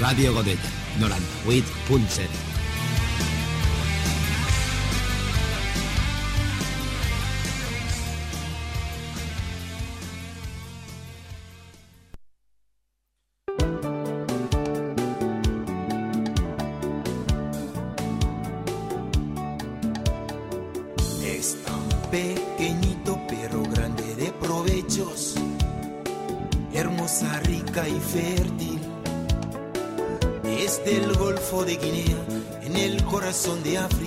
Radio 0.00 0.32
Godella, 0.32 0.60
98.7. 0.98 2.55
corazón 33.46 33.62
de 33.62 33.78
África. 33.78 34.05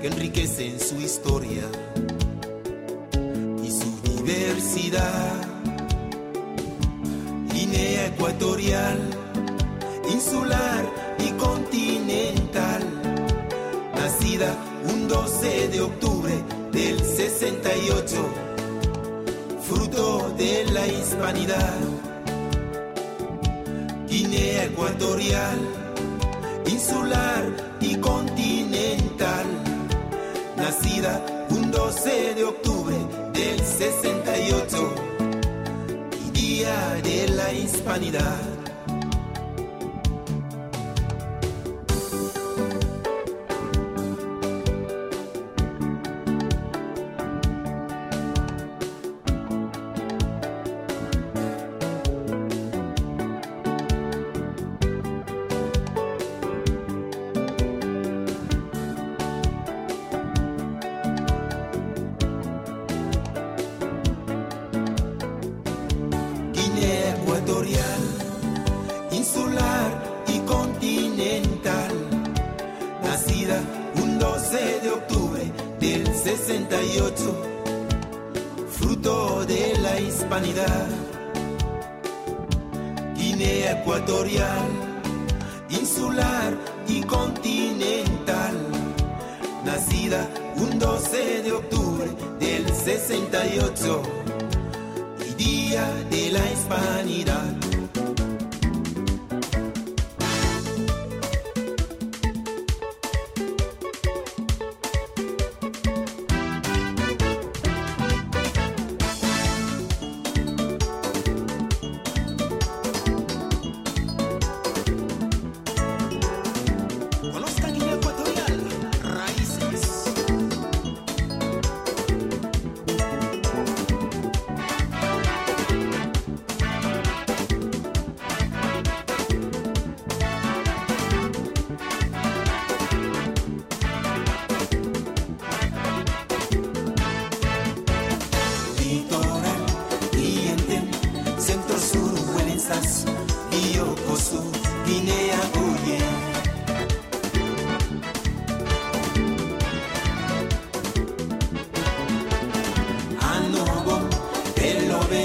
Que 0.00 0.08
enriquecen 0.08 0.80
su 0.80 1.00
historia 1.00 1.49
la 80.42 80.79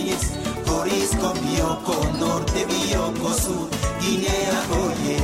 Corisco, 0.05 1.33
Bioko 1.33 1.95
Norte, 2.19 2.65
Bioko 2.65 3.33
Sur, 3.33 3.69
Guinea, 3.99 4.57
Oye. 4.71 5.17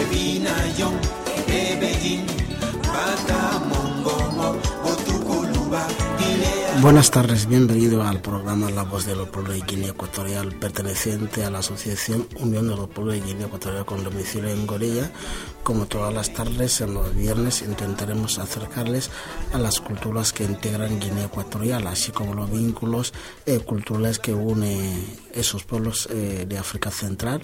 Ebinayon, 0.00 0.94
Ebellín, 1.46 2.26
Batamongomo, 2.92 4.56
Otuculuba, 4.84 5.86
Guinea. 6.18 6.57
Buenas 6.80 7.10
tardes, 7.10 7.46
bienvenido 7.46 8.04
al 8.04 8.20
programa 8.20 8.70
La 8.70 8.84
Voz 8.84 9.04
de 9.04 9.16
los 9.16 9.28
Pueblos 9.30 9.54
de 9.54 9.62
Guinea 9.62 9.90
Ecuatorial, 9.90 10.54
perteneciente 10.54 11.44
a 11.44 11.50
la 11.50 11.58
Asociación 11.58 12.28
Unión 12.38 12.68
de 12.68 12.76
los 12.76 12.88
Pueblos 12.88 13.14
de 13.14 13.20
Guinea 13.22 13.46
Ecuatorial 13.46 13.84
con 13.84 14.04
domicilio 14.04 14.48
en 14.48 14.64
Gorilla. 14.64 15.10
Como 15.64 15.86
todas 15.86 16.14
las 16.14 16.32
tardes, 16.32 16.80
en 16.80 16.94
los 16.94 17.12
viernes 17.16 17.62
intentaremos 17.62 18.38
acercarles 18.38 19.10
a 19.52 19.58
las 19.58 19.80
culturas 19.80 20.32
que 20.32 20.44
integran 20.44 21.00
Guinea 21.00 21.24
Ecuatorial, 21.24 21.84
así 21.88 22.12
como 22.12 22.32
los 22.32 22.48
vínculos 22.48 23.12
eh, 23.44 23.58
culturales 23.58 24.20
que 24.20 24.32
une 24.32 25.02
esos 25.32 25.64
pueblos 25.64 26.08
eh, 26.12 26.46
de 26.48 26.58
África 26.58 26.92
Central 26.92 27.42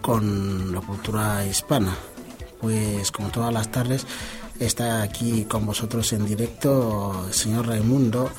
con 0.00 0.74
la 0.74 0.80
cultura 0.80 1.46
hispana. 1.46 1.96
Pues 2.60 3.12
como 3.12 3.28
todas 3.28 3.52
las 3.54 3.70
tardes, 3.70 4.06
está 4.58 5.02
aquí 5.02 5.44
con 5.44 5.66
vosotros 5.66 6.12
en 6.12 6.26
directo 6.26 7.26
el 7.28 7.34
señor 7.34 7.68
Raimundo, 7.68 8.30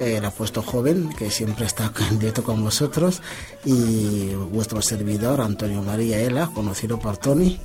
el 0.00 0.24
apuesto 0.24 0.62
joven, 0.62 1.10
que 1.10 1.30
siempre 1.30 1.66
está 1.66 1.92
en 2.10 2.32
con 2.42 2.64
vosotros, 2.64 3.22
y 3.64 4.34
vuestro 4.34 4.82
servidor, 4.82 5.40
Antonio 5.40 5.82
María 5.82 6.18
Ela, 6.18 6.50
conocido 6.52 6.98
por 6.98 7.18
Tony. 7.18 7.60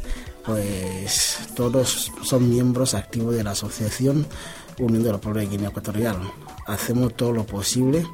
Pues 0.46 1.40
todos 1.56 2.12
son 2.22 2.50
miembros 2.50 2.94
activos 2.94 3.34
de 3.34 3.44
la 3.44 3.52
Asociación 3.52 4.28
Unión 4.78 5.02
de 5.02 5.12
los 5.12 5.22
Pueblos 5.22 5.44
de 5.44 5.50
Guinea 5.50 5.70
Ecuatorial. 5.70 6.18
Hacemos 6.68 7.16
todo 7.16 7.32
lo 7.32 7.46
posible 7.46 8.06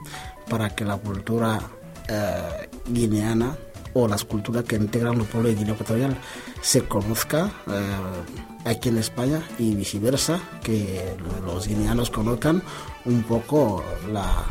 para 0.50 0.70
que 0.70 0.86
la 0.86 0.96
cultura 0.98 1.60
eh, 2.08 2.70
guineana 2.88 3.58
o 3.94 4.08
las 4.08 4.24
culturas 4.24 4.64
que 4.64 4.78
integran 4.78 5.18
los 5.18 5.28
pueblos 5.28 5.52
de 5.52 5.58
Guinea 5.58 5.74
Ecuatorial 5.74 6.18
se 6.62 6.84
conozca 6.84 7.52
eh, 7.68 8.70
aquí 8.70 8.90
en 8.90 9.00
España 9.00 9.42
y 9.60 9.76
viceversa, 9.76 10.40
que 10.64 11.16
los 11.46 11.68
guineanos 11.68 12.10
conozcan 12.10 12.64
un 13.06 13.24
poco 13.24 13.84
la, 14.12 14.46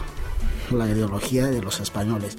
la 0.71 0.89
ideología 0.89 1.47
de 1.47 1.63
los 1.63 1.81
españoles. 1.81 2.37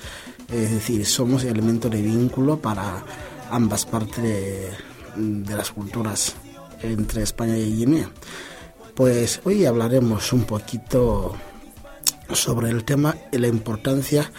Es 0.52 0.72
decir, 0.72 1.06
somos 1.06 1.44
elemento 1.44 1.90
de 1.90 2.02
vínculo 2.02 2.60
para 2.60 3.04
ambas 3.50 3.86
partes 3.86 4.24
de, 4.24 5.56
las 5.56 5.72
culturas 5.72 6.36
entre 6.82 7.24
España 7.24 7.58
y 7.58 7.76
Guinea. 7.76 8.10
Pues 8.96 9.42
hoy 9.44 9.66
hablaremos 9.66 10.34
un 10.34 10.44
poquito 10.44 11.36
sobre 12.34 12.70
el 12.70 12.84
tema 12.84 13.16
y 13.32 13.38
la 13.38 13.48
importancia 13.48 14.32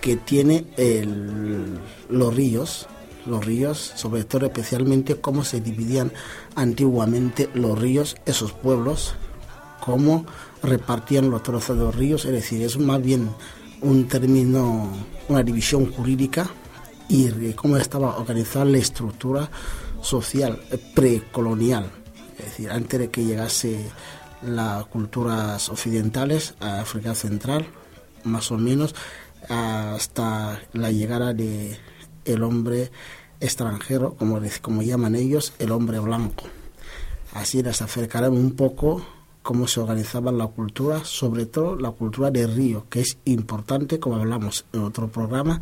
que 0.00 0.16
tiene 0.16 0.64
los 2.08 2.34
ríos, 2.34 2.86
los 3.26 3.44
ríos, 3.44 3.92
sobre 3.96 4.24
todo 4.24 4.46
especialmente 4.46 5.20
cómo 5.20 5.44
se 5.44 5.60
dividían 5.60 6.12
antiguamente 6.54 7.48
los 7.54 7.78
ríos, 7.78 8.16
esos 8.26 8.52
pueblos, 8.52 9.14
cómo 9.80 10.26
repartían 10.64 11.30
los 11.30 11.42
trozos 11.42 11.76
de 11.76 11.84
los 11.84 11.94
ríos, 11.94 12.24
es 12.24 12.32
decir, 12.32 12.62
es 12.62 12.78
más 12.78 13.00
bien 13.02 13.30
un 13.80 14.08
término, 14.08 14.90
una 15.28 15.42
división 15.42 15.90
jurídica 15.92 16.48
y 17.08 17.52
cómo 17.52 17.76
estaba 17.76 18.16
organizada 18.16 18.64
la 18.64 18.78
estructura 18.78 19.50
social 20.00 20.58
precolonial, 20.94 21.90
es 22.38 22.44
decir, 22.46 22.70
antes 22.70 22.98
de 22.98 23.10
que 23.10 23.24
llegase 23.24 23.90
las 24.42 24.86
culturas 24.86 25.68
occidentales 25.68 26.54
a 26.60 26.80
África 26.80 27.14
Central, 27.14 27.66
más 28.24 28.50
o 28.50 28.58
menos, 28.58 28.94
hasta 29.48 30.60
la 30.72 30.90
llegada 30.90 31.34
de 31.34 31.78
el 32.24 32.42
hombre 32.42 32.90
extranjero, 33.40 34.14
como, 34.14 34.40
como 34.62 34.82
llaman 34.82 35.14
ellos, 35.14 35.52
el 35.58 35.72
hombre 35.72 35.98
blanco. 35.98 36.44
Así 37.34 37.62
les 37.62 37.82
acercarán 37.82 38.32
un 38.32 38.52
poco 38.52 39.04
cómo 39.44 39.68
se 39.68 39.78
organizaba 39.78 40.32
la 40.32 40.46
cultura, 40.46 41.04
sobre 41.04 41.44
todo 41.44 41.76
la 41.76 41.90
cultura 41.90 42.30
del 42.30 42.56
río, 42.56 42.86
que 42.88 43.02
es 43.02 43.18
importante, 43.26 44.00
como 44.00 44.16
hablamos 44.16 44.64
en 44.72 44.80
otro 44.80 45.08
programa, 45.08 45.60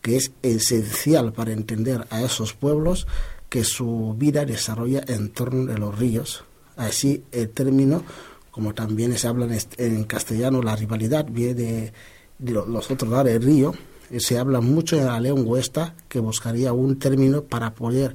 que 0.00 0.16
es 0.16 0.30
esencial 0.42 1.32
para 1.32 1.50
entender 1.50 2.06
a 2.10 2.22
esos 2.22 2.54
pueblos 2.54 3.08
que 3.48 3.64
su 3.64 4.14
vida 4.16 4.44
desarrolla 4.44 5.02
en 5.08 5.30
torno 5.30 5.66
de 5.66 5.76
los 5.76 5.98
ríos. 5.98 6.44
Así 6.76 7.24
el 7.32 7.50
término, 7.50 8.04
como 8.52 8.74
también 8.74 9.18
se 9.18 9.26
habla 9.26 9.48
en 9.76 10.04
castellano, 10.04 10.62
la 10.62 10.76
rivalidad 10.76 11.26
viene 11.28 11.92
de 12.38 12.52
los 12.52 12.90
otros 12.92 13.10
lados 13.10 13.26
del 13.26 13.42
río, 13.42 13.74
se 14.18 14.38
habla 14.38 14.60
mucho 14.60 14.96
en 14.96 15.06
la 15.06 15.18
lengua 15.18 15.58
esta 15.58 15.96
que 16.08 16.20
buscaría 16.20 16.72
un 16.72 16.96
término 17.00 17.42
para 17.42 17.74
poder, 17.74 18.14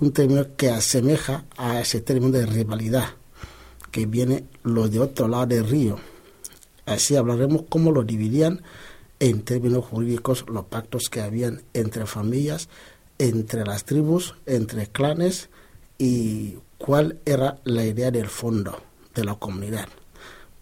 un 0.00 0.10
término 0.10 0.56
que 0.56 0.70
asemeja 0.70 1.44
a 1.58 1.80
ese 1.80 2.00
término 2.00 2.32
de 2.32 2.46
rivalidad, 2.46 3.17
que 3.98 4.06
viene 4.06 4.44
los 4.62 4.92
de 4.92 5.00
otro 5.00 5.26
lado 5.26 5.46
del 5.46 5.68
río. 5.68 5.96
Así 6.86 7.16
hablaremos 7.16 7.64
cómo 7.68 7.90
lo 7.90 8.04
dividían 8.04 8.62
en 9.18 9.42
términos 9.42 9.86
jurídicos 9.86 10.44
los 10.48 10.66
pactos 10.66 11.08
que 11.10 11.20
habían 11.20 11.62
entre 11.74 12.06
familias, 12.06 12.68
entre 13.18 13.64
las 13.64 13.84
tribus, 13.84 14.36
entre 14.46 14.86
clanes 14.86 15.50
y 15.98 16.58
cuál 16.78 17.18
era 17.26 17.58
la 17.64 17.84
idea 17.84 18.12
del 18.12 18.28
fondo 18.28 18.80
de 19.16 19.24
la 19.24 19.34
comunidad. 19.34 19.88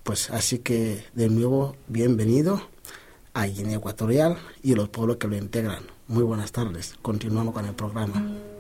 Pues 0.03 0.31
así 0.31 0.61
que 0.61 1.05
de 1.13 1.29
nuevo, 1.29 1.77
bienvenido 1.89 2.63
a 3.35 3.45
Guinea 3.45 3.77
Ecuatorial 3.77 4.39
y 4.63 4.75
los 4.75 4.89
pueblos 4.89 5.19
que 5.19 5.29
lo 5.29 5.37
integran. 5.37 5.83
Muy 6.09 6.23
buenas 6.23 6.53
tardes. 6.53 6.95
Continuamos 7.03 7.53
con 7.53 7.67
el 7.67 7.75
programa. 7.75 8.56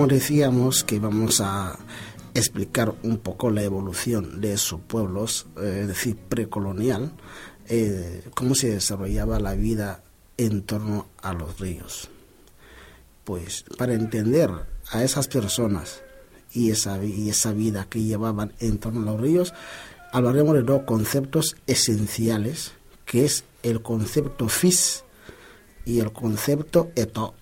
Como 0.00 0.14
decíamos 0.14 0.82
que 0.82 0.98
vamos 0.98 1.42
a 1.42 1.78
explicar 2.32 2.94
un 3.02 3.18
poco 3.18 3.50
la 3.50 3.62
evolución 3.62 4.40
de 4.40 4.54
esos 4.54 4.80
pueblos, 4.80 5.46
eh, 5.60 5.80
es 5.82 5.88
decir, 5.88 6.16
precolonial, 6.16 7.12
eh, 7.68 8.24
cómo 8.32 8.54
se 8.54 8.70
desarrollaba 8.70 9.38
la 9.40 9.52
vida 9.52 10.02
en 10.38 10.62
torno 10.62 11.08
a 11.20 11.34
los 11.34 11.60
ríos. 11.60 12.08
Pues 13.24 13.66
para 13.76 13.92
entender 13.92 14.50
a 14.90 15.04
esas 15.04 15.28
personas 15.28 16.00
y 16.50 16.70
esa, 16.70 17.04
y 17.04 17.28
esa 17.28 17.52
vida 17.52 17.86
que 17.90 18.02
llevaban 18.02 18.54
en 18.58 18.78
torno 18.78 19.02
a 19.02 19.12
los 19.12 19.20
ríos, 19.20 19.52
hablaremos 20.12 20.54
de 20.54 20.62
dos 20.62 20.84
conceptos 20.84 21.56
esenciales, 21.66 22.72
que 23.04 23.26
es 23.26 23.44
el 23.62 23.82
concepto 23.82 24.48
fis 24.48 25.04
y 25.84 26.00
el 26.00 26.10
concepto 26.10 26.90
eto. 26.96 27.34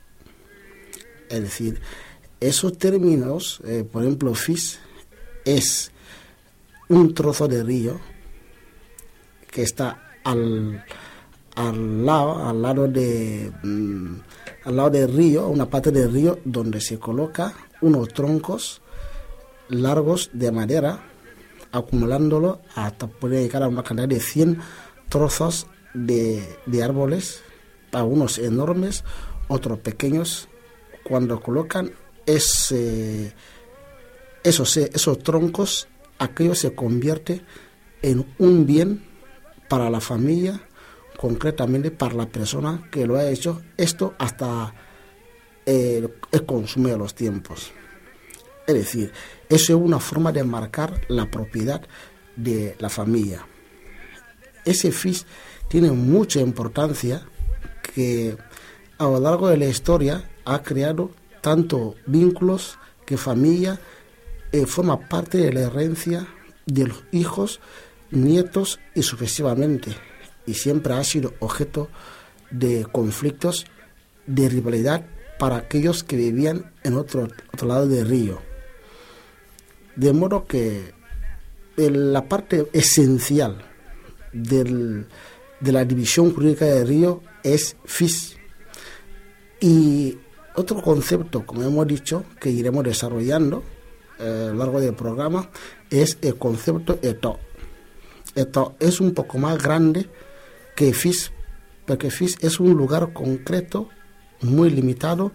Es 1.30 1.42
decir, 1.42 1.80
esos 2.40 2.78
términos, 2.78 3.60
eh, 3.64 3.84
por 3.90 4.02
ejemplo, 4.02 4.34
FIS 4.34 4.78
es 5.44 5.90
un 6.88 7.14
trozo 7.14 7.48
de 7.48 7.62
río 7.62 8.00
que 9.50 9.62
está 9.62 10.12
al, 10.24 10.84
al 11.56 12.06
lado, 12.06 12.46
al 12.46 12.62
lado 12.62 12.88
de 12.88 13.52
mm, 13.62 14.14
al 14.64 14.76
lado 14.76 14.90
del 14.90 15.12
río, 15.12 15.48
una 15.48 15.68
parte 15.68 15.90
del 15.90 16.12
río 16.12 16.38
donde 16.44 16.80
se 16.80 16.98
coloca 16.98 17.54
unos 17.80 18.08
troncos 18.12 18.82
largos 19.68 20.30
de 20.32 20.52
madera, 20.52 21.00
acumulándolo 21.72 22.60
hasta 22.74 23.06
poder 23.06 23.42
llegar 23.42 23.62
a 23.62 23.68
una 23.68 23.82
cantidad 23.82 24.08
de 24.08 24.20
100 24.20 24.60
trozos 25.08 25.66
de, 25.94 26.46
de 26.66 26.82
árboles, 26.82 27.42
algunos 27.92 28.38
enormes, 28.38 29.04
otros 29.48 29.78
pequeños. 29.78 30.48
Cuando 31.02 31.40
colocan 31.40 31.92
ese, 32.28 33.32
esos, 34.44 34.76
esos 34.76 35.18
troncos, 35.20 35.88
aquello 36.18 36.54
se 36.54 36.74
convierte 36.74 37.40
en 38.02 38.26
un 38.38 38.66
bien 38.66 39.02
para 39.68 39.88
la 39.88 40.00
familia, 40.00 40.60
concretamente 41.16 41.90
para 41.90 42.14
la 42.14 42.26
persona 42.26 42.86
que 42.90 43.06
lo 43.06 43.16
ha 43.16 43.28
hecho, 43.30 43.62
esto 43.78 44.14
hasta 44.18 44.74
el, 45.64 46.12
consumo 46.46 46.88
de 46.88 46.98
los 46.98 47.14
tiempos. 47.14 47.72
Es 48.66 48.74
decir, 48.74 49.10
eso 49.48 49.72
es 49.72 49.82
una 49.82 49.98
forma 49.98 50.30
de 50.30 50.44
marcar 50.44 51.00
la 51.08 51.30
propiedad 51.30 51.80
de 52.36 52.76
la 52.78 52.90
familia. 52.90 53.46
Ese 54.66 54.92
FIS 54.92 55.24
tiene 55.68 55.90
mucha 55.92 56.40
importancia 56.40 57.26
que 57.94 58.36
a 58.98 59.04
lo 59.04 59.18
largo 59.18 59.48
de 59.48 59.56
la 59.56 59.66
historia 59.66 60.28
ha 60.44 60.62
creado 60.62 61.10
tanto 61.40 61.94
vínculos 62.06 62.78
que 63.06 63.16
familia 63.16 63.80
eh, 64.52 64.66
forma 64.66 65.08
parte 65.08 65.38
de 65.38 65.52
la 65.52 65.60
herencia 65.62 66.26
de 66.66 66.86
los 66.88 67.04
hijos, 67.12 67.60
nietos 68.10 68.80
y 68.94 69.02
sucesivamente. 69.02 69.92
Y 70.46 70.54
siempre 70.54 70.94
ha 70.94 71.04
sido 71.04 71.34
objeto 71.40 71.88
de 72.50 72.86
conflictos, 72.90 73.66
de 74.26 74.48
rivalidad 74.48 75.06
para 75.38 75.56
aquellos 75.56 76.04
que 76.04 76.16
vivían 76.16 76.72
en 76.82 76.96
otro, 76.96 77.28
otro 77.52 77.68
lado 77.68 77.86
del 77.86 78.08
río. 78.08 78.40
De 79.96 80.12
modo 80.12 80.46
que 80.46 80.94
la 81.76 82.28
parte 82.28 82.68
esencial 82.72 83.64
del, 84.32 85.06
de 85.60 85.72
la 85.72 85.84
división 85.84 86.34
jurídica 86.34 86.64
de 86.64 86.84
río 86.84 87.22
es 87.42 87.76
FIS. 87.84 88.36
Y 89.60 90.18
otro 90.58 90.82
concepto, 90.82 91.46
como 91.46 91.62
hemos 91.62 91.86
dicho, 91.86 92.24
que 92.40 92.50
iremos 92.50 92.84
desarrollando 92.84 93.62
eh, 94.18 94.48
a 94.48 94.52
lo 94.52 94.58
largo 94.58 94.80
del 94.80 94.94
programa, 94.94 95.48
es 95.88 96.18
el 96.20 96.36
concepto 96.36 96.98
ETO. 97.00 97.38
ETO 98.34 98.74
es 98.80 99.00
un 99.00 99.14
poco 99.14 99.38
más 99.38 99.62
grande 99.62 100.08
que 100.74 100.92
FIS, 100.92 101.32
porque 101.86 102.10
FIS 102.10 102.38
es 102.40 102.60
un 102.60 102.72
lugar 102.74 103.12
concreto, 103.12 103.88
muy 104.42 104.70
limitado 104.70 105.32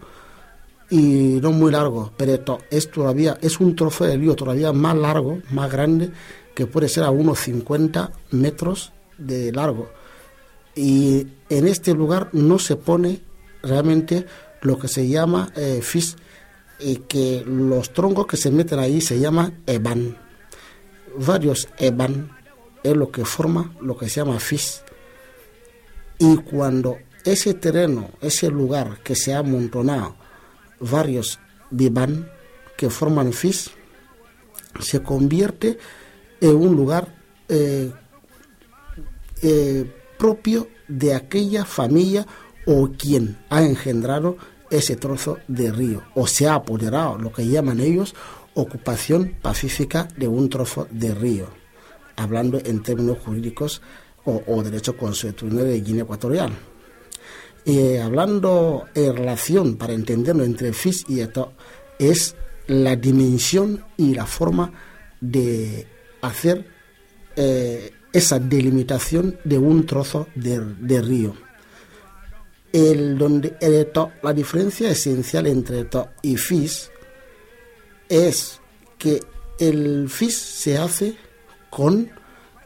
y 0.89 1.39
no 1.42 1.51
muy 1.51 1.72
largo, 1.72 2.12
pero 2.18 2.34
esto 2.34 2.60
es 2.70 2.92
todavía 2.92 3.38
es 3.42 3.60
un 3.60 3.75
trozo 3.75 4.06
de 4.06 4.15
río 4.18 4.36
todavía 4.36 4.72
más 4.72 4.96
largo, 4.96 5.39
más 5.51 5.72
grande, 5.72 6.12
que 6.53 6.68
puede 6.68 6.88
ser 6.88 7.03
a 7.03 7.10
unos 7.10 7.39
50 7.39 8.12
metros 8.32 8.94
de 9.18 9.51
largo. 9.51 9.89
Y 10.75 11.27
en 11.50 11.68
este 11.68 11.94
lugar 11.94 12.30
no 12.34 12.60
se 12.60 12.75
pone 12.75 13.22
realmente 13.62 14.25
lo 14.63 14.79
que 14.79 14.88
se 14.88 15.08
llama 15.08 15.51
eh, 15.55 15.79
FIS, 15.82 16.17
y 16.79 16.98
que 16.98 17.43
los 17.46 17.93
troncos 17.93 18.27
que 18.27 18.38
se 18.38 18.51
meten 18.51 18.79
ahí 18.79 19.00
se 19.00 19.20
llaman 19.20 19.62
EBAN. 19.65 20.17
Varios 21.17 21.70
EBAN 21.77 22.32
es 22.84 22.96
lo 22.96 23.12
que 23.12 23.24
forma 23.24 23.74
lo 23.79 23.98
que 23.98 24.10
se 24.10 24.22
llama 24.22 24.39
FIS. 24.39 24.82
Y 26.20 26.38
cuando 26.38 26.98
ese 27.24 27.53
terreno, 27.53 28.10
ese 28.22 28.50
lugar 28.50 29.00
que 29.03 29.15
se 29.15 29.34
ha 29.34 29.39
amontonado, 29.39 30.15
varios 30.79 31.39
vivan 31.72 32.29
que 32.77 32.89
forman 32.89 33.34
FIS, 33.34 33.72
se 34.79 35.01
convierte 35.01 35.77
en 36.41 36.55
un 36.55 36.75
lugar 36.75 37.15
eh, 37.48 37.91
eh, 39.41 39.91
propio 40.17 40.67
de 40.88 41.13
aquella 41.13 41.65
familia 41.65 42.27
o 42.65 42.89
quien 42.98 43.38
ha 43.50 43.62
engendrado 43.62 44.38
ese 44.77 44.96
trozo 44.96 45.39
de 45.48 45.72
río 45.72 46.03
o 46.15 46.27
se 46.27 46.48
ha 46.48 46.56
apoderado, 46.56 47.18
lo 47.18 47.32
que 47.32 47.48
llaman 47.48 47.80
ellos, 47.80 48.15
ocupación 48.56 49.36
pacífica 49.42 50.08
de 50.18 50.27
un 50.27 50.50
trozo 50.50 50.88
de 50.92 51.13
río, 51.13 51.48
hablando 52.15 52.60
en 52.63 52.82
términos 52.82 53.20
jurídicos 53.24 53.82
o, 54.25 54.63
derecho 54.63 54.96
consuetudinario 54.96 55.72
de 55.72 55.82
Guinea 55.82 56.03
Ecuatorial. 56.03 56.51
Y 57.65 57.98
hablando 57.98 58.86
en 58.96 59.15
relación, 59.15 59.75
para 59.75 59.94
entenderlo 59.94 60.44
entre 60.44 60.74
FIS 60.74 61.06
y 61.10 61.20
esto, 61.20 61.53
es 62.00 62.36
la 62.68 62.96
dimensión 62.96 63.84
y 63.98 64.13
la 64.13 64.25
forma 64.25 64.72
de 65.20 65.88
hacer 66.22 66.65
eh, 67.36 67.92
esa 68.13 68.39
delimitación 68.39 69.38
de 69.44 69.58
un 69.58 69.86
trozo 69.86 70.27
de, 70.36 71.01
río. 71.01 71.34
El, 72.74 73.18
donde 73.18 73.56
el 73.62 73.88
la 74.24 74.34
diferencia 74.34 74.89
esencial 74.89 75.46
entre 75.46 75.82
eto 75.82 76.10
y 76.24 76.36
FIS 76.36 76.89
es 78.10 78.60
que 78.98 79.22
el 79.60 80.10
FIS 80.10 80.36
se 80.36 80.77
hace 80.77 81.15
con 81.70 82.10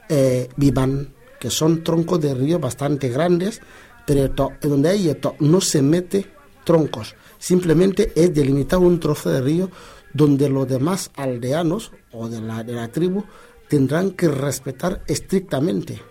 eh, 0.10 0.48
vivan, 0.56 1.14
que 1.40 1.50
son 1.50 1.84
troncos 1.84 2.22
de 2.22 2.34
río 2.34 2.58
bastante 2.58 3.10
grandes, 3.10 3.62
pero 4.06 4.34
donde 4.62 4.90
hay 4.90 5.10
esto 5.10 5.36
no 5.40 5.60
se 5.60 5.82
mete 5.82 6.26
troncos, 6.64 7.16
simplemente 7.38 8.14
es 8.16 8.34
delimitar 8.34 8.80
un 8.80 9.00
trozo 9.00 9.30
de 9.30 9.42
río 9.42 9.70
donde 10.14 10.50
los 10.50 10.68
demás 10.68 11.12
aldeanos 11.16 11.92
o 12.12 12.30
de 12.30 12.42
la, 12.42 12.64
de 12.64 12.74
la 12.74 12.88
tribu 12.88 13.26
tendrán 13.68 14.12
que 14.12 14.30
respetar 14.30 15.04
estrictamente. 15.08 16.02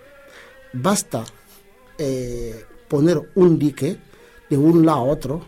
Basta 0.73 1.25
eh, 1.99 2.65
poner 2.89 3.31
un 3.35 3.59
dique 3.59 3.99
de 4.49 4.57
un 4.57 4.87
lado 4.87 4.99
a 4.99 5.03
otro 5.03 5.41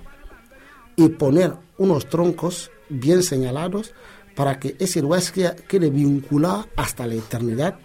y 0.96 1.08
poner 1.08 1.54
unos 1.78 2.08
troncos 2.08 2.70
bien 2.88 3.22
señalados 3.22 3.94
para 4.34 4.58
que 4.58 4.76
ese 4.78 5.00
lugar 5.00 5.22
quede 5.68 5.90
vinculado 5.90 6.66
hasta 6.76 7.06
la 7.06 7.14
eternidad, 7.14 7.78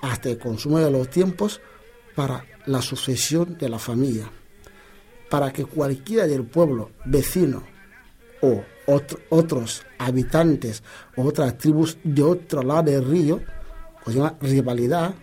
hasta 0.00 0.30
el 0.30 0.38
consumo 0.38 0.78
de 0.78 0.90
los 0.90 1.08
tiempos, 1.10 1.60
para 2.14 2.44
la 2.66 2.82
sucesión 2.82 3.56
de 3.58 3.68
la 3.68 3.78
familia, 3.78 4.30
para 5.30 5.52
que 5.52 5.64
cualquiera 5.64 6.26
del 6.26 6.44
pueblo 6.44 6.90
vecino 7.04 7.62
o 8.40 8.62
otros 9.30 9.82
habitantes 9.98 10.82
o 11.16 11.24
otras 11.24 11.56
tribus 11.56 11.96
de 12.02 12.22
otro 12.22 12.62
lado 12.62 12.84
del 12.84 13.04
río, 13.04 13.40
pues 14.04 14.16
una 14.16 14.34
rivalidad, 14.40 15.14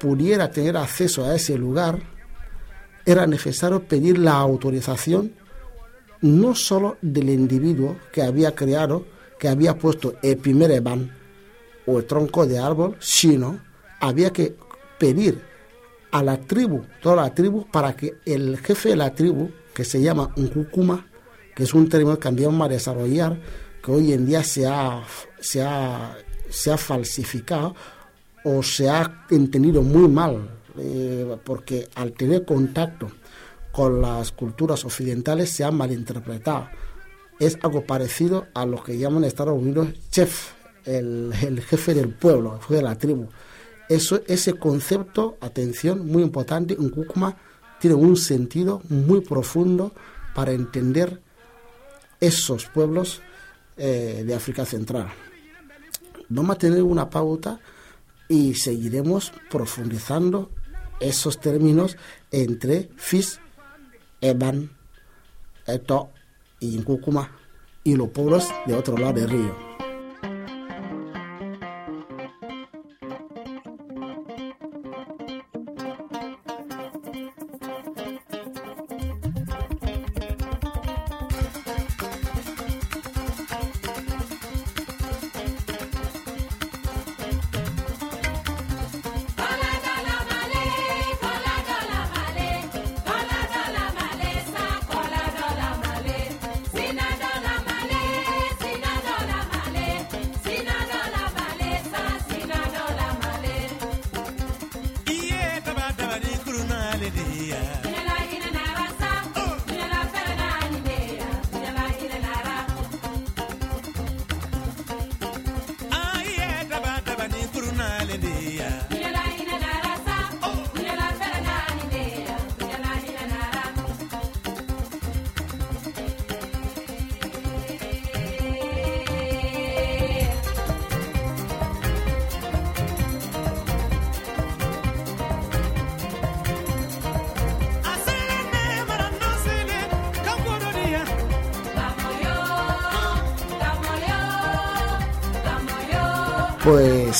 pudiera 0.00 0.50
tener 0.50 0.76
acceso 0.76 1.24
a 1.24 1.34
ese 1.34 1.56
lugar, 1.56 2.02
era 3.04 3.26
necesario 3.26 3.82
pedir 3.82 4.18
la 4.18 4.34
autorización 4.34 5.32
no 6.22 6.54
solo 6.54 6.96
del 7.02 7.30
individuo 7.30 7.96
que 8.12 8.22
había 8.22 8.54
creado, 8.54 9.04
que 9.38 9.48
había 9.48 9.76
puesto 9.76 10.14
el 10.22 10.38
primer 10.38 10.82
o 11.86 11.98
el 11.98 12.04
tronco 12.06 12.46
de 12.46 12.58
árbol, 12.58 12.96
sino 13.00 13.58
había 14.00 14.32
que 14.32 14.54
pedir 14.98 15.40
a 16.12 16.22
la 16.22 16.38
tribu, 16.38 16.84
toda 17.00 17.16
la 17.16 17.34
tribu, 17.34 17.66
para 17.70 17.96
que 17.96 18.14
el 18.24 18.58
jefe 18.58 18.90
de 18.90 18.96
la 18.96 19.12
tribu, 19.12 19.50
que 19.74 19.84
se 19.84 20.00
llama 20.00 20.32
un 20.36 20.48
cucuma, 20.48 21.06
que 21.54 21.64
es 21.64 21.74
un 21.74 21.88
término 21.88 22.14
que 22.14 22.22
cambiamos 22.22 22.64
a 22.64 22.68
desarrollar, 22.68 23.38
que 23.82 23.90
hoy 23.90 24.12
en 24.12 24.26
día 24.26 24.44
se 24.44 24.66
ha, 24.66 25.02
se 25.40 25.62
ha, 25.62 26.16
se 26.48 26.70
ha 26.70 26.76
falsificado 26.76 27.74
o 28.44 28.62
se 28.62 28.88
ha 28.88 29.24
entendido 29.30 29.82
muy 29.82 30.08
mal, 30.08 30.61
eh, 30.78 31.36
porque 31.44 31.88
al 31.94 32.12
tener 32.12 32.44
contacto 32.44 33.10
con 33.72 34.02
las 34.02 34.32
culturas 34.32 34.84
occidentales 34.84 35.50
se 35.50 35.64
ha 35.64 35.70
malinterpretado. 35.70 36.68
Es 37.40 37.58
algo 37.62 37.84
parecido 37.84 38.46
a 38.54 38.66
lo 38.66 38.82
que 38.82 38.98
llaman 38.98 39.24
en 39.24 39.28
Estados 39.28 39.58
Unidos 39.58 39.88
chef, 40.10 40.52
el, 40.84 41.32
jefe 41.66 41.94
del 41.94 42.10
pueblo, 42.10 42.54
el 42.54 42.60
jefe 42.60 42.74
de 42.74 42.82
la 42.82 42.96
tribu. 42.96 43.28
Eso, 43.88 44.20
ese 44.26 44.54
concepto, 44.54 45.36
atención, 45.40 46.06
muy 46.06 46.22
importante, 46.22 46.74
en 46.74 46.90
Kukuma 46.90 47.36
tiene 47.80 47.96
un 47.96 48.16
sentido 48.16 48.80
muy 48.88 49.22
profundo 49.22 49.92
para 50.34 50.52
entender 50.52 51.20
esos 52.20 52.66
pueblos 52.66 53.20
eh, 53.76 54.22
de 54.24 54.34
África 54.34 54.64
Central. 54.64 55.08
Vamos 56.28 56.56
a 56.56 56.58
tener 56.58 56.82
una 56.82 57.10
pauta 57.10 57.58
y 58.28 58.54
seguiremos 58.54 59.32
profundizando 59.50 60.50
esos 61.02 61.40
términos 61.40 61.96
entre 62.30 62.88
FIS, 62.96 63.40
Eban, 64.20 64.70
Eto 65.66 66.10
y 66.60 66.78
Kukuma 66.82 67.30
y 67.84 67.96
los 67.96 68.08
pueblos 68.10 68.48
de 68.66 68.74
otro 68.74 68.96
lado 68.96 69.14
del 69.14 69.28
río. 69.28 69.71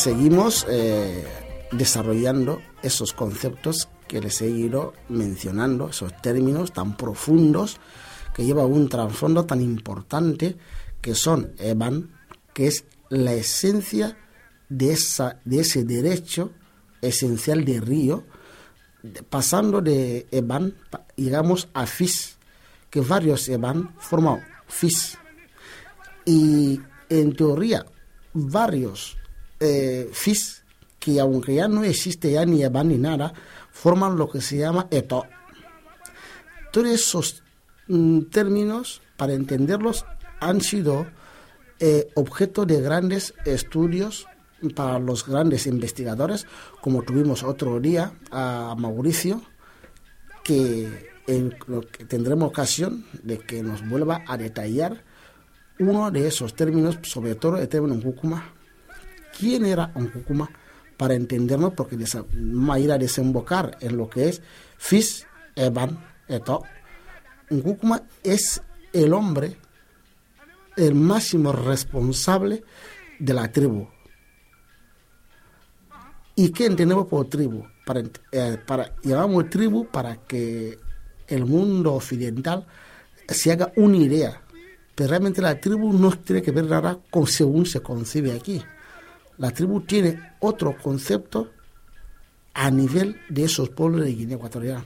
Seguimos 0.02 0.66
eh, 0.68 1.25
desarrollando 1.71 2.61
esos 2.82 3.12
conceptos 3.12 3.88
que 4.09 4.21
les 4.21 4.42
he 4.42 4.49
ido 4.49 4.94
mencionando, 5.09 5.90
esos 5.90 6.21
términos 6.21 6.73
tan 6.73 6.97
profundos 6.97 7.78
que 8.35 8.44
llevan 8.44 8.73
un 8.73 8.88
trasfondo 8.88 9.47
tan 9.47 9.61
importante 9.61 10.56
que 11.00 11.14
son 11.14 11.52
Evan, 11.56 12.11
que 12.52 12.66
es 12.66 12.85
la 13.11 13.32
esencia 13.32 14.18
de, 14.68 14.99
de 15.44 15.61
ese 15.61 15.85
derecho 15.85 16.50
esencial 17.00 17.64
de 17.64 17.80
Río, 17.80 18.25
pasando 19.30 19.80
de 19.80 20.26
Evan, 20.32 20.75
llegamos 21.14 21.68
a 21.75 21.87
FIS, 21.87 22.38
que 22.90 23.02
varios 23.02 23.49
Evan 23.49 23.94
forman 24.00 24.44
FIS. 24.66 25.16
Y 26.25 26.80
en 27.09 27.37
teoría, 27.37 27.87
varios 28.32 29.22
eh, 29.62 30.11
FIS, 30.12 30.64
que 30.99 31.21
aunque 31.21 31.54
ya 31.54 31.69
no 31.69 31.85
existe 31.85 32.33
ya 32.33 32.45
ni 32.45 32.62
Evan 32.62 32.88
ni 32.88 32.99
nada, 32.99 33.33
forman 33.71 34.16
lo 34.16 34.28
que 34.28 34.40
se 34.40 34.59
llama 34.59 34.88
ETO. 34.90 35.25
Todos 36.73 36.88
esos 36.88 37.42
mm, 37.87 38.23
términos, 38.23 39.02
para 39.16 39.35
entenderlos, 39.35 40.04
han 40.40 40.61
sido 40.61 41.07
eh, 41.78 42.09
objeto 42.14 42.66
de 42.66 42.81
grandes 42.81 43.35
estudios 43.45 44.26
para 44.75 44.99
los 44.99 45.26
grandes 45.26 45.66
investigadores, 45.66 46.47
como 46.81 47.02
tuvimos 47.02 47.42
otro 47.42 47.81
día 47.81 48.12
a 48.31 48.75
Mauricio, 48.76 49.42
que, 50.42 51.11
en, 51.26 51.54
que 51.90 52.04
tendremos 52.04 52.49
ocasión 52.49 53.07
de 53.23 53.38
que 53.38 53.62
nos 53.62 53.88
vuelva 53.88 54.23
a 54.26 54.37
detallar 54.37 55.04
uno 55.78 56.11
de 56.11 56.26
esos 56.26 56.54
términos, 56.54 56.99
sobre 57.02 57.35
todo 57.35 57.59
el 57.59 57.69
término 57.69 57.95
Nkukuma. 57.95 58.62
¿Quién 59.39 59.65
era 59.65 59.93
Nkukuma? 59.95 60.51
Para 60.97 61.15
entendernos, 61.15 61.73
porque 61.75 61.97
vamos 61.97 62.77
a 62.77 62.79
ir 62.79 62.93
a 62.93 62.99
desembocar 62.99 63.77
en 63.81 63.97
lo 63.97 64.09
que 64.09 64.29
es 64.29 64.43
Fis, 64.79 65.27
Evan, 65.57 65.99
Eto. 66.29 66.62
Nkukuma 67.51 68.03
es 68.23 68.62
el 68.93 69.12
hombre, 69.12 69.57
el 70.77 70.95
máximo 70.95 71.53
responsable 71.53 72.62
de 73.19 73.35
la 73.35 73.51
tribu. 73.51 73.89
¿Y 76.35 76.51
qué 76.51 76.67
entendemos 76.67 77.07
por 77.07 77.29
tribu? 77.29 77.65
Para, 77.85 78.03
eh, 78.31 78.59
para, 78.65 78.95
llamamos 79.03 79.51
tribu 79.51 79.87
para 79.87 80.17
que 80.17 80.79
el 81.27 81.45
mundo 81.45 81.95
occidental 81.95 82.67
se 83.29 83.53
haga 83.53 83.73
una 83.77 83.97
idea. 83.97 84.41
Pero 84.95 85.11
realmente 85.11 85.43
la 85.43 85.59
tribu 85.61 85.93
no 85.93 86.11
tiene 86.12 86.43
que 86.43 86.51
ver 86.51 86.67
nada 86.67 86.99
con 87.11 87.27
según 87.27 87.67
se 87.67 87.81
concibe 87.81 88.33
aquí. 88.33 88.62
La 89.42 89.50
tribu 89.50 89.80
tiene 89.80 90.34
otro 90.38 90.76
concepto 90.80 91.50
a 92.54 92.70
nivel 92.70 93.20
de 93.28 93.42
esos 93.42 93.70
pueblos 93.70 94.04
de 94.04 94.14
Guinea 94.14 94.37
Ecuatorial. 94.37 94.84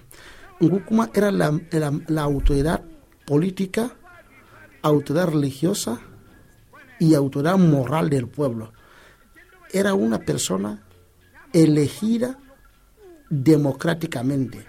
Ngukuma 0.62 1.10
era 1.12 1.30
la, 1.30 1.60
la 2.06 2.22
autoridad 2.22 2.82
política, 3.26 3.94
autoridad 4.80 5.28
religiosa 5.28 6.00
y 6.98 7.12
autoridad 7.12 7.58
moral 7.58 8.08
del 8.08 8.28
pueblo. 8.28 8.72
Era 9.74 9.92
una 9.92 10.20
persona 10.20 10.82
elegida 11.52 12.38
democráticamente, 13.28 14.64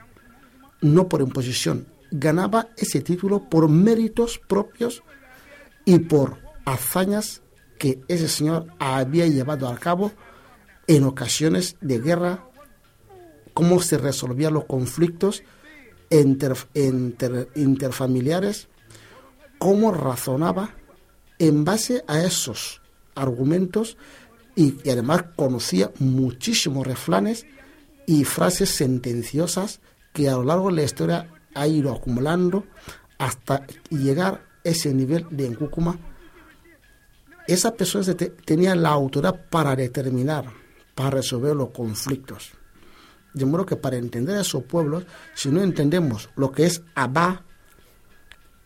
no 0.81 1.07
por 1.07 1.21
imposición. 1.21 1.87
Ganaba 2.11 2.67
ese 2.75 2.99
título 2.99 3.49
por 3.49 3.69
méritos 3.69 4.37
propios 4.37 5.01
y 5.85 5.99
por 5.99 6.39
hazañas 6.65 7.41
que 7.77 8.01
ese 8.07 8.27
señor 8.27 8.67
había 8.79 9.27
llevado 9.27 9.67
a 9.67 9.77
cabo 9.77 10.11
en 10.87 11.03
ocasiones 11.03 11.75
de 11.81 11.99
guerra, 11.99 12.45
cómo 13.53 13.81
se 13.81 13.97
resolvían 13.97 14.53
los 14.53 14.65
conflictos 14.65 15.43
interfamiliares, 16.09 18.69
cómo 19.57 19.91
razonaba 19.91 20.75
en 21.39 21.65
base 21.65 22.03
a 22.07 22.21
esos 22.21 22.81
argumentos 23.15 23.97
y, 24.55 24.77
además 24.89 25.25
conocía 25.35 25.91
muchísimos 25.99 26.87
refranes 26.87 27.45
y 28.05 28.23
frases 28.23 28.69
sentenciosas 28.69 29.81
que 30.13 30.29
a 30.29 30.33
lo 30.33 30.43
largo 30.43 30.69
de 30.69 30.75
la 30.75 30.83
historia 30.83 31.29
ha 31.53 31.67
ido 31.67 31.93
acumulando 31.93 32.63
hasta 33.17 33.67
llegar 33.89 34.33
a 34.33 34.41
ese 34.63 34.93
nivel 34.93 35.27
de 35.29 35.45
encúcuma. 35.45 35.99
Esa 37.47 37.73
persona 37.73 38.13
tenía 38.43 38.75
la 38.75 38.89
autoridad 38.89 39.49
para 39.49 39.73
determinar, 39.75 40.45
para 40.93 41.11
resolver 41.11 41.55
los 41.55 41.69
conflictos. 41.69 42.51
De 43.33 43.45
modo 43.45 43.65
que 43.65 43.77
para 43.77 43.95
entender 43.95 44.35
a 44.35 44.41
esos 44.41 44.63
pueblos, 44.63 45.05
si 45.33 45.49
no 45.49 45.61
entendemos 45.61 46.29
lo 46.35 46.51
que 46.51 46.65
es 46.65 46.83
Abá 46.93 47.43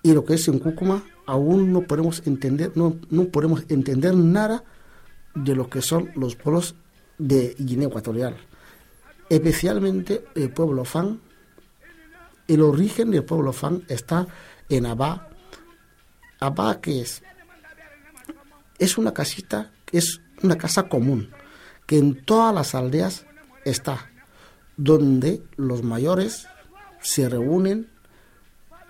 y 0.01 0.13
lo 0.13 0.25
que 0.25 0.33
es 0.33 0.47
Encúcuma, 0.47 1.03
aún 1.27 1.71
no 1.71 1.81
podemos 1.81 2.23
entender, 2.25 2.71
no, 2.73 2.97
no 3.09 3.25
podemos 3.25 3.65
entender 3.69 4.15
nada 4.15 4.63
de 5.35 5.55
lo 5.55 5.69
que 5.69 5.81
son 5.83 6.09
los 6.15 6.35
pueblos 6.35 6.75
de 7.19 7.55
Guinea 7.59 7.87
Ecuatorial, 7.87 8.35
especialmente 9.29 10.25
el 10.33 10.51
pueblo 10.51 10.85
Fan. 10.85 11.21
El 12.47 12.61
origen 12.61 13.11
del 13.11 13.23
pueblo 13.23 13.53
Fan 13.53 13.83
está 13.87 14.27
en 14.67 14.87
Abá. 14.87 15.29
Abá, 16.39 16.81
que 16.81 17.01
es? 17.01 17.21
Es 18.81 18.97
una 18.97 19.13
casita, 19.13 19.69
es 19.91 20.21
una 20.41 20.57
casa 20.57 20.89
común, 20.89 21.29
que 21.85 21.99
en 21.99 22.25
todas 22.25 22.51
las 22.51 22.73
aldeas 22.73 23.27
está, 23.63 24.09
donde 24.75 25.43
los 25.55 25.83
mayores 25.83 26.47
se 26.99 27.29
reúnen, 27.29 27.91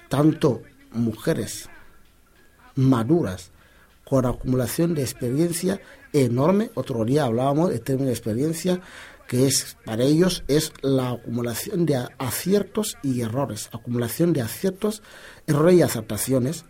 tanto 0.07 0.61
mujeres 0.93 1.67
maduras, 2.75 3.51
con 4.05 4.25
acumulación 4.25 4.95
de 4.95 5.01
experiencia 5.01 5.81
enorme. 6.13 6.71
Otro 6.75 7.03
día 7.03 7.25
hablábamos 7.25 7.71
de 7.71 7.79
término 7.79 8.07
de 8.07 8.13
experiencia, 8.13 8.79
que 9.27 9.45
es 9.45 9.75
para 9.83 10.03
ellos 10.03 10.45
es 10.47 10.71
la 10.81 11.11
acumulación 11.11 11.85
de 11.85 12.07
aciertos 12.17 12.95
y 13.03 13.19
errores, 13.19 13.69
acumulación 13.73 14.31
de 14.31 14.39
aciertos, 14.39 15.03
errores 15.47 15.75
y 15.75 15.81
aceptaciones, 15.81 16.63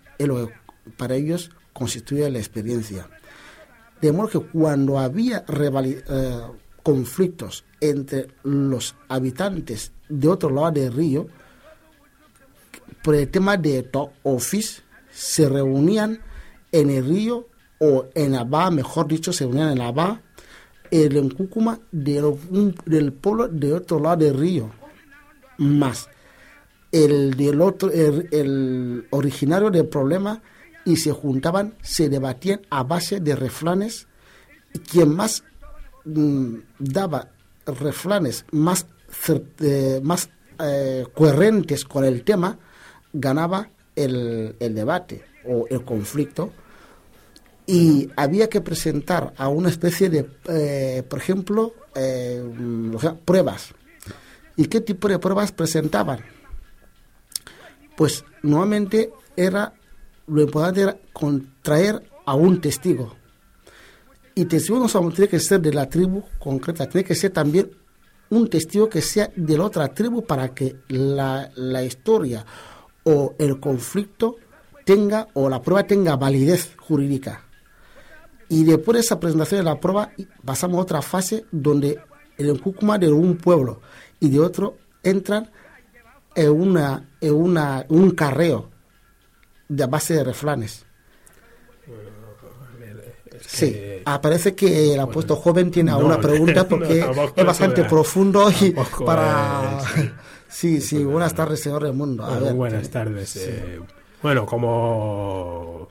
para 0.97 1.13
ellos 1.13 1.51
constituye 1.73 2.29
la 2.29 2.39
experiencia. 2.39 3.09
De 4.01 4.11
modo 4.11 4.29
que 4.29 4.39
cuando 4.39 4.97
había 4.97 5.45
eh, 5.47 6.39
conflictos 6.83 7.63
entre 7.79 8.27
los 8.43 8.95
habitantes 9.07 9.91
de 10.09 10.27
otro 10.27 10.49
lado 10.49 10.71
del 10.71 10.93
río, 10.93 11.27
por 13.03 13.15
el 13.15 13.29
tema 13.29 13.57
de 13.57 13.83
top 13.83 14.11
office, 14.23 14.81
se 15.11 15.47
reunían 15.49 16.19
en 16.71 16.89
el 16.89 17.05
río 17.05 17.47
o 17.79 18.05
en 18.13 18.35
Abá, 18.35 18.69
mejor 18.71 19.07
dicho, 19.07 19.33
se 19.33 19.45
unían 19.45 19.71
en 19.71 19.81
Abá, 19.81 20.21
el 20.91 21.15
Encúcuma 21.17 21.79
del, 21.91 22.35
del 22.85 23.13
pueblo 23.13 23.47
de 23.47 23.73
otro 23.73 23.99
lado 23.99 24.17
del 24.17 24.37
río, 24.37 24.71
más 25.57 26.09
el 26.91 27.35
del 27.35 27.61
otro, 27.61 27.89
el, 27.91 29.07
originario 29.11 29.71
del 29.71 29.87
problema, 29.87 30.41
y 30.85 30.97
se 30.97 31.11
juntaban, 31.11 31.75
se 31.81 32.09
debatían 32.09 32.61
a 32.69 32.83
base 32.83 33.19
de 33.19 33.35
refranes, 33.35 34.07
quien 34.89 35.15
más 35.15 35.43
mm, 36.05 36.55
daba 36.79 37.29
refranes 37.65 38.45
más, 38.51 38.87
eh, 39.59 39.99
más 40.03 40.29
eh, 40.59 41.05
coherentes 41.13 41.85
con 41.85 42.05
el 42.05 42.23
tema, 42.23 42.57
ganaba 43.13 43.69
el, 43.95 44.55
el 44.59 44.75
debate 44.75 45.23
o 45.45 45.67
el 45.69 45.83
conflicto 45.83 46.51
y 47.65 48.09
había 48.15 48.49
que 48.49 48.61
presentar 48.61 49.33
a 49.37 49.47
una 49.47 49.69
especie 49.69 50.09
de, 50.09 50.29
eh, 50.49 51.03
por 51.07 51.19
ejemplo, 51.19 51.73
eh, 51.95 52.43
pruebas. 53.23 53.73
¿Y 54.57 54.65
qué 54.65 54.81
tipo 54.81 55.07
de 55.07 55.19
pruebas 55.19 55.51
presentaban? 55.51 56.19
Pues 57.95 58.25
nuevamente 58.41 59.11
era, 59.37 59.73
lo 60.27 60.41
importante 60.41 60.81
era 60.81 60.97
contraer 61.13 62.03
a 62.25 62.35
un 62.35 62.61
testigo. 62.61 63.15
Y 64.35 64.45
testigo 64.45 64.79
no 64.79 65.09
tiene 65.11 65.27
que 65.27 65.39
ser 65.39 65.61
de 65.61 65.73
la 65.73 65.89
tribu 65.89 66.23
concreta, 66.39 66.87
tiene 66.87 67.05
que 67.05 67.15
ser 67.15 67.31
también 67.31 67.71
un 68.29 68.49
testigo 68.49 68.87
que 68.89 69.01
sea 69.01 69.29
de 69.35 69.57
la 69.57 69.65
otra 69.65 69.89
tribu 69.89 70.23
para 70.23 70.53
que 70.53 70.77
la, 70.87 71.51
la 71.55 71.83
historia 71.83 72.45
o 73.03 73.35
el 73.37 73.59
conflicto 73.59 74.37
tenga 74.85 75.27
o 75.33 75.49
la 75.49 75.61
prueba 75.61 75.83
tenga 75.83 76.15
validez 76.15 76.75
jurídica. 76.77 77.43
Y 78.47 78.63
después 78.63 78.95
de 78.95 78.99
esa 79.01 79.19
presentación 79.19 79.59
de 79.59 79.65
la 79.65 79.79
prueba, 79.79 80.11
pasamos 80.43 80.77
a 80.77 80.81
otra 80.81 81.01
fase 81.01 81.45
donde 81.51 81.99
el 82.37 82.49
encúcuma 82.49 82.97
de 82.97 83.11
un 83.11 83.37
pueblo 83.37 83.81
y 84.19 84.29
de 84.29 84.39
otro 84.39 84.77
entran 85.03 85.49
en, 86.35 86.49
una, 86.49 87.09
en 87.19 87.33
una, 87.33 87.85
un 87.89 88.11
carreo 88.11 88.69
de 89.71 89.85
base 89.85 90.15
de 90.15 90.23
refranes. 90.25 90.85
sí, 93.39 93.73
parece 94.21 94.53
que 94.53 94.93
el 94.93 94.99
apuesto 94.99 95.37
joven 95.37 95.71
tiene 95.71 95.91
alguna 95.91 96.19
pregunta 96.27 96.67
porque 96.67 96.99
es 97.35 97.45
bastante 97.45 97.85
profundo 97.85 98.51
y 98.51 98.75
para... 99.05 99.79
sí, 100.49 100.81
sí, 100.81 101.03
buenas 101.03 101.33
tardes, 101.33 101.61
señor 101.61 101.83
Raimundo. 101.83 102.25
buenas 102.53 102.89
tardes. 102.89 103.37
Eh, 103.37 103.79
bueno, 104.21 104.45
como 104.45 105.87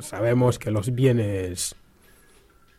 sabemos 0.00 0.58
que 0.58 0.70
los 0.70 0.94
bienes 0.94 1.76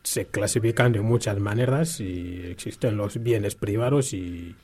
se 0.01 0.25
clasifican 0.25 0.93
de 0.93 1.01
muchas 1.01 1.37
maneras 1.37 1.99
y 1.99 2.41
existen 2.49 2.97
los 2.97 3.21
bienes 3.21 3.53
privados 3.53 4.13
y 4.13 4.55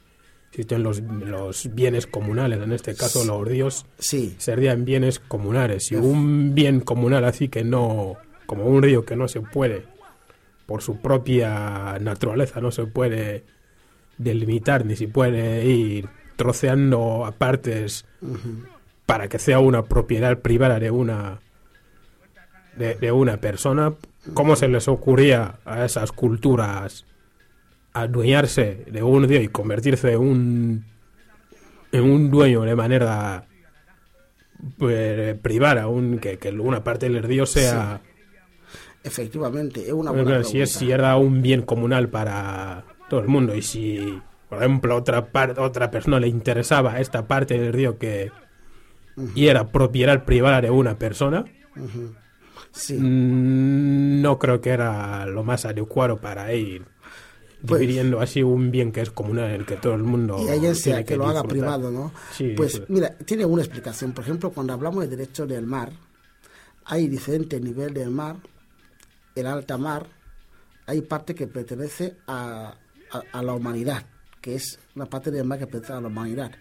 existen 0.55 0.83
los, 0.83 1.01
los 1.01 1.75
bienes 1.75 2.07
comunales, 2.07 2.61
en 2.61 2.71
este 2.71 2.95
caso 2.95 3.25
los 3.25 3.45
ríos 3.45 3.85
sí. 3.99 4.35
serían 4.37 4.85
bienes 4.85 5.19
comunales. 5.19 5.91
Y 5.91 5.95
un 5.95 6.55
bien 6.55 6.79
comunal 6.79 7.25
así 7.25 7.49
que 7.49 7.65
no, 7.65 8.15
como 8.45 8.65
un 8.65 8.81
río 8.81 9.03
que 9.03 9.17
no 9.17 9.27
se 9.27 9.41
puede, 9.41 9.83
por 10.65 10.81
su 10.81 11.01
propia 11.01 11.99
naturaleza, 11.99 12.61
no 12.61 12.71
se 12.71 12.85
puede 12.85 13.43
delimitar 14.17 14.85
ni 14.85 14.95
se 14.95 15.09
puede 15.09 15.65
ir 15.65 16.07
troceando 16.37 17.25
a 17.25 17.33
partes 17.33 18.05
para 19.05 19.27
que 19.27 19.39
sea 19.39 19.59
una 19.59 19.83
propiedad 19.83 20.39
privada 20.39 20.79
de 20.79 20.89
una 20.89 21.41
de, 22.77 23.11
una 23.11 23.37
persona, 23.37 23.93
¿cómo 24.33 24.55
se 24.55 24.67
les 24.67 24.87
ocurría 24.87 25.59
a 25.65 25.85
esas 25.85 26.11
culturas 26.11 27.05
adueñarse 27.95 28.83
de 28.91 29.01
un 29.01 29.27
río 29.27 29.41
y 29.41 29.47
convertirse 29.47 30.11
en 30.11 30.19
un, 30.19 30.85
en 31.93 32.03
un 32.03 32.29
dueño 32.29 32.63
de 32.63 32.75
manera 32.75 33.47
pues, 34.77 35.39
privada, 35.39 35.87
un, 35.87 36.19
que, 36.19 36.37
que, 36.37 36.49
una 36.49 36.83
parte 36.83 37.09
del 37.09 37.23
río 37.23 37.45
sea... 37.45 38.01
Efectivamente, 39.01 39.87
es 39.87 39.93
una 39.93 40.11
buena 40.11 40.43
si, 40.43 40.59
es, 40.59 40.71
si 40.71 40.91
era 40.91 41.15
un 41.15 41.41
bien 41.41 41.61
comunal 41.61 42.09
para 42.09 42.83
todo 43.07 43.21
el 43.21 43.27
mundo 43.27 43.55
y 43.55 43.61
si, 43.61 44.19
por 44.49 44.59
ejemplo, 44.59 44.95
otra, 44.95 45.31
parte 45.31 45.61
otra 45.61 45.89
persona 45.89 46.19
le 46.19 46.27
interesaba 46.27 46.99
esta 46.99 47.27
parte 47.27 47.57
del 47.57 47.71
río 47.71 47.97
que 47.97 48.31
y 49.35 49.47
era 49.47 49.71
propiedad 49.71 50.25
privada 50.25 50.59
de 50.59 50.71
una 50.71 50.97
persona, 50.97 51.45
mm, 51.75 54.21
no 54.21 54.39
creo 54.39 54.59
que 54.59 54.71
era 54.71 55.25
lo 55.27 55.43
más 55.43 55.65
adecuado 55.65 56.17
para 56.17 56.51
ir 56.53 56.94
pues, 57.65 57.81
dividiendo 57.81 58.21
así 58.21 58.43
un 58.43 58.71
bien 58.71 58.91
que 58.91 59.01
es 59.01 59.09
comunal, 59.09 59.51
el 59.51 59.65
que 59.65 59.75
todo 59.75 59.93
el 59.93 60.03
mundo. 60.03 60.37
Y 60.45 60.49
alguien 60.49 60.75
sea 60.75 61.03
que, 61.03 61.15
lo 61.15 61.27
haga 61.27 61.43
privado, 61.43 61.91
¿no? 61.91 62.11
pues 62.55 62.81
mira, 62.89 63.15
tiene 63.25 63.45
una 63.45 63.61
explicación. 63.61 64.13
Por 64.13 64.23
ejemplo, 64.23 64.51
cuando 64.51 64.73
hablamos 64.73 65.03
de 65.03 65.15
derecho 65.15 65.45
del 65.45 65.65
mar, 65.65 65.91
hay 66.85 67.07
diferentes 67.07 67.61
niveles 67.61 67.93
del 67.93 68.11
mar. 68.11 68.37
El 69.35 69.47
alta 69.47 69.77
mar, 69.77 70.07
hay 70.85 71.01
parte 71.01 71.35
que 71.35 71.47
pertenece 71.47 72.15
a, 72.27 72.75
a, 73.31 73.43
la 73.43 73.53
humanidad, 73.53 74.05
que 74.39 74.55
es 74.55 74.79
una 74.95 75.05
parte 75.05 75.29
del 75.29 75.45
mar 75.45 75.59
que 75.59 75.67
pertenece 75.67 75.93
a 75.93 76.01
la 76.01 76.07
humanidad. 76.07 76.51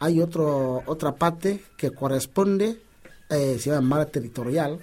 Hay 0.00 0.20
otro, 0.20 0.82
otra 0.86 1.14
parte 1.14 1.64
que 1.76 1.90
corresponde, 1.90 2.80
eh, 3.28 3.58
se 3.58 3.70
llama 3.70 3.96
mar 3.96 4.06
territorial, 4.06 4.78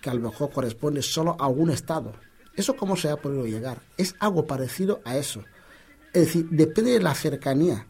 que 0.00 0.10
a 0.10 0.14
lo 0.14 0.20
mejor 0.20 0.50
corresponde 0.52 1.02
solo 1.02 1.36
a 1.38 1.48
un 1.48 1.70
estado 1.70 2.12
¿Eso 2.60 2.76
cómo 2.76 2.94
se 2.94 3.08
ha 3.08 3.16
podido 3.16 3.46
llegar? 3.46 3.80
Es 3.96 4.14
algo 4.18 4.46
parecido 4.46 5.00
a 5.06 5.16
eso. 5.16 5.42
Es 6.12 6.26
decir, 6.26 6.46
depende 6.50 6.90
de 6.90 7.00
la 7.00 7.14
cercanía. 7.14 7.86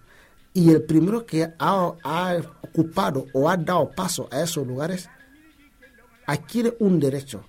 Y 0.54 0.70
el 0.70 0.82
primero 0.82 1.26
que 1.26 1.52
ha, 1.58 2.36
ocupado 2.62 3.26
o 3.32 3.50
ha 3.50 3.56
dado 3.56 3.90
paso 3.90 4.28
a 4.30 4.42
esos 4.42 4.64
lugares 4.64 5.08
adquiere 6.24 6.76
un 6.78 7.00
derecho. 7.00 7.44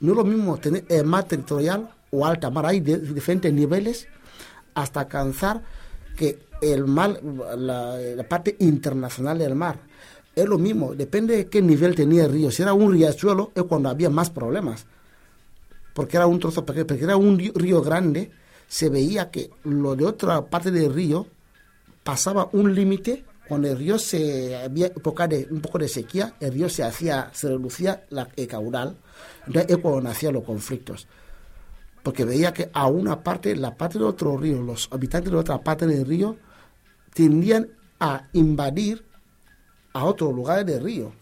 No 0.00 0.12
es 0.12 0.18
lo 0.18 0.24
mismo 0.24 0.58
tener 0.58 0.84
el 0.90 1.06
mar 1.06 1.24
territorial 1.24 1.88
o 2.10 2.26
alta 2.26 2.50
mar. 2.50 2.66
Hay 2.66 2.80
diferentes 2.80 3.50
niveles 3.50 4.06
hasta 4.74 5.00
alcanzar 5.00 5.62
que 6.14 6.40
el 6.60 6.84
mar, 6.84 7.22
la, 7.56 7.96
la, 7.96 8.28
parte 8.28 8.56
internacional 8.58 9.38
del 9.38 9.54
mar. 9.54 9.80
Es 10.36 10.44
lo 10.44 10.58
mismo, 10.58 10.94
depende 10.94 11.36
de 11.38 11.46
qué 11.46 11.62
nivel 11.62 11.94
tenía 11.94 12.26
el 12.26 12.32
río. 12.32 12.50
Si 12.50 12.60
era 12.60 12.74
un 12.74 12.92
riachuelo 12.92 13.50
es 13.54 13.62
cuando 13.62 13.88
había 13.88 14.10
más 14.10 14.28
problemas 14.28 14.84
porque 15.94 16.16
era 16.16 16.26
un 16.26 16.38
trozo 16.38 16.64
pequeño, 16.64 16.86
porque 16.86 17.04
era 17.04 17.16
un 17.16 17.38
río 17.38 17.82
grande, 17.82 18.30
se 18.68 18.88
veía 18.88 19.30
que 19.30 19.50
lo 19.64 19.96
de 19.96 20.06
otra 20.06 20.46
parte 20.46 20.70
del 20.70 20.92
río 20.92 21.26
pasaba 22.04 22.48
un 22.52 22.74
límite 22.74 23.24
cuando 23.50 23.66
el 23.66 23.76
río 23.76 23.98
se 23.98 24.56
había 24.56 24.92
un 24.94 25.60
poco 25.60 25.78
de 25.78 25.88
sequía, 25.88 26.34
el 26.38 26.52
río 26.52 26.68
se 26.68 26.84
hacía, 26.84 27.30
se 27.32 27.48
reducía 27.48 28.04
la, 28.10 28.28
el 28.36 28.46
caudal, 28.46 28.96
entonces 29.44 29.72
es 29.72 29.78
cuando 29.78 30.02
nacían 30.02 30.34
los 30.34 30.44
conflictos. 30.44 31.08
Porque 32.04 32.24
veía 32.24 32.52
que 32.52 32.70
a 32.72 32.86
una 32.86 33.24
parte, 33.24 33.56
la 33.56 33.76
parte 33.76 33.98
de 33.98 34.04
otro 34.04 34.36
río, 34.36 34.62
los 34.62 34.88
habitantes 34.92 35.32
de 35.32 35.36
otra 35.36 35.58
parte 35.58 35.84
del 35.84 36.06
río, 36.06 36.36
tendían 37.12 37.68
a 37.98 38.28
invadir 38.34 39.04
a 39.94 40.04
otros 40.04 40.32
lugares 40.32 40.64
del 40.64 40.84
río. 40.84 41.12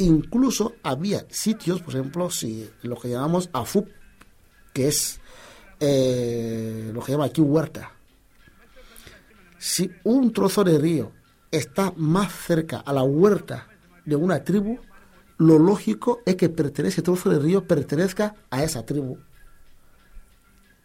Incluso 0.00 0.76
había 0.82 1.26
sitios, 1.28 1.82
por 1.82 1.94
ejemplo, 1.94 2.30
si 2.30 2.70
lo 2.82 2.96
que 2.96 3.10
llamamos 3.10 3.50
AFUP, 3.52 3.86
que 4.72 4.88
es 4.88 5.20
eh, 5.78 6.90
lo 6.94 7.02
que 7.02 7.12
llama 7.12 7.26
aquí 7.26 7.42
huerta. 7.42 7.92
Si 9.58 9.90
un 10.04 10.32
trozo 10.32 10.64
de 10.64 10.78
río 10.78 11.12
está 11.50 11.92
más 11.96 12.32
cerca 12.32 12.78
a 12.78 12.94
la 12.94 13.02
huerta 13.02 13.68
de 14.06 14.16
una 14.16 14.42
tribu, 14.42 14.78
lo 15.36 15.58
lógico 15.58 16.22
es 16.24 16.36
que 16.36 16.48
pertenece, 16.48 17.02
trozo 17.02 17.28
de 17.28 17.38
río 17.38 17.66
pertenezca 17.66 18.34
a 18.48 18.64
esa 18.64 18.86
tribu. 18.86 19.18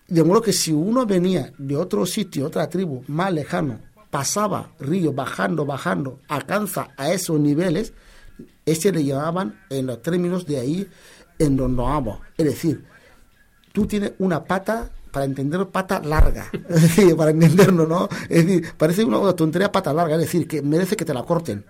De 0.09 0.25
modo 0.25 0.41
que 0.41 0.51
si 0.51 0.73
uno 0.73 1.05
venía 1.05 1.53
de 1.57 1.77
otro 1.77 2.05
sitio, 2.05 2.47
otra 2.47 2.67
tribu 2.67 3.05
más 3.07 3.31
lejano, 3.31 3.79
pasaba 4.09 4.71
río, 4.77 5.13
bajando, 5.13 5.65
bajando, 5.65 6.19
alcanza 6.27 6.89
a 6.97 7.13
esos 7.13 7.39
niveles, 7.39 7.93
ese 8.65 8.91
le 8.91 9.03
llamaban 9.03 9.59
en 9.69 9.87
los 9.87 10.01
términos 10.01 10.45
de 10.45 10.59
ahí 10.59 10.89
en 11.39 11.57
donde 11.57 11.81
vamos. 11.81 12.19
Es 12.37 12.45
decir, 12.45 12.85
tú 13.71 13.85
tienes 13.85 14.13
una 14.19 14.43
pata, 14.43 14.89
para 15.11 15.25
entenderlo, 15.25 15.69
pata 15.69 16.01
larga. 16.01 16.49
Es 16.69 16.81
decir, 16.81 17.15
para 17.15 17.31
entenderlo, 17.31 17.87
¿no? 17.87 18.09
Es 18.29 18.45
decir, 18.45 18.73
parece 18.77 19.03
una 19.03 19.33
tontería 19.33 19.71
pata 19.71 19.93
larga, 19.93 20.15
es 20.15 20.21
decir, 20.21 20.47
que 20.47 20.61
merece 20.61 20.95
que 20.95 21.05
te 21.05 21.13
la 21.13 21.23
corten. 21.23 21.65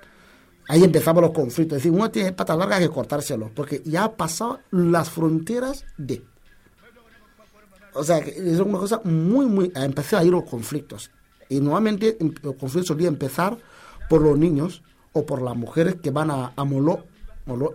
Ahí 0.67 0.83
empezamos 0.83 1.21
los 1.21 1.31
conflictos. 1.31 1.77
Es 1.77 1.83
decir, 1.83 1.95
uno 1.95 2.09
tiene 2.09 2.31
pata 2.31 2.55
larga 2.55 2.79
que 2.79 2.89
cortárselo, 2.89 3.51
porque 3.53 3.81
ya 3.85 4.05
ha 4.05 4.15
pasado 4.15 4.61
las 4.71 5.09
fronteras 5.09 5.85
de. 5.97 6.23
O 7.93 8.03
sea, 8.03 8.17
es 8.17 8.59
una 8.59 8.79
cosa 8.79 8.99
muy, 9.03 9.45
muy. 9.45 9.71
Empezó 9.75 10.17
a 10.17 10.23
ir 10.23 10.31
los 10.31 10.43
conflictos. 10.43 11.11
Y 11.49 11.59
nuevamente 11.59 12.17
los 12.41 12.55
conflictos 12.55 12.87
solían 12.87 13.13
empezar 13.13 13.57
por 14.09 14.21
los 14.21 14.37
niños, 14.37 14.81
o 15.15 15.25
por 15.25 15.41
las 15.41 15.55
mujeres 15.55 15.95
que 15.95 16.11
van 16.11 16.29
a, 16.29 16.51
a 16.55 16.65
Moló, 16.65 17.05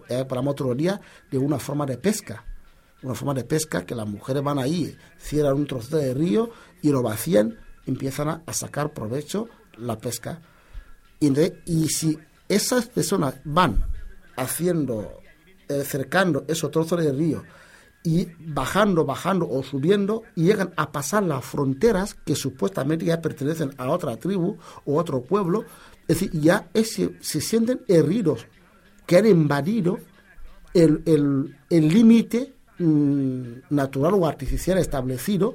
eh, 0.09 0.27
para 0.29 0.43
de 0.43 1.39
una 1.39 1.59
forma 1.59 1.87
de 1.87 1.97
pesca. 1.97 2.45
Una 3.03 3.15
forma 3.15 3.33
de 3.33 3.45
pesca 3.45 3.87
que 3.87 3.95
las 3.95 4.07
mujeres 4.07 4.43
van 4.43 4.59
ahí, 4.59 4.95
cierran 5.19 5.55
un 5.55 5.67
trozo 5.67 5.97
de 5.97 6.13
río 6.13 6.51
y 6.83 6.91
lo 6.91 7.03
vacían, 7.03 7.59
empiezan 7.87 8.29
a, 8.29 8.53
sacar 8.53 8.93
provecho 8.93 9.49
la 9.79 9.97
pesca. 9.97 10.43
Y, 11.19 11.33
y 11.65 11.89
si 11.89 12.19
esas 12.47 12.87
personas 12.89 13.37
van 13.45 13.87
haciendo, 14.37 15.23
eh, 15.69 15.83
cercando 15.85 16.45
esos 16.47 16.71
trozos 16.71 17.03
de 17.03 17.11
río 17.11 17.43
y 18.03 18.29
bajando, 18.39 19.05
bajando 19.07 19.49
o 19.49 19.63
subiendo 19.63 20.25
y 20.37 20.45
llegan 20.45 20.73
a 20.77 20.93
pasar 20.93 21.23
las 21.23 21.45
fronteras 21.45 22.15
que 22.15 22.35
supuestamente 22.35 23.07
ya 23.07 23.23
pertenecen 23.23 23.73
a 23.79 23.91
otra 23.91 24.17
tribu 24.17 24.59
o 24.85 24.99
otro 24.99 25.23
pueblo, 25.23 25.65
es 26.11 26.19
decir, 26.19 26.41
ya 26.41 26.69
se 26.73 27.41
sienten 27.41 27.83
heridos, 27.87 28.45
que 29.07 29.17
han 29.17 29.27
invadido 29.27 30.01
el 30.75 31.55
límite 31.71 32.53
mm, 32.79 33.43
natural 33.71 34.15
o 34.15 34.27
artificial 34.27 34.79
establecido 34.79 35.55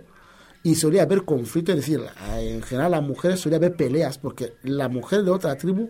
y 0.63 0.75
solía 0.75 1.03
haber 1.03 1.25
conflicto, 1.25 1.73
es 1.73 1.79
decir, 1.79 1.99
en 2.37 2.61
general 2.61 2.91
las 2.91 3.03
mujeres 3.03 3.41
solía 3.41 3.57
haber 3.57 3.75
peleas, 3.75 4.17
porque 4.17 4.53
las 4.63 4.89
mujeres 4.89 5.25
de 5.25 5.31
otra 5.31 5.57
tribu 5.57 5.89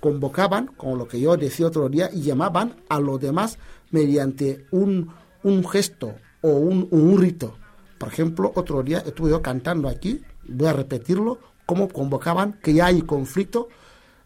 convocaban, 0.00 0.66
como 0.66 0.96
lo 0.96 1.06
que 1.06 1.20
yo 1.20 1.36
decía 1.36 1.68
otro 1.68 1.88
día, 1.88 2.10
y 2.12 2.22
llamaban 2.22 2.74
a 2.88 2.98
los 2.98 3.20
demás 3.20 3.56
mediante 3.92 4.66
un, 4.72 5.12
un 5.44 5.64
gesto 5.68 6.16
o 6.40 6.50
un, 6.50 6.88
un 6.90 7.20
rito. 7.20 7.54
Por 7.98 8.08
ejemplo, 8.08 8.50
otro 8.56 8.82
día 8.82 8.98
estuve 9.06 9.30
yo 9.30 9.40
cantando 9.42 9.88
aquí, 9.88 10.20
voy 10.48 10.66
a 10.66 10.72
repetirlo, 10.72 11.38
cómo 11.66 11.86
convocaban 11.86 12.54
que 12.54 12.74
ya 12.74 12.86
hay 12.86 13.02
conflicto 13.02 13.68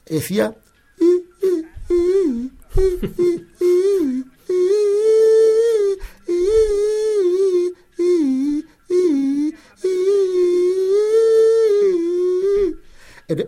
decía 0.07 0.55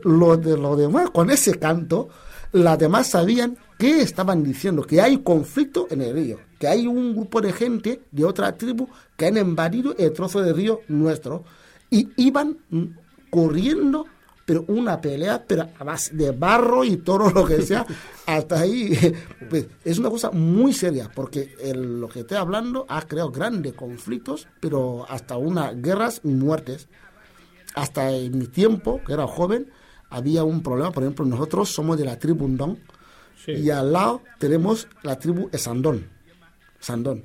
lo 0.02 0.36
de 0.36 0.58
lo 0.58 0.76
demás 0.76 1.10
con 1.10 1.30
ese 1.30 1.58
canto 1.58 2.08
las 2.52 2.78
demás 2.78 3.08
sabían 3.08 3.56
qué 3.78 4.00
estaban 4.02 4.42
diciendo 4.42 4.82
que 4.82 5.00
hay 5.00 5.18
conflicto 5.18 5.86
en 5.90 6.02
el 6.02 6.14
río 6.14 6.38
que 6.58 6.66
hay 6.66 6.86
un 6.86 7.14
grupo 7.14 7.40
de 7.40 7.52
gente 7.52 8.02
de 8.10 8.24
otra 8.24 8.56
tribu 8.56 8.88
que 9.16 9.26
han 9.26 9.36
invadido 9.36 9.94
el 9.96 10.12
trozo 10.12 10.42
de 10.42 10.52
río 10.52 10.80
nuestro 10.88 11.44
y 11.90 12.08
iban 12.16 12.58
mm, 12.70 12.84
corriendo 13.30 14.06
pero 14.48 14.64
una 14.68 14.98
pelea, 14.98 15.44
pero 15.46 15.68
a 15.78 15.84
base 15.84 16.16
de 16.16 16.30
barro 16.30 16.82
y 16.82 16.96
todo 16.96 17.28
lo 17.34 17.44
que 17.44 17.60
sea, 17.60 17.84
hasta 18.24 18.60
ahí. 18.60 18.98
Pues, 19.50 19.66
es 19.84 19.98
una 19.98 20.08
cosa 20.10 20.30
muy 20.30 20.72
seria, 20.72 21.10
porque 21.14 21.54
lo 21.74 22.08
que 22.08 22.20
estoy 22.20 22.38
hablando 22.38 22.86
ha 22.88 23.02
creado 23.02 23.30
grandes 23.30 23.74
conflictos, 23.74 24.48
pero 24.60 25.06
hasta 25.08 25.36
unas 25.36 25.80
guerras 25.80 26.22
y 26.24 26.28
muertes. 26.28 26.88
Hasta 27.74 28.10
en 28.10 28.38
mi 28.38 28.46
tiempo, 28.46 29.02
que 29.06 29.12
era 29.12 29.26
joven, 29.26 29.70
había 30.08 30.44
un 30.44 30.62
problema. 30.62 30.92
Por 30.92 31.02
ejemplo, 31.02 31.26
nosotros 31.26 31.68
somos 31.68 31.98
de 31.98 32.06
la 32.06 32.18
tribu 32.18 32.48
Ndong 32.48 32.76
y 33.46 33.68
al 33.68 33.92
lado 33.92 34.22
tenemos 34.38 34.88
la 35.02 35.18
tribu 35.18 35.50
Sandón. 35.52 36.08
Sandón. 36.80 37.22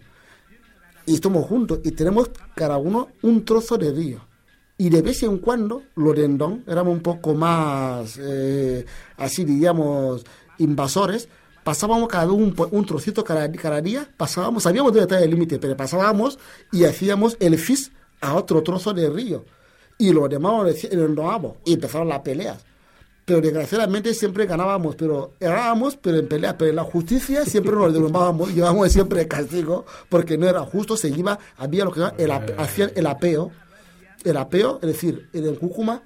Y 1.05 1.15
estamos 1.15 1.45
juntos 1.45 1.79
y 1.83 1.91
tenemos 1.91 2.31
cada 2.53 2.77
uno 2.77 3.09
un 3.21 3.45
trozo 3.45 3.77
de 3.77 3.91
río 3.93 4.32
y 4.77 4.89
de 4.89 5.01
vez 5.01 5.23
en 5.23 5.37
cuando 5.37 5.83
los 5.95 6.15
Rendón 6.15 6.63
éramos 6.67 6.93
un 6.93 7.01
poco 7.01 7.33
más, 7.33 8.19
eh, 8.19 8.85
así 9.17 9.45
diríamos, 9.45 10.25
invasores, 10.57 11.29
pasábamos 11.63 12.07
cada 12.09 12.31
uno 12.31 12.53
un, 12.71 12.85
trocito 12.85 13.23
cada, 13.23 13.47
día, 13.81 14.09
pasábamos, 14.17 14.63
sabíamos 14.63 14.91
dónde 14.91 15.03
estaba 15.03 15.21
el 15.21 15.31
límite, 15.31 15.59
pero 15.59 15.77
pasábamos 15.77 16.39
y 16.71 16.85
hacíamos 16.85 17.37
el 17.39 17.57
fis 17.57 17.91
a 18.21 18.35
otro 18.35 18.63
trozo 18.63 18.93
del 18.93 19.13
río. 19.13 19.45
Y 19.97 20.11
los 20.11 20.29
demás 20.29 20.63
nos 20.63 20.83
y 21.65 21.73
empezaron 21.73 22.09
las 22.09 22.19
peleas. 22.19 22.65
Pero 23.25 23.39
desgraciadamente 23.39 24.13
siempre 24.13 24.45
ganábamos, 24.45 24.97
pero 24.97 25.33
errábamos, 25.39 25.95
pero 25.95 26.17
en 26.17 26.27
pelea. 26.27 26.57
Pero 26.57 26.71
en 26.71 26.75
la 26.75 26.83
justicia 26.83 27.45
siempre 27.45 27.71
nos 27.71 27.93
derrumbábamos, 27.93 28.53
llevábamos 28.53 28.91
siempre 28.91 29.27
castigo, 29.27 29.85
porque 30.09 30.37
no 30.37 30.47
era 30.49 30.61
justo, 30.61 30.97
se 30.97 31.07
iba, 31.07 31.39
había 31.57 31.85
lo 31.85 31.91
que 31.91 32.01
el, 32.17 32.31
hacían 32.31 32.91
el 32.95 33.07
apeo, 33.07 33.51
el 34.23 34.37
apeo, 34.37 34.79
es 34.81 34.87
decir, 34.87 35.29
en 35.33 35.45
el 35.45 35.59
Cúcuma, 35.59 36.01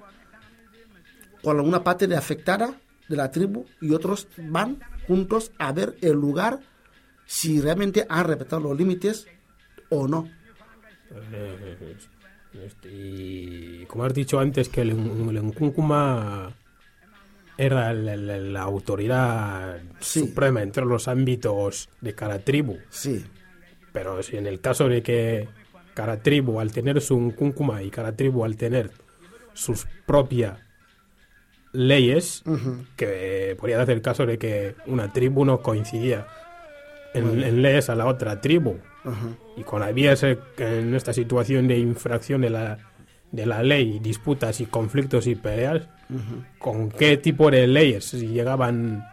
cuando 1.42 1.62
una 1.62 1.84
parte 1.84 2.06
de 2.06 2.16
afectada 2.16 2.74
de 3.08 3.16
la 3.16 3.30
tribu 3.30 3.64
y 3.80 3.92
otros 3.92 4.28
van 4.36 4.80
juntos 5.06 5.52
a 5.58 5.72
ver 5.72 5.96
el 6.02 6.12
lugar 6.12 6.60
si 7.26 7.60
realmente 7.60 8.06
han 8.08 8.26
respetado 8.26 8.62
los 8.62 8.78
límites 8.78 9.26
o 9.90 10.08
no. 10.08 10.28
Y 12.84 13.84
como 13.86 14.04
has 14.04 14.14
dicho 14.14 14.38
antes, 14.38 14.68
que 14.68 14.82
el, 14.82 14.94
Cúcuma 15.56 16.54
era 17.56 17.92
la, 17.92 18.62
autoridad 18.62 19.80
suprema 20.00 20.62
entre 20.62 20.84
los 20.84 21.08
ámbitos 21.08 21.88
de 22.00 22.14
cada 22.14 22.38
tribu. 22.38 22.78
Sí. 22.90 23.24
Pero 23.92 24.22
si 24.22 24.36
en 24.36 24.46
el 24.46 24.60
caso 24.60 24.88
de 24.88 25.02
que 25.02 25.48
cada 25.98 26.22
tribu 26.22 26.60
al 26.60 26.70
tener 26.70 27.00
su 27.00 27.34
cúncuma 27.36 27.82
y 27.82 27.90
cada 27.90 28.12
tribu 28.12 28.44
al 28.44 28.56
tener 28.56 28.92
sus 29.52 29.88
propias 30.06 30.60
leyes, 31.72 32.44
que 32.94 33.56
podría 33.58 33.82
hacer 33.82 33.96
el 33.96 34.02
caso 34.02 34.24
de 34.24 34.38
que 34.38 34.76
una 34.86 35.12
tribu 35.12 35.44
no 35.44 35.60
coincidía 35.60 36.28
en, 37.14 37.62
leyes 37.62 37.90
a 37.90 37.96
la 37.96 38.06
otra 38.06 38.40
tribu. 38.40 38.76
Y 39.56 39.64
cuando 39.64 39.88
había 39.88 40.14
en 40.58 40.94
esta 40.94 41.12
situación 41.12 41.66
de 41.66 41.78
infracción 41.78 42.42
de 42.42 42.50
la, 42.50 42.78
de 43.32 43.46
la 43.46 43.64
ley, 43.64 43.98
disputas 43.98 44.60
y 44.60 44.66
conflictos 44.66 45.26
y 45.26 45.34
peleas, 45.34 45.88
¿con 46.60 46.90
qué 46.90 47.16
tipo 47.16 47.50
de 47.50 47.66
leyes 47.66 48.12
llegaban 48.12 49.04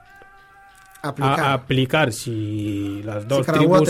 a 1.02 1.54
aplicar, 1.54 2.14
si 2.14 3.02
las 3.04 3.28
dos 3.28 3.48
tribus, 3.48 3.90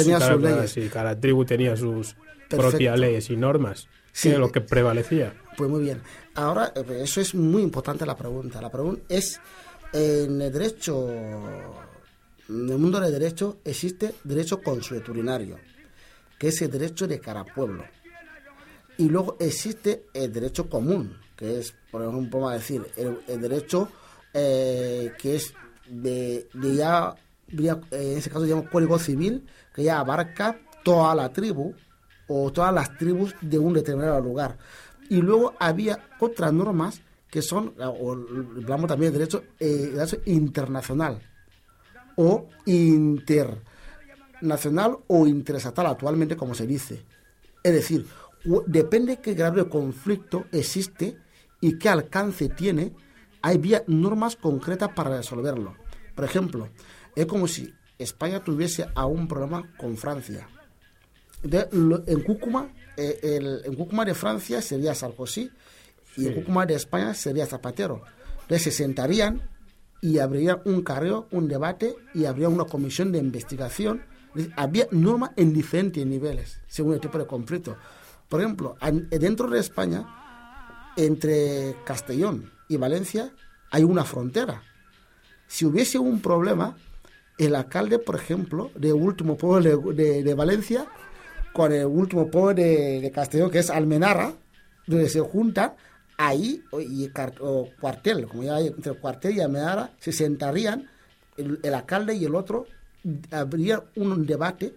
si 0.68 0.88
cada 0.88 1.20
tribu 1.20 1.44
tenía 1.44 1.76
sus 1.76 2.16
propias 2.50 3.00
leyes 3.00 3.30
y 3.30 3.36
normas, 3.36 3.88
sí, 4.12 4.30
lo 4.32 4.52
que 4.52 4.62
prevalecía. 4.62 5.34
Pues 5.58 5.70
muy 5.70 5.84
bien. 5.84 6.02
Ahora, 6.36 6.74
eh, 6.76 7.02
eso 7.04 7.22
es 7.22 7.34
muy 7.34 7.62
importante 7.62 8.06
la 8.06 8.16
pregunta. 8.16 8.62
La 8.62 8.72
pregunta 8.72 9.04
es, 9.10 9.40
en 9.94 10.42
el 10.42 10.52
derecho, 10.52 11.08
en 12.50 12.70
el 12.70 12.78
mundo 12.78 13.00
del 13.00 13.12
derecho 13.12 13.60
existe 13.64 14.16
derecho 14.24 14.62
consuetudinario, 14.62 15.58
que 16.38 16.50
es 16.50 16.62
el 16.62 16.72
derecho 16.72 17.08
de 17.08 17.20
cada 17.20 17.46
pueblo. 17.46 17.86
Y 18.98 19.10
luego 19.10 19.38
existe 19.40 20.06
el 20.14 20.32
derecho 20.32 20.70
común, 20.70 21.18
que 21.36 21.60
es, 21.60 21.74
por 21.92 22.02
ejemplo, 22.02 22.40
vamos 22.40 22.52
a 22.52 22.56
decir, 22.56 22.86
el, 22.96 23.42
derecho 23.42 23.90
eh, 24.34 25.12
que 25.18 25.36
es 25.36 25.54
de, 25.88 26.48
ya, 26.54 27.16
en 27.50 28.18
ese 28.18 28.30
caso, 28.30 28.46
llamamos 28.46 28.72
código 28.72 28.98
civil, 28.98 29.46
que 29.74 29.84
ya 29.84 30.00
abarca 30.00 30.60
toda 30.84 31.14
la 31.16 31.32
tribu 31.32 31.74
o 32.28 32.52
todas 32.52 32.74
las 32.74 32.98
tribus 32.98 33.36
de 33.42 33.60
un 33.60 33.74
determinado 33.74 34.22
lugar. 34.22 34.58
Y 35.10 35.22
luego 35.22 35.54
había 35.60 36.00
otras 36.20 36.52
normas 36.54 37.02
que 37.30 37.42
son, 37.42 37.74
o 37.78 38.14
hablamos 38.14 38.88
también 38.88 39.12
de 39.12 39.20
derecho, 39.20 39.44
eh, 39.60 39.94
internacional 40.26 41.20
o 42.16 42.48
internacional 42.66 45.00
o 45.08 45.28
interestatal 45.28 45.88
actualmente 45.88 46.38
como 46.38 46.56
se 46.56 46.66
dice. 46.66 47.04
Es 47.62 47.74
decir, 47.74 48.08
depende 48.68 49.20
qué 49.20 49.34
grado 49.34 49.62
de 49.64 49.70
conflicto 49.70 50.46
existe 50.52 51.18
y 51.60 51.78
qué 51.78 51.90
alcance 51.90 52.48
tiene, 52.50 52.94
hay 53.42 53.62
normas 53.88 54.38
concretas 54.38 54.90
para 54.96 55.18
resolverlo. 55.18 55.76
Por 56.16 56.26
ejemplo, 56.26 56.70
es 57.16 57.26
como 57.26 57.48
si 57.48 57.74
España 57.98 58.44
tuviese 58.44 58.86
aún 58.96 59.28
problema 59.28 59.74
con 59.78 59.98
Francia 59.98 60.48
en 61.52 62.22
Cúcuma, 62.22 62.70
eh, 62.98 63.20
el, 63.24 63.62
en 63.66 63.76
Cúcuma 63.76 64.06
de 64.06 64.14
Francia 64.14 64.62
sería 64.62 64.96
Sarkozy 64.96 65.52
y 66.18 66.28
en 66.28 66.34
Cúcuma 66.34 66.66
de 66.66 66.76
España 66.76 67.14
sería 67.14 67.46
Zapatero. 67.46 68.02
Entonces 68.42 68.64
se 68.64 68.72
sentarían 68.72 69.42
y 70.02 70.20
habría 70.20 70.62
un 70.66 70.82
carreo, 70.82 71.28
un 71.32 71.48
debate 71.48 71.96
y 72.14 72.26
habría 72.26 72.50
una 72.50 72.66
comisión 72.66 73.12
de 73.12 73.20
investigación. 73.20 74.04
Había 74.56 74.88
normas 74.92 75.32
en 75.36 75.54
diferentes 75.54 76.06
niveles, 76.06 76.60
según 76.68 76.94
el 76.94 77.00
tipo 77.00 77.18
de 77.18 77.26
conflicto. 77.26 77.78
Por 78.30 78.42
ejemplo, 78.42 78.76
dentro 79.10 79.50
de 79.50 79.60
España, 79.60 80.92
entre 80.98 81.76
Castellón 81.86 82.52
y 82.68 82.78
Valencia, 82.78 83.32
hay 83.72 83.84
una 83.84 84.04
frontera. 84.04 84.62
Si 85.48 85.66
hubiese 85.66 85.98
un 85.98 86.22
problema, 86.22 86.76
el 87.38 87.56
alcalde, 87.56 88.00
por 88.00 88.16
ejemplo, 88.16 88.72
de 88.76 88.94
último 88.94 89.38
pueblo 89.38 89.94
de 89.94 90.34
Valencia, 90.34 90.88
con 91.56 91.72
el 91.72 91.86
último 91.86 92.30
pueblo 92.30 92.54
de, 92.54 93.10
Castellón, 93.16 93.50
que 93.50 93.60
es 93.60 93.70
Almenara, 93.70 94.34
donde 94.86 95.08
se 95.08 95.22
juntan, 95.22 95.74
ahí, 96.18 96.62
y 96.74 97.10
o 97.40 97.70
cuartel, 97.80 98.28
como 98.28 98.44
ya 98.44 98.56
hay 98.56 98.68
entre 98.68 98.92
cuartel 98.96 99.38
y 99.38 99.40
Almenara, 99.40 99.94
se 99.98 100.12
sentarían 100.12 100.90
el, 101.38 101.74
alcalde 101.74 102.14
y 102.14 102.26
el 102.26 102.36
otro, 102.36 102.66
habría 103.32 103.82
un 103.96 104.26
debate, 104.26 104.76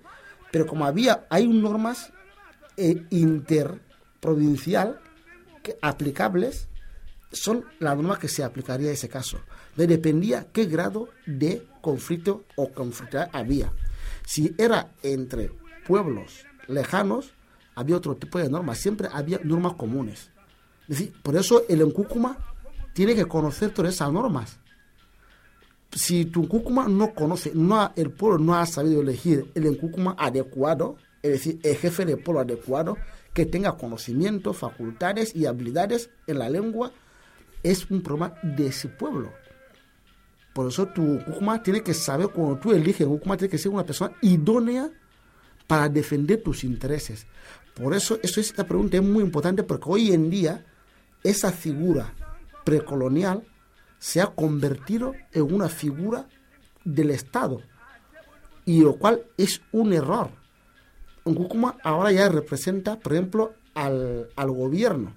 pero 0.52 0.68
como 0.68 0.86
había, 0.86 1.26
hay 1.28 1.48
normas 1.48 2.12
eh, 2.76 3.02
interprovincial 3.10 5.00
aplicables, 5.82 6.68
son 7.32 7.64
las 7.80 7.96
normas 7.96 8.20
que 8.20 8.28
se 8.28 8.44
aplicaría 8.44 8.86
en 8.86 8.94
ese 8.94 9.08
caso. 9.08 9.40
dependía 9.74 10.46
qué 10.52 10.66
grado 10.66 11.08
de 11.26 11.66
conflicto 11.80 12.44
o 12.54 12.70
conflictividad 12.70 13.30
había. 13.32 13.72
Si 14.24 14.54
era 14.56 14.92
entre 15.02 15.50
pueblos 15.84 16.44
lejanos 16.68 17.32
había 17.74 17.96
otro 17.96 18.16
tipo 18.16 18.38
de 18.38 18.48
normas, 18.48 18.78
siempre 18.78 19.08
había 19.12 19.40
normas 19.42 19.74
comunes. 19.74 20.30
Por 21.22 21.36
eso 21.36 21.64
el 21.68 21.80
encúcuma 21.80 22.38
tiene 22.92 23.14
que 23.14 23.26
conocer 23.26 23.70
todas 23.70 23.94
esas 23.94 24.12
normas. 24.12 24.58
Si 25.92 26.26
tu 26.26 26.42
encúcuma 26.42 26.88
no 26.88 27.14
conoce, 27.14 27.52
no 27.54 27.92
el 27.96 28.10
pueblo 28.10 28.38
no 28.38 28.54
ha 28.54 28.66
sabido 28.66 29.00
elegir 29.00 29.50
el 29.54 29.66
encúcuma 29.66 30.16
adecuado, 30.18 30.96
es 31.22 31.32
decir, 31.32 31.60
el 31.62 31.76
jefe 31.76 32.04
de 32.04 32.16
pueblo 32.16 32.40
adecuado, 32.40 32.96
que 33.32 33.46
tenga 33.46 33.76
conocimientos, 33.76 34.56
facultades 34.56 35.34
y 35.34 35.46
habilidades 35.46 36.10
en 36.26 36.38
la 36.38 36.50
lengua, 36.50 36.92
es 37.62 37.90
un 37.90 38.02
problema 38.02 38.34
de 38.42 38.66
ese 38.66 38.88
pueblo. 38.88 39.32
Por 40.52 40.68
eso 40.68 40.88
tu 40.88 41.24
cúcuma 41.24 41.62
tiene 41.62 41.82
que 41.82 41.94
saber, 41.94 42.28
cuando 42.28 42.58
tú 42.58 42.72
eliges 42.72 43.06
cúcuma, 43.06 43.36
tiene 43.36 43.50
que 43.50 43.58
ser 43.58 43.70
una 43.70 43.84
persona 43.84 44.16
idónea 44.22 44.90
para 45.68 45.88
defender 45.88 46.42
tus 46.42 46.64
intereses. 46.64 47.28
Por 47.74 47.94
eso, 47.94 48.18
eso 48.24 48.40
esta 48.40 48.66
pregunta 48.66 48.96
es 48.96 49.02
muy 49.04 49.22
importante 49.22 49.62
porque 49.62 49.88
hoy 49.88 50.12
en 50.12 50.28
día 50.28 50.66
esa 51.22 51.52
figura 51.52 52.12
precolonial 52.64 53.44
se 54.00 54.20
ha 54.20 54.26
convertido 54.26 55.14
en 55.32 55.54
una 55.54 55.68
figura 55.68 56.26
del 56.84 57.10
Estado, 57.10 57.60
y 58.64 58.80
lo 58.80 58.96
cual 58.96 59.22
es 59.36 59.60
un 59.72 59.92
error. 59.92 60.30
Cúcuma 61.24 61.76
ahora 61.82 62.10
ya 62.10 62.28
representa, 62.28 62.98
por 62.98 63.12
ejemplo, 63.12 63.54
al, 63.74 64.28
gobierno. 64.36 65.14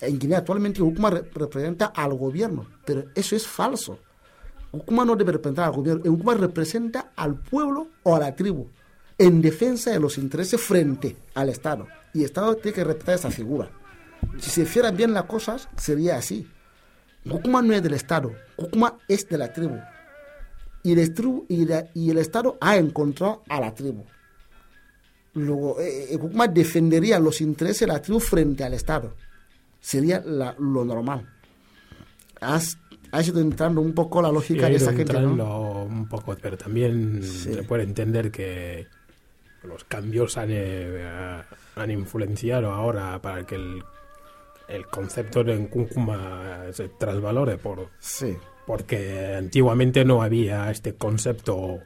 En 0.00 0.18
Guinea 0.18 0.38
actualmente 0.38 0.80
Cúcuma 0.80 1.10
representa 1.10 1.86
al 1.86 2.14
gobierno, 2.14 2.66
pero 2.84 3.04
eso 3.14 3.36
es 3.36 3.46
falso. 3.46 3.98
Kukuma 4.72 5.04
no 5.04 5.14
debe 5.14 5.32
representar 5.32 5.66
al 5.66 5.72
gobierno, 5.72 6.02
en 6.04 6.16
Kukuma 6.16 6.34
representa 6.34 7.12
al 7.14 7.36
pueblo 7.36 7.88
o 8.02 8.16
a 8.16 8.18
la 8.18 8.34
tribu 8.34 8.68
en 9.18 9.40
defensa 9.40 9.90
de 9.90 10.00
los 10.00 10.18
intereses 10.18 10.60
frente 10.60 11.16
al 11.34 11.48
Estado. 11.48 11.86
Y 12.12 12.20
el 12.20 12.24
Estado 12.24 12.56
tiene 12.56 12.74
que 12.74 12.84
respetar 12.84 13.14
esa 13.14 13.30
figura. 13.30 13.70
Si 14.38 14.50
se 14.50 14.62
hicieran 14.62 14.96
bien 14.96 15.12
las 15.12 15.24
cosas, 15.24 15.68
sería 15.76 16.16
así. 16.16 16.48
Kukuma 17.28 17.62
no 17.62 17.72
es 17.72 17.82
del 17.82 17.94
Estado, 17.94 18.32
Kukuma 18.56 18.98
es 19.06 19.28
de 19.28 19.38
la 19.38 19.52
tribu. 19.52 19.78
Y 20.82 20.92
el, 20.92 22.18
Estado 22.18 22.58
ha 22.60 22.76
encontrado 22.76 23.42
a 23.48 23.60
la 23.60 23.72
tribu. 23.72 24.04
Luego, 25.34 25.80
eh, 25.80 26.18
Kukuma 26.18 26.48
defendería 26.48 27.20
los 27.20 27.40
intereses 27.40 27.80
de 27.80 27.86
la 27.86 28.02
tribu 28.02 28.18
frente 28.18 28.64
al 28.64 28.74
Estado. 28.74 29.14
Sería 29.80 30.20
lo 30.20 30.84
normal. 30.84 31.28
Has, 32.40 32.76
has 33.12 33.28
ido 33.28 33.40
entrando 33.40 33.80
un 33.80 33.92
poco 33.92 34.22
la 34.22 34.32
lógica 34.32 34.68
de 34.68 34.76
esa 34.76 34.92
gente, 34.92 35.20
¿no? 35.20 35.84
un 35.84 36.08
poco, 36.08 36.34
pero 36.40 36.56
también 36.56 37.22
se 37.22 37.62
puede 37.62 37.84
entender 37.84 38.30
que 38.30 38.86
los 39.64 39.84
cambios 39.84 40.36
han, 40.38 40.48
eh, 40.50 41.42
han 41.76 41.90
influenciado 41.90 42.72
ahora 42.72 43.20
para 43.20 43.46
que 43.46 43.54
el, 43.54 43.82
el 44.68 44.86
concepto 44.86 45.44
de 45.44 45.68
Kukuma 45.68 46.64
se 46.72 46.88
trasvalore 46.88 47.58
por 47.58 47.90
Sí. 48.00 48.34
porque 48.66 49.34
antiguamente 49.36 50.04
no 50.04 50.22
había 50.22 50.70
este 50.70 50.94
concepto 50.94 51.80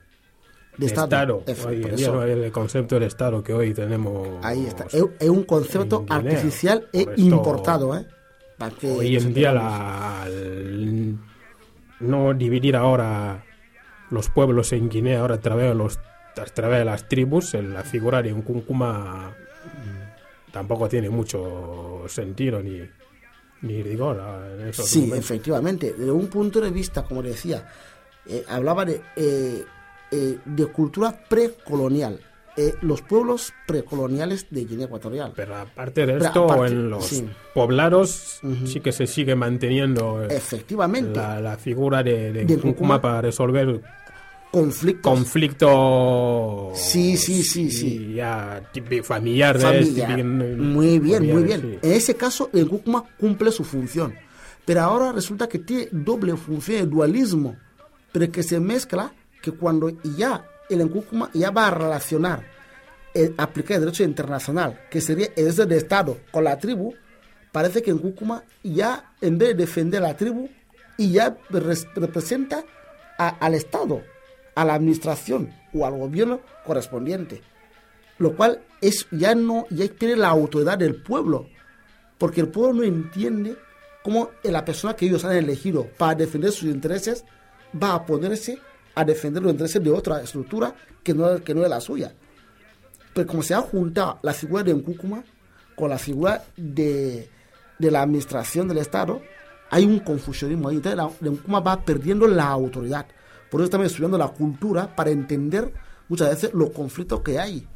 De 0.78 0.86
Estado. 0.86 1.42
Estado. 1.44 1.68
Hoy 1.68 1.82
en 1.82 1.96
día 1.96 2.08
no 2.08 2.22
el 2.22 2.52
concepto 2.52 3.00
de 3.00 3.06
Estado 3.06 3.42
que 3.42 3.52
hoy 3.52 3.74
tenemos. 3.74 4.28
Ahí 4.42 4.64
está. 4.64 4.86
Es, 4.92 5.28
un 5.28 5.42
concepto 5.42 6.06
artificial 6.08 6.88
e 6.92 7.04
importado, 7.16 7.96
¿eh? 7.96 8.06
Hoy 8.82 9.16
en 9.16 9.34
día 9.34 9.52
la, 9.52 10.26
no 12.00 12.34
dividir 12.34 12.76
ahora 12.76 13.44
los 14.10 14.28
pueblos 14.30 14.72
en 14.72 14.88
Guinea 14.88 15.20
ahora 15.20 15.36
a 15.36 15.40
través 15.40 15.68
de 15.68 15.74
los 15.74 15.98
a 16.36 16.44
través 16.44 16.80
de 16.80 16.84
las 16.84 17.08
tribus, 17.08 17.54
en 17.54 17.72
la 17.72 17.82
figura 17.82 18.20
de 18.22 18.32
un 18.32 18.42
Kunkuma 18.42 19.34
tampoco 20.52 20.88
tiene 20.88 21.08
mucho 21.10 22.04
sentido 22.08 22.62
ni, 22.62 22.80
ni 23.62 23.82
rigor 23.82 24.22
en 24.58 24.68
esos 24.68 24.86
Sí, 24.86 25.00
momentos. 25.00 25.18
efectivamente. 25.24 25.94
Desde 25.96 26.10
un 26.12 26.28
punto 26.28 26.60
de 26.60 26.70
vista, 26.70 27.04
como 27.04 27.22
decía, 27.22 27.66
eh, 28.26 28.44
hablaba 28.48 28.84
de, 28.84 29.00
eh, 29.16 29.64
eh, 30.10 30.38
de 30.44 30.66
cultura 30.66 31.18
precolonial. 31.28 32.20
Eh, 32.58 32.74
los 32.80 33.02
pueblos 33.02 33.52
precoloniales 33.66 34.46
de 34.50 34.64
Guinea 34.64 34.86
Ecuatorial. 34.86 35.32
Pero 35.36 35.56
aparte 35.56 36.06
de 36.06 36.14
Pero 36.14 36.24
esto, 36.24 36.44
aparte, 36.44 36.72
en 36.72 36.88
los 36.90 37.04
sí. 37.06 37.28
poblados 37.52 38.40
Ujú. 38.42 38.66
sí 38.66 38.80
que 38.80 38.92
se 38.92 39.06
sigue 39.06 39.34
manteniendo 39.34 40.24
eh, 40.24 40.28
Efectivamente. 40.30 41.18
la, 41.18 41.38
la 41.40 41.56
figura 41.58 42.02
de, 42.02 42.32
de, 42.32 42.44
De 42.46 42.56
para 42.98 43.20
resolver 43.20 43.82
conflictos. 44.50 45.12
conflictos 45.12 46.78
Sí, 46.78 47.16
sí, 47.18 47.42
sí, 47.42 47.70
sí. 47.70 48.14
ya 48.14 48.62
familiar, 49.02 49.58
familiar. 49.60 50.10
este, 50.18 50.24
Muy 50.24 50.98
bien, 50.98 51.26
muy 51.26 51.42
bien. 51.42 51.60
familiares, 51.60 51.78
En 51.82 51.92
ese 51.92 52.14
caso, 52.14 52.48
el 52.54 52.66
Kukuma 52.68 53.04
cumple 53.18 53.50
su 53.52 53.64
función. 53.64 54.14
Pero 54.64 54.80
ahora 54.80 55.12
resulta 55.12 55.46
que 55.48 55.58
tiene 55.58 55.88
doble 55.92 56.34
función, 56.36 56.78
el 56.80 56.90
dualismo, 56.90 57.56
pero 58.12 58.32
que 58.32 58.42
se 58.42 58.58
mezcla 58.60 59.12
que 59.42 59.52
cuando 59.52 59.90
ya 60.16 60.44
el 60.70 60.84
Nkukuma 60.84 61.30
ya 61.34 61.50
va 61.50 61.68
a 61.68 61.70
relacionar, 61.70 62.44
aplicar 63.38 63.76
el 63.76 63.84
derecho 63.84 64.04
internacional, 64.04 64.80
que 64.90 65.00
sería 65.00 65.26
el 65.36 65.44
derecho 65.44 65.66
de 65.66 65.76
Estado 65.76 66.18
con 66.30 66.44
la 66.44 66.58
tribu, 66.58 66.94
parece 67.52 67.82
que 67.82 67.92
Nkukuma 67.92 68.44
ya, 68.62 69.12
en 69.20 69.38
vez 69.38 69.48
de 69.50 69.54
defender 69.54 70.02
a 70.04 70.08
la 70.08 70.16
tribu, 70.16 70.48
y 70.98 71.12
ya 71.12 71.36
res- 71.50 71.86
representa 71.94 72.64
al 73.18 73.54
Estado, 73.54 74.02
a 74.54 74.64
la 74.64 74.74
administración 74.74 75.52
o 75.74 75.84
al 75.86 75.96
gobierno 75.98 76.40
correspondiente. 76.64 77.42
Lo 78.18 78.34
cual 78.34 78.62
es 78.80 79.06
ya 79.10 79.34
no 79.34 79.66
ya 79.70 79.86
tiene 79.88 80.16
la 80.16 80.28
autoridad 80.28 80.78
del 80.78 81.02
pueblo 81.02 81.48
porque 82.16 82.40
el 82.40 82.48
pueblo 82.48 82.72
no 82.80 82.82
entiende 82.82 83.56
cómo 84.02 84.30
la 84.42 84.64
persona 84.64 84.96
que 84.96 85.04
ellos 85.04 85.22
han 85.26 85.36
elegido 85.36 85.86
para 85.98 86.14
defender 86.14 86.50
sus 86.50 86.70
intereses 86.70 87.24
va 87.82 87.92
a 87.94 88.06
ponerse 88.06 88.58
a 88.96 89.04
defender 89.04 89.42
los 89.42 89.52
intereses 89.52 89.82
de 89.82 89.90
otra 89.90 90.20
estructura 90.20 90.74
que 91.04 91.14
no, 91.14 91.42
que 91.44 91.54
no 91.54 91.62
es 91.62 91.70
la 91.70 91.80
suya 91.80 92.12
pero 93.16 93.28
como 93.28 93.42
se 93.42 93.54
ha 93.54 93.62
juntado 93.62 94.18
la 94.20 94.34
figura 94.34 94.62
de 94.62 94.74
Nkukuma 94.74 95.24
con 95.74 95.88
la 95.88 95.96
figura 95.96 96.44
de, 96.54 97.30
de 97.78 97.90
la 97.90 98.02
administración 98.02 98.68
del 98.68 98.76
Estado, 98.76 99.22
hay 99.70 99.86
un 99.86 100.00
confusionismo 100.00 100.68
ahí. 100.68 100.76
Entonces, 100.76 100.98
la, 100.98 101.30
Nkukuma 101.30 101.60
va 101.60 101.80
perdiendo 101.80 102.28
la 102.28 102.46
autoridad. 102.48 103.06
Por 103.50 103.62
eso 103.62 103.64
estamos 103.64 103.86
estudiando 103.86 104.18
la 104.18 104.28
cultura 104.28 104.94
para 104.94 105.08
entender 105.08 105.72
muchas 106.10 106.28
veces 106.28 106.52
los 106.52 106.72
conflictos 106.72 107.22
que 107.22 107.38
hay. 107.38 107.66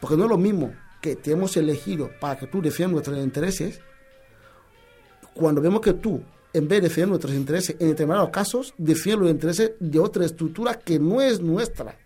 Porque 0.00 0.16
no 0.16 0.24
es 0.24 0.30
lo 0.30 0.38
mismo 0.38 0.72
que 1.02 1.16
te 1.16 1.32
hemos 1.32 1.54
elegido 1.58 2.10
para 2.18 2.38
que 2.38 2.46
tú 2.46 2.62
defiendas 2.62 2.92
nuestros 2.92 3.18
intereses, 3.18 3.78
cuando 5.34 5.60
vemos 5.60 5.82
que 5.82 5.92
tú, 5.92 6.22
en 6.54 6.68
vez 6.68 6.82
de 6.82 6.88
defender 6.88 7.08
nuestros 7.08 7.34
intereses, 7.34 7.76
en 7.80 7.88
determinados 7.88 8.30
casos, 8.30 8.74
defiendes 8.78 9.22
los 9.22 9.30
intereses 9.30 9.72
de 9.80 9.98
otra 9.98 10.24
estructura 10.26 10.74
que 10.74 10.98
no 10.98 11.20
es 11.22 11.40
nuestra. 11.40 11.96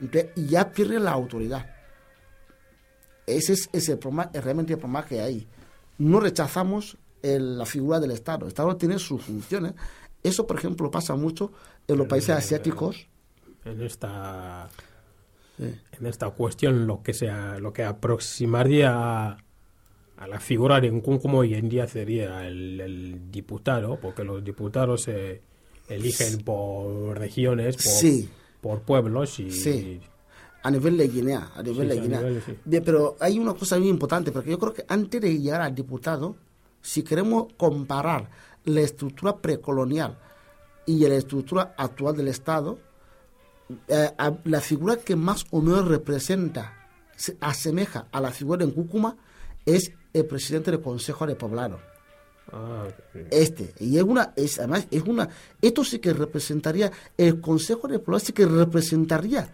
Entonces, 0.00 0.30
ya 0.36 0.70
pierde 0.70 0.98
la 0.98 1.12
autoridad. 1.12 1.66
Ese 3.26 3.52
es, 3.52 3.68
ese 3.72 3.92
el 3.92 3.98
problema, 3.98 4.30
es 4.32 4.42
realmente 4.42 4.72
el 4.72 4.78
problema 4.78 5.04
que 5.04 5.20
hay. 5.20 5.46
No 5.98 6.18
rechazamos 6.20 6.96
el- 7.22 7.58
la 7.58 7.66
figura 7.66 8.00
del 8.00 8.10
Estado. 8.10 8.44
El 8.46 8.48
Estado 8.48 8.76
tiene 8.76 8.98
sus 8.98 9.22
funciones. 9.22 9.74
Eso, 10.22 10.46
por 10.46 10.56
ejemplo, 10.58 10.90
pasa 10.90 11.14
mucho 11.14 11.52
en 11.86 11.98
los 11.98 12.06
países 12.06 12.30
asiáticos. 12.30 13.06
en 13.66 13.82
esta 13.82 14.70
Sí. 15.58 15.64
en 16.00 16.06
esta 16.06 16.30
cuestión 16.30 16.86
lo 16.86 17.02
que 17.02 17.12
sea 17.12 17.58
lo 17.58 17.74
que 17.74 17.84
aproximaría 17.84 19.36
a, 20.20 20.26
la 20.28 20.38
figura 20.40 20.80
de 20.80 20.90
Nkunkumu 20.90 21.38
hoy 21.38 21.54
en 21.54 21.68
día 21.68 21.86
sería 21.88 22.46
el, 22.46 22.80
el 22.80 23.30
diputado 23.30 23.98
porque 24.00 24.22
los 24.24 24.44
diputados 24.44 25.02
se 25.02 25.40
eligen 25.88 26.42
por 26.44 27.18
regiones 27.18 27.76
por, 27.76 27.84
Sí. 27.84 28.28
por 28.60 28.82
pueblos 28.82 29.38
y 29.40 29.50
Sí. 29.50 30.00
a 30.62 30.70
nivel 30.70 30.96
de 30.98 31.08
Guinea, 31.08 31.50
a 31.54 31.62
nivel 31.62 31.82
Sí, 31.82 31.86
de 31.88 31.92
sí, 31.94 31.98
a 31.98 32.02
Guinea. 32.02 32.20
nivel, 32.20 32.42
sí. 32.44 32.56
Bien, 32.64 32.84
pero 32.84 33.16
hay 33.18 33.38
una 33.38 33.54
cosa 33.54 33.78
muy 33.78 33.88
importante, 33.88 34.30
porque 34.30 34.50
yo 34.50 34.58
creo 34.58 34.72
que 34.74 34.84
antes 34.88 35.20
de 35.20 35.38
llegar 35.38 35.62
al 35.62 35.74
diputado, 35.74 36.36
si 36.82 37.02
queremos 37.02 37.52
comparar 37.56 38.28
la 38.66 38.80
estructura 38.82 39.36
precolonial 39.38 40.18
y 40.86 40.98
la 41.06 41.14
estructura 41.14 41.74
actual 41.76 42.16
del 42.16 42.28
Estado, 42.28 42.78
eh, 43.88 44.10
a- 44.18 44.36
la 44.44 44.60
figura 44.60 44.96
que 44.96 45.16
más 45.16 45.44
o 45.50 45.60
menos 45.60 45.88
representa, 45.88 46.88
se 47.16 47.36
asemeja 47.40 48.06
a 48.12 48.20
la 48.20 48.30
figura 48.30 48.58
de 48.64 48.66
Nkukuma, 48.70 49.16
es 49.66 49.92
el 50.12 50.26
presidente 50.26 50.70
del 50.70 50.80
Consejo 50.80 51.26
de 51.26 51.34
Poblado 51.36 51.78
Ah, 52.52 52.88
este 53.30 53.72
y 53.78 53.96
es 53.96 54.02
una 54.02 54.32
es 54.34 54.58
además 54.58 54.88
es 54.90 55.02
una 55.04 55.28
esto 55.62 55.84
sí 55.84 56.00
que 56.00 56.12
representaría 56.12 56.90
el 57.16 57.40
Consejo 57.40 57.86
de 57.86 58.00
Población 58.00 58.26
sí 58.26 58.32
que 58.32 58.46
representaría 58.46 59.48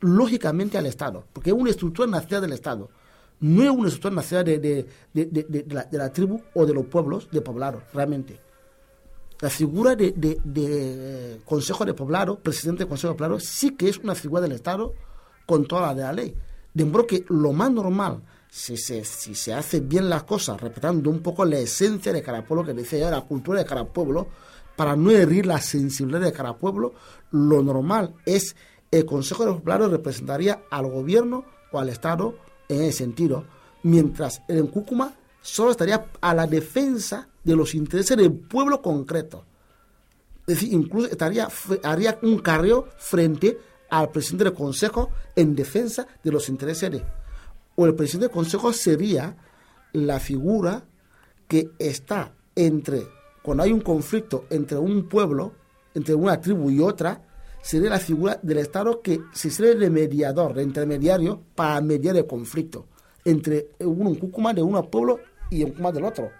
lógicamente 0.00 0.78
al 0.78 0.86
Estado 0.86 1.24
porque 1.34 1.50
es 1.50 1.56
una 1.56 1.68
estructura 1.70 2.08
nacida 2.08 2.40
del 2.40 2.52
Estado 2.54 2.88
no 3.40 3.62
es 3.62 3.70
una 3.70 3.88
estructura 3.88 4.14
nacida 4.14 4.42
de, 4.44 4.58
de, 4.58 4.86
de- 5.12 5.66
la, 5.68 5.84
de 5.84 5.98
la 5.98 6.10
tribu 6.12 6.40
o 6.54 6.64
de 6.64 6.72
los 6.74 6.86
pueblos 6.86 7.28
de 7.30 7.40
poblado 7.40 7.82
realmente. 7.94 8.38
La 9.40 9.48
figura 9.48 9.96
de, 9.96 10.12
de- 10.12 10.38
de, 10.44 10.64
eh, 11.34 11.40
Consejo 11.46 11.86
de 11.86 11.94
Poblado, 11.94 12.38
presidente 12.38 12.80
del 12.80 12.88
Consejo 12.88 13.14
de 13.14 13.18
Poblado, 13.18 13.40
sí 13.40 13.70
que 13.76 13.88
es 13.88 13.96
una 13.96 14.14
figura 14.14 14.42
del 14.42 14.52
Estado 14.52 14.92
con 15.46 15.66
toda 15.66 15.86
la 15.86 15.94
de 15.94 16.02
la 16.02 16.12
ley. 16.12 16.34
De 16.74 16.84
modo 16.84 17.06
que 17.06 17.24
lo 17.30 17.52
más 17.54 17.70
normal, 17.72 18.20
si 18.50 18.76
se, 18.76 19.04
si 19.04 19.34
se 19.34 19.54
hace 19.54 19.80
bien 19.80 20.10
las 20.10 20.24
cosas, 20.24 20.60
respetando 20.60 21.08
un 21.08 21.20
poco 21.20 21.44
la 21.44 21.58
esencia 21.58 22.12
de 22.12 22.22
cada 22.22 22.44
pueblo, 22.44 22.64
que 22.64 22.98
yo, 22.98 23.10
la 23.10 23.20
cultura 23.20 23.60
de 23.60 23.64
cada 23.64 23.84
pueblo, 23.84 24.26
para 24.76 24.96
no 24.96 25.10
herir 25.10 25.46
la 25.46 25.60
sensibilidad 25.60 26.20
de 26.20 26.32
cada 26.32 26.56
pueblo, 26.56 26.94
lo 27.30 27.62
normal 27.62 28.14
es 28.26 28.56
el 28.90 29.04
Consejo 29.06 29.46
de 29.46 29.52
Poblado 29.52 29.88
representaría 29.88 30.62
al 30.70 30.90
gobierno 30.90 31.44
o 31.70 31.78
al 31.78 31.90
Estado 31.90 32.34
en 32.68 32.82
ese 32.82 32.98
sentido, 32.98 33.44
mientras 33.84 34.42
el 34.48 34.68
Cúcuma 34.68 35.14
solo 35.40 35.70
estaría 35.70 36.06
a 36.20 36.34
la 36.34 36.46
defensa 36.46 37.28
de 37.44 37.54
los 37.54 37.74
intereses 37.74 38.16
del 38.16 38.32
pueblo 38.32 38.82
concreto. 38.82 39.44
Es 40.46 40.56
decir, 40.56 40.72
incluso 40.72 41.08
estaría, 41.08 41.48
haría 41.84 42.18
un 42.22 42.38
carreo 42.38 42.88
frente 42.98 43.58
al 43.90 44.10
presidente 44.10 44.44
del 44.44 44.54
consejo 44.54 45.10
en 45.36 45.54
defensa 45.54 46.06
de 46.22 46.32
los 46.32 46.48
intereses 46.48 46.90
de. 46.90 47.04
El 47.86 47.94
presidente 47.94 48.26
del 48.26 48.34
consejo 48.34 48.72
sería 48.72 49.36
la 49.92 50.20
figura 50.20 50.84
que 51.48 51.70
está 51.78 52.34
entre, 52.54 53.06
cuando 53.42 53.62
hay 53.64 53.72
un 53.72 53.80
conflicto 53.80 54.44
entre 54.50 54.78
un 54.78 55.08
pueblo, 55.08 55.52
entre 55.94 56.14
una 56.14 56.40
tribu 56.40 56.70
y 56.70 56.80
otra, 56.80 57.22
sería 57.62 57.90
la 57.90 57.98
figura 57.98 58.38
del 58.42 58.58
Estado 58.58 59.00
que 59.02 59.20
se 59.32 59.50
sirve 59.50 59.74
de 59.74 59.90
mediador, 59.90 60.54
de 60.54 60.62
intermediario, 60.62 61.42
para 61.54 61.80
mediar 61.80 62.16
el 62.16 62.26
conflicto 62.26 62.86
entre 63.24 63.70
un, 63.80 64.06
un 64.06 64.14
cúcuma 64.14 64.54
de 64.54 64.62
un 64.62 64.80
pueblo 64.88 65.20
y 65.50 65.62
un 65.62 65.70
cúcuma 65.70 65.92
del 65.92 66.04
otro 66.04 66.30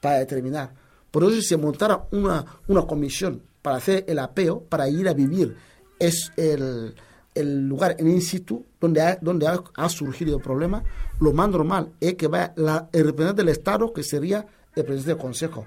para 0.00 0.18
determinar. 0.18 0.74
Por 1.10 1.24
eso 1.24 1.36
si 1.36 1.42
se 1.42 1.56
montara 1.56 2.06
una, 2.12 2.44
una 2.68 2.82
comisión 2.82 3.42
para 3.62 3.76
hacer 3.76 4.04
el 4.06 4.18
apeo, 4.18 4.64
para 4.64 4.88
ir 4.88 5.08
a 5.08 5.14
vivir. 5.14 5.56
Es 5.98 6.30
el, 6.36 6.94
el 7.34 7.68
lugar 7.68 7.96
en 7.98 8.10
in 8.10 8.22
situ 8.22 8.64
donde 8.80 9.02
ha, 9.02 9.18
donde 9.20 9.46
ha, 9.46 9.88
surgido 9.88 10.36
el 10.36 10.42
problema. 10.42 10.82
Lo 11.20 11.32
más 11.32 11.48
normal 11.48 11.92
es 12.00 12.14
que 12.14 12.28
vaya 12.28 12.54
el 12.56 13.04
representante 13.04 13.42
del 13.42 13.48
Estado, 13.48 13.92
que 13.92 14.02
sería 14.02 14.46
el 14.74 14.84
presidente 14.84 15.10
del 15.10 15.18
Consejo, 15.18 15.66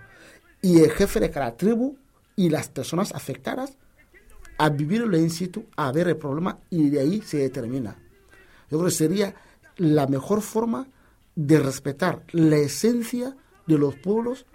y 0.61 0.80
el 0.80 0.91
jefe 0.91 1.20
de 1.20 1.30
cada 1.30 1.55
tribu 1.55 1.97
y 2.36 2.49
las 2.49 2.70
personas 2.70 3.13
afectadas 3.13 3.78
a 4.57 4.70
vivir 4.70 5.01
el 5.01 5.15
in 5.15 5.30
situ, 5.30 5.65
a 5.76 5.91
ver 5.91 6.07
el 6.07 6.18
problema 6.18 6.59
y 6.70 6.89
de 6.89 6.99
ahí 6.99 7.22
se 7.22 7.38
determina. 7.38 7.95
Yo 8.70 8.78
creo 8.78 8.86
que 8.86 8.91
sería 8.91 9.36
la 9.78 10.07
mejor 10.07 10.41
forma 10.41 10.88
de 11.36 11.59
respetar 11.59 12.24
la 12.32 12.57
esencia 12.57 13.36
de 13.68 13.78
los 13.78 13.95
pueblos 13.95 14.45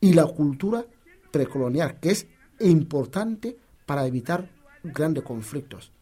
y 0.00 0.12
la 0.12 0.26
cultura 0.26 0.84
precolonial, 1.30 1.98
que 2.00 2.10
es 2.10 2.26
importante 2.60 3.56
para 3.86 4.06
evitar 4.06 4.50
grandes 4.82 5.24
conflictos. 5.24 5.92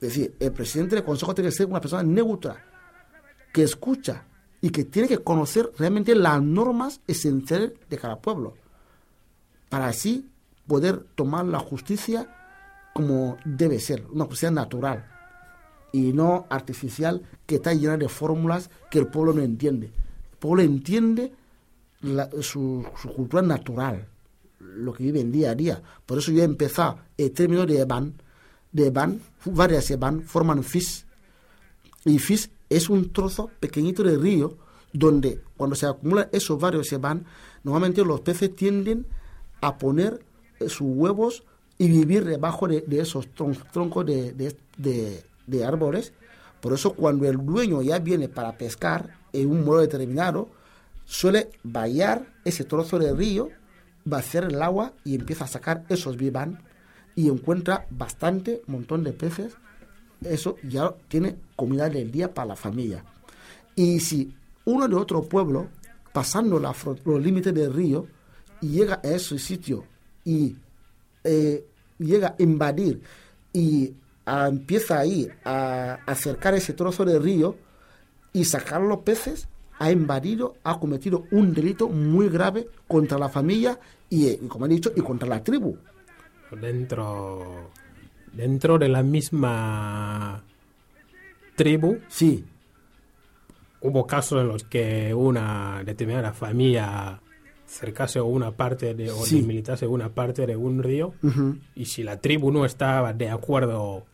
Es 0.00 0.08
decir, 0.08 0.36
el 0.38 0.52
presidente 0.52 0.94
del 0.94 1.04
Consejo 1.04 1.34
tiene 1.34 1.50
que 1.50 1.56
ser 1.56 1.66
una 1.66 1.80
persona 1.80 2.02
neutra, 2.02 2.64
que 3.52 3.62
escucha 3.62 4.24
y 4.60 4.70
que 4.70 4.84
tiene 4.84 5.08
que 5.08 5.18
conocer 5.18 5.70
realmente 5.78 6.14
las 6.14 6.42
normas 6.42 7.00
esenciales 7.06 7.72
de 7.88 7.98
cada 7.98 8.20
pueblo, 8.20 8.54
para 9.68 9.88
así 9.88 10.28
poder 10.66 11.04
tomar 11.14 11.46
la 11.46 11.58
justicia 11.58 12.28
como 12.92 13.36
debe 13.44 13.78
ser, 13.78 14.06
una 14.10 14.24
justicia 14.24 14.50
natural 14.50 15.06
y 15.92 16.12
no 16.12 16.46
artificial 16.48 17.22
que 17.46 17.56
está 17.56 17.74
llena 17.74 17.96
de 17.96 18.08
fórmulas 18.08 18.70
que 18.90 18.98
el 18.98 19.06
pueblo 19.06 19.32
no 19.32 19.42
entiende. 19.42 19.86
El 19.86 20.38
pueblo 20.38 20.62
entiende 20.62 21.32
su, 22.40 22.86
cultura 23.14 23.42
natural, 23.42 24.06
lo 24.58 24.92
que 24.92 25.04
viven 25.04 25.32
día 25.32 25.50
a 25.50 25.54
día. 25.54 25.82
Por 26.04 26.18
eso 26.18 26.32
yo 26.32 26.42
he 26.42 26.44
empezado 26.44 26.98
el 27.16 27.32
término 27.32 27.66
de 27.66 27.80
Eban, 27.80 28.14
de 28.76 28.86
Eban, 28.88 29.20
varias 29.46 29.90
Eban 29.90 30.22
forman 30.22 30.62
FIS, 30.62 31.06
y 32.04 32.18
FIS 32.18 32.50
es 32.68 32.90
un 32.90 33.10
trozo 33.12 33.50
pequeñito 33.58 34.02
de 34.02 34.16
río 34.18 34.56
donde 34.92 35.40
cuando 35.56 35.74
se 35.76 35.86
acumulan 35.86 36.28
esos 36.32 36.60
varios 36.60 36.92
Eban, 36.92 37.24
normalmente 37.64 38.04
los 38.04 38.20
peces 38.20 38.54
tienden 38.54 39.06
a 39.60 39.78
poner 39.78 40.20
eh, 40.60 40.68
sus 40.68 40.82
huevos 40.88 41.42
y 41.78 41.88
vivir 41.88 42.24
debajo 42.24 42.68
de, 42.68 42.82
de 42.82 43.00
esos 43.00 43.28
tron- 43.34 43.56
troncos 43.72 44.04
de, 44.06 44.32
de- 44.32 44.56
de- 44.76 45.24
de 45.46 45.64
árboles. 45.64 46.12
Por 46.60 46.72
eso 46.72 46.94
cuando 46.94 47.26
el 47.28 47.36
dueño 47.44 47.80
ya 47.82 47.98
viene 47.98 48.28
para 48.28 48.56
pescar 48.58 49.18
en 49.32 49.50
un 49.50 49.64
modo 49.64 49.80
determinado, 49.80 50.48
suele 51.04 51.48
vallar 51.62 52.26
ese 52.44 52.64
trozo 52.64 52.98
de 52.98 53.12
río, 53.14 53.48
vaciar 54.04 54.44
el 54.44 54.60
agua 54.62 54.92
y 55.04 55.14
empieza 55.14 55.44
a 55.44 55.48
sacar 55.48 55.84
esos 55.88 56.16
vivan 56.16 56.62
y 57.16 57.28
encuentra 57.28 57.86
bastante 57.90 58.62
montón 58.68 59.02
de 59.02 59.12
peces. 59.12 59.56
Eso 60.22 60.56
ya 60.62 60.94
tiene 61.08 61.36
comida 61.56 61.88
del 61.88 62.12
día 62.12 62.32
para 62.32 62.48
la 62.48 62.56
familia. 62.56 63.04
Y 63.74 63.98
si 64.00 64.32
uno 64.64 64.86
de 64.86 64.94
otro 64.94 65.22
pueblo, 65.24 65.68
pasando 66.12 66.58
los 66.60 67.22
límites 67.22 67.52
del 67.52 67.72
río, 67.72 68.06
llega 68.60 69.00
a 69.02 69.08
ese 69.08 69.38
sitio 69.38 69.84
y 70.24 70.56
eh, 71.24 71.66
llega 71.98 72.28
a 72.38 72.42
invadir 72.42 73.02
y 73.52 73.92
a- 74.24 74.48
empieza 74.48 74.98
ahí 74.98 75.28
a 75.44 75.98
acercar 76.06 76.54
ese 76.54 76.72
trozo 76.72 77.04
de 77.04 77.18
río 77.18 77.56
y 78.32 78.44
sacar 78.44 78.80
los 78.80 78.98
peces, 79.00 79.48
ha 79.78 79.90
invadido, 79.90 80.54
ha 80.64 80.78
cometido 80.80 81.24
un 81.30 81.52
delito 81.52 81.88
muy 81.88 82.28
grave 82.28 82.68
contra 82.88 83.18
la 83.18 83.28
familia 83.28 83.78
y, 84.08 84.26
eh, 84.28 84.38
y, 84.42 84.46
como 84.46 84.66
he 84.66 84.68
dicho, 84.70 84.90
y 84.96 85.00
contra 85.02 85.28
la 85.28 85.42
tribu. 85.44 85.76
Dentro, 86.50 87.70
dentro 88.32 88.78
de 88.78 88.88
la 88.88 89.02
misma 89.02 90.42
tribu 91.56 91.98
Sí, 92.08 92.44
hubo 93.80 94.06
casos 94.06 94.40
en 94.42 94.48
los 94.48 94.64
que 94.64 95.12
una 95.14 95.82
determinada 95.84 96.32
familia 96.32 97.20
cercase 97.66 98.20
una 98.20 98.52
parte 98.52 98.94
de, 98.94 99.10
o 99.10 99.24
Sí. 99.24 99.40
limitase 99.40 99.86
una 99.88 100.08
parte 100.10 100.46
de 100.46 100.54
un 100.56 100.82
río 100.82 101.14
y 101.74 101.86
si 101.86 102.02
la 102.04 102.20
tribu 102.20 102.52
no 102.52 102.64
estaba 102.64 103.12
de 103.12 103.28
acuerdo 103.28 104.06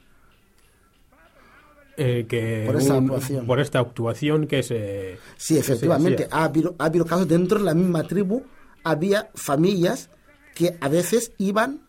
eh, 1.99 2.25
que 2.27 2.65
Por 2.67 2.77
esa 2.77 2.95
un- 2.97 3.05
actuación. 3.05 3.47
por 3.47 3.61
esta 3.61 3.79
actuación 3.81 4.47
que 4.47 4.63
se 4.63 5.19
sí, 5.37 5.59
efectivamente. 5.59 6.27
Ha, 6.31 6.45
habido, 6.45 6.75
ha 6.79 6.87
habido 6.87 7.05
casos 7.05 7.29
dentro 7.29 7.59
de 7.59 7.65
la 7.67 7.75
misma 7.75 8.05
tribu, 8.05 8.43
había 8.83 9.31
familias 9.35 10.09
que 10.55 10.77
a 10.81 10.89
veces 10.89 11.33
iban 11.37 11.83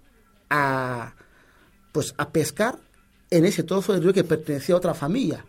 a, 0.56 1.16
pues, 1.92 2.14
a 2.16 2.30
pescar 2.30 2.78
en 3.32 3.46
ese 3.46 3.64
trozo 3.64 3.94
de 3.94 4.00
río 4.00 4.14
que 4.14 4.24
pertenecía 4.24 4.76
a 4.76 4.78
otra 4.78 4.94
familia. 4.94 5.44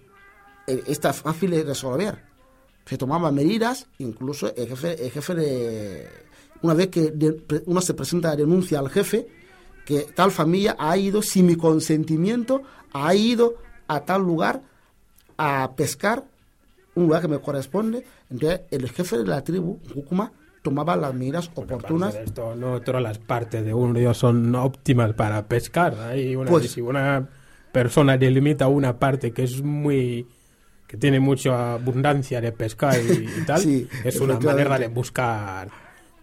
Eh, 0.67 0.83
Esta 0.87 1.11
es 1.11 1.17
fácil 1.17 1.51
de 1.51 1.63
resolver. 1.63 2.23
Se 2.87 2.97
tomaban 2.97 3.35
medidas, 3.35 3.87
incluso 3.99 4.55
el 4.57 4.69
jefe, 4.69 5.05
el 5.05 5.11
jefe 5.11 5.35
de... 5.35 6.09
Una 6.63 6.73
vez 6.73 6.89
que 6.89 7.13
uno 7.67 7.81
se 7.83 7.93
presenta 7.93 8.29
la 8.31 8.37
denuncia 8.37 8.79
al 8.79 8.89
jefe, 8.89 9.29
que 9.85 10.07
tal 10.15 10.31
familia 10.31 10.77
ha 10.79 10.97
ido 10.97 11.21
sin 11.21 11.45
mi 11.45 11.57
consentimiento, 11.57 12.63
ha 12.95 13.15
ido 13.15 13.57
a 13.87 14.01
tal 14.01 14.23
lugar 14.23 14.63
a 15.37 15.73
pescar, 15.77 16.25
un 16.95 17.05
lugar 17.05 17.21
que 17.21 17.29
me 17.29 17.39
corresponde. 17.41 18.07
Entonces, 18.31 18.63
el 18.71 18.89
jefe 18.89 19.19
de 19.19 19.27
la 19.27 19.45
tribu, 19.45 19.81
Jukuma, 19.93 20.33
tomaba 20.65 20.97
las 20.97 21.13
medidas 21.15 21.51
oportunas. 21.55 22.15
Esto 22.15 22.55
no 22.57 22.81
todas 22.81 23.03
las 23.03 23.19
partes 23.19 23.63
de 23.65 23.75
un 23.75 23.95
río 23.95 24.15
son 24.15 24.55
óptimas 24.55 25.13
para 25.13 25.47
pescar 25.47 25.95
hay 26.01 26.35
una 26.35 26.51
Pues- 26.51 26.71
si 26.71 26.81
una 26.81 27.29
persona 27.71 28.17
delimita 28.17 28.67
una 28.67 28.99
parte 28.99 29.31
que 29.33 29.43
es 29.45 29.63
muy 29.63 30.27
que 30.89 30.97
tiene 30.97 31.21
mucha 31.21 31.75
abundancia 31.75 32.41
de 32.41 32.51
pescar 32.53 32.97
y, 32.99 33.25
y 33.43 33.45
tal 33.47 33.61
Sí, 33.61 33.87
es 34.05 34.19
una 34.21 34.41
manera 34.41 34.79
de 34.79 34.89
buscar 34.89 35.69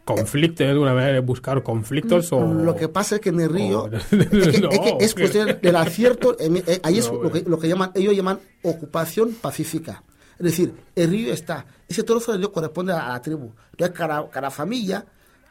conflictos 0.06 0.66
es 0.66 0.76
una 0.76 0.96
manera 0.96 1.14
de 1.14 1.20
buscar 1.20 1.62
conflictos 1.62 2.34
o 2.34 2.42
Lo 2.52 2.76
que 2.76 2.88
pasa 2.88 3.16
es 3.16 3.22
que 3.22 3.30
en 3.30 3.42
el 3.42 3.50
río 3.50 3.84
o- 3.84 3.90
es, 3.92 4.04
que, 4.10 4.60
No, 4.60 4.70
es 4.72 4.80
que 4.80 4.96
es 5.06 5.14
que- 5.14 5.22
cuestión 5.22 5.58
del 5.62 5.76
acierto, 5.76 6.36
eh, 6.40 6.80
ahí 6.84 6.98
es 6.98 7.08
No, 7.12 7.22
lo 7.22 7.32
que, 7.32 7.42
lo 7.48 7.60
que 7.60 7.68
llaman, 7.68 7.92
ellos 7.94 8.16
llaman 8.16 8.40
ocupación 8.64 9.36
pacífica. 9.40 10.04
Es 10.42 10.58
decir, 10.58 10.74
el 10.96 11.10
río 11.10 11.32
está, 11.34 11.66
ese 11.88 12.02
trozo 12.04 12.32
de 12.32 12.40
río 12.40 12.52
corresponde 12.52 12.94
a 12.94 13.10
la 13.10 13.22
tribu. 13.22 13.52
Entonces 13.72 13.96
cada, 13.96 14.28
cada 14.30 14.50
familia 14.50 15.06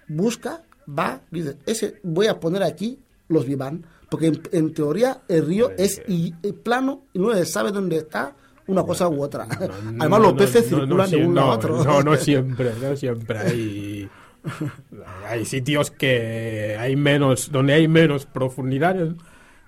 busca, 0.08 0.62
va, 0.88 1.20
dice, 1.30 1.56
ese 1.64 2.00
voy 2.02 2.26
a 2.26 2.40
poner 2.40 2.62
aquí 2.64 2.98
los 3.28 3.46
vivan, 3.46 3.84
porque 4.10 4.26
en, 4.26 4.42
en 4.50 4.74
teoría 4.74 5.20
el 5.28 5.46
río 5.46 5.70
es 5.78 6.02
y- 6.08 6.34
y 6.42 6.52
plano 6.52 7.04
y 7.12 7.20
no 7.20 7.32
se 7.32 7.46
sabe 7.46 7.70
dónde 7.70 7.98
está 7.98 8.34
una 8.66 8.82
cosa 8.82 9.08
u 9.08 9.22
otra. 9.22 9.46
no, 9.46 9.54
Además 10.00 10.20
los 10.20 10.32
peces 10.32 10.70
no, 10.72 10.78
circulan 10.80 11.10
de 11.10 11.24
un 11.24 11.34
lado 11.36 11.46
a 11.46 11.50
no, 11.50 11.56
otro. 11.56 11.84
No, 11.84 12.02
no 12.02 12.16
siempre, 12.16 12.72
no 12.82 12.96
siempre. 12.96 13.38
Hay, 13.38 14.10
hay 15.28 15.44
sitios 15.44 15.90
que 15.92 16.76
hay 16.80 16.96
menos, 16.96 17.52
donde 17.52 17.74
hay 17.74 17.86
menos 17.86 18.26
profundidad, 18.26 18.96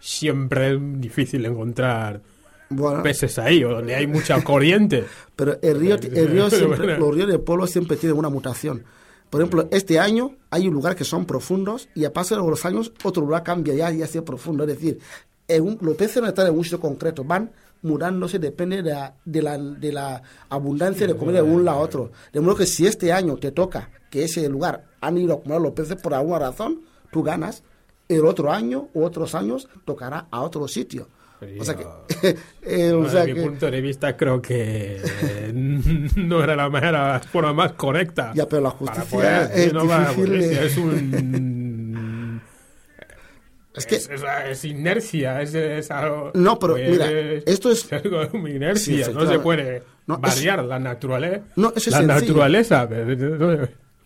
siempre 0.00 0.72
es 0.74 0.80
difícil 1.00 1.44
encontrar 1.46 2.20
Bueno, 2.76 3.02
peces 3.02 3.38
ahí, 3.38 3.62
donde 3.62 3.94
hay 3.94 4.06
mucha 4.06 4.42
corriente. 4.42 5.04
Pero 5.36 5.58
el 5.62 5.78
río, 5.80 5.94
el 5.96 6.28
río 6.28 6.50
siempre, 6.58 6.98
los 6.98 7.14
ríos 7.14 7.28
del 7.28 7.40
pueblo 7.40 7.66
siempre 7.66 7.96
tienen 7.96 8.18
una 8.18 8.28
mutación. 8.28 8.84
Por 9.30 9.40
ejemplo, 9.40 9.68
este 9.70 9.98
año 9.98 10.36
hay 10.50 10.68
un 10.68 10.74
lugar 10.74 10.94
que 10.94 11.04
son 11.04 11.24
profundos 11.24 11.88
y 11.94 12.04
a 12.04 12.12
paso 12.12 12.36
de 12.36 12.48
los 12.48 12.64
años 12.66 12.92
otro 13.02 13.22
lugar 13.22 13.42
cambia 13.42 13.74
ya 13.74 13.90
y 13.92 14.02
hace 14.02 14.20
profundo. 14.22 14.64
Es 14.64 14.68
decir, 14.74 14.98
en 15.48 15.62
un- 15.62 15.78
los 15.80 15.96
peces 15.96 16.20
no 16.22 16.28
están 16.28 16.46
en 16.48 16.56
un 16.56 16.62
sitio 16.64 16.80
concreto, 16.80 17.24
van 17.24 17.50
mudándose, 17.80 18.38
depende 18.38 18.82
de 18.82 18.90
la, 18.92 19.14
de 19.24 19.42
la, 19.42 19.58
de 19.58 19.90
la 19.92 20.22
abundancia 20.50 21.06
de 21.06 21.16
comer 21.16 21.36
de 21.36 21.42
un 21.42 21.64
lado 21.64 21.78
a 21.78 21.80
otro. 21.82 22.12
De 22.32 22.40
modo 22.40 22.56
que 22.56 22.66
si 22.66 22.86
este 22.86 23.10
año 23.12 23.36
te 23.38 23.50
toca 23.52 23.90
que 24.10 24.24
ese 24.24 24.48
lugar 24.48 24.84
han 25.00 25.16
ido 25.18 25.34
a 25.34 25.42
comer 25.42 25.60
los 25.60 25.72
peces 25.72 25.96
por 26.00 26.12
alguna 26.14 26.38
razón, 26.38 26.82
tú 27.10 27.22
ganas. 27.22 27.62
El 28.08 28.26
otro 28.26 28.52
año 28.52 28.88
u 28.92 29.02
otros 29.04 29.34
años 29.34 29.68
tocará 29.86 30.26
a 30.30 30.42
otro 30.42 30.68
sitio. 30.68 31.08
O 31.58 31.64
sea 31.64 31.74
que, 31.76 31.82
eh, 32.62 32.92
o 32.92 33.08
sea 33.08 33.20
Desde 33.20 33.34
mi 33.34 33.40
que- 33.40 33.46
punto 33.46 33.70
de 33.70 33.80
vista, 33.80 34.16
creo 34.16 34.40
que 34.42 35.00
eh, 35.22 35.52
no 36.16 36.42
era 36.42 36.54
la 36.56 36.68
manera, 36.68 37.12
la 37.14 37.20
forma 37.20 37.52
más 37.52 37.72
correcta. 37.72 38.32
Ya, 38.34 38.48
pero 38.48 38.62
la 38.62 38.70
para 38.70 39.00
justicia 39.02 39.48
poder- 39.48 39.50
es 39.54 39.72
no 39.72 39.86
va- 39.86 40.00
difícil 40.10 40.30
de- 40.30 40.38
justicia 40.38 40.62
es 40.64 40.76
un. 40.76 42.42
Es 43.74 43.86
que- 43.86 43.94
es, 43.96 44.10
es- 44.10 44.22
es 44.50 44.64
inercia, 44.66 45.40
es, 45.40 45.90
algo. 45.90 46.30
No, 46.34 46.58
pero 46.58 46.74
pues, 46.74 46.90
mira, 46.90 47.10
esto 47.10 47.70
es- 47.70 47.90
algo 47.90 48.22
Sí, 48.30 48.36
inercia, 48.50 49.08
no 49.14 49.26
se 49.26 49.38
puede 49.38 49.82
No, 50.06 50.18
variar 50.18 50.62
la 50.62 50.78
naturaleza. 50.78 51.40
No, 51.56 51.68
eso 51.74 51.88
es 51.88 51.92
la 51.92 51.98
sencillo. 52.00 52.20
naturaleza. 52.34 52.86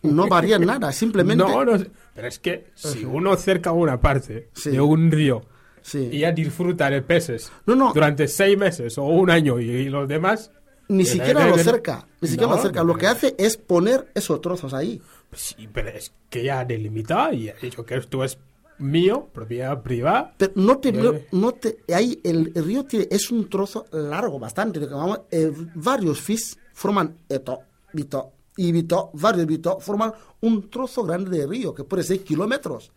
no 0.02 0.28
varía 0.28 0.60
nada, 0.60 0.92
simplemente. 0.92 1.42
No, 1.42 1.64
no, 1.64 1.84
pero 2.14 2.28
es 2.28 2.38
que 2.38 2.66
si 2.74 3.04
uno 3.04 3.34
cerca 3.36 3.72
una 3.72 4.00
parte 4.00 4.50
Sí. 4.54 4.70
de 4.70 4.80
un 4.80 5.10
río 5.10 5.42
Sí. 5.86 6.08
y 6.10 6.18
ya 6.20 6.32
disfruta 6.32 6.90
de 6.90 7.00
peces 7.00 7.52
No, 7.64 7.76
no. 7.76 7.92
durante 7.94 8.26
seis 8.26 8.58
meses 8.58 8.98
o 8.98 9.04
un 9.04 9.30
año 9.30 9.60
y, 9.60 9.70
y 9.70 9.88
los 9.88 10.08
demás. 10.08 10.50
Ni 10.88 11.04
siquiera 11.04 11.46
lo 11.46 11.56
cerca, 11.58 12.06
ni 12.20 12.28
siquiera 12.28 12.50
no, 12.50 12.56
lo 12.56 12.62
cerca. 12.62 12.82
Lo 12.82 12.96
que 12.96 13.06
hace 13.06 13.36
es 13.38 13.56
poner 13.56 14.10
esos 14.14 14.40
trozos 14.40 14.74
ahí. 14.74 15.00
Sí, 15.32 15.68
pero 15.72 15.90
es 15.90 16.12
que 16.28 16.42
ya 16.42 16.60
ha 16.60 16.64
delimitado 16.64 17.32
y 17.34 17.48
ha 17.50 17.54
dicho 17.54 17.84
que 17.84 17.96
esto 17.96 18.24
es 18.24 18.36
mío, 18.78 19.28
propiedad 19.32 19.80
privada. 19.82 20.34
Pero 20.36 20.52
no 20.56 20.78
te, 20.78 20.90
no, 20.92 21.12
no 21.32 21.52
te, 21.52 21.78
ahí 21.94 22.20
el, 22.24 22.50
el 22.54 22.64
río 22.64 22.84
tiene, 22.84 23.06
es 23.10 23.30
un 23.30 23.48
trozo 23.48 23.86
largo 23.92 24.38
bastante, 24.40 24.80
lo 24.80 24.86
que 24.88 24.92
llamamos, 24.94 25.20
eh, 25.30 25.52
varios 25.74 26.20
fis 26.20 26.58
forman 26.72 27.16
esto, 27.28 27.60
vito, 27.92 28.32
y 28.56 28.72
vito, 28.72 29.10
varios 29.14 29.46
vito, 29.46 29.78
forman 29.80 30.12
un 30.40 30.68
trozo 30.68 31.04
grande 31.04 31.38
de 31.38 31.46
río, 31.46 31.74
que 31.74 31.84
puede 31.84 32.02
ser 32.02 32.20
kilómetros. 32.24 32.90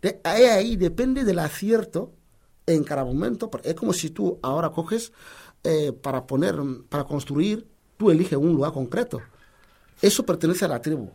De 0.00 0.20
ahí, 0.24 0.44
ahí 0.44 0.76
depende 0.76 1.24
del 1.24 1.38
acierto 1.40 2.12
en 2.74 2.84
cada 2.84 3.04
momento, 3.04 3.50
es 3.64 3.74
como 3.74 3.92
si 3.92 4.10
tú 4.10 4.38
ahora 4.42 4.70
coges 4.70 5.12
eh, 5.64 5.92
para 5.92 6.26
poner, 6.26 6.56
para 6.88 7.04
construir, 7.04 7.66
tú 7.96 8.10
eliges 8.10 8.38
un 8.38 8.52
lugar 8.52 8.72
concreto. 8.72 9.20
Eso 10.00 10.24
pertenece 10.24 10.66
a 10.66 10.68
la 10.68 10.80
tribu. 10.80 11.10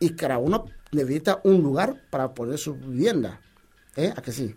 Y 0.00 0.10
cada 0.10 0.38
uno 0.38 0.64
necesita 0.92 1.40
un 1.44 1.62
lugar 1.62 1.94
para 2.10 2.34
poner 2.34 2.58
su 2.58 2.74
vivienda. 2.74 3.40
¿Eh? 3.96 4.12
¿A 4.14 4.20
que 4.20 4.32
sí? 4.32 4.54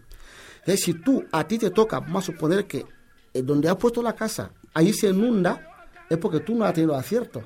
Eh, 0.65 0.77
si 0.77 0.95
tú, 0.95 1.23
a 1.31 1.47
ti 1.47 1.57
te 1.57 1.69
toca, 1.69 1.99
vamos 1.99 2.23
a 2.23 2.31
suponer 2.31 2.65
que 2.65 2.86
eh, 3.34 3.41
donde 3.43 3.69
has 3.69 3.75
puesto 3.75 4.01
la 4.01 4.13
casa, 4.13 4.51
ahí 4.73 4.91
se 4.93 5.09
inunda, 5.09 5.67
es 6.09 6.17
porque 6.17 6.39
tú 6.39 6.55
no 6.55 6.65
has 6.65 6.73
tenido 6.73 6.95
acierto. 6.95 7.43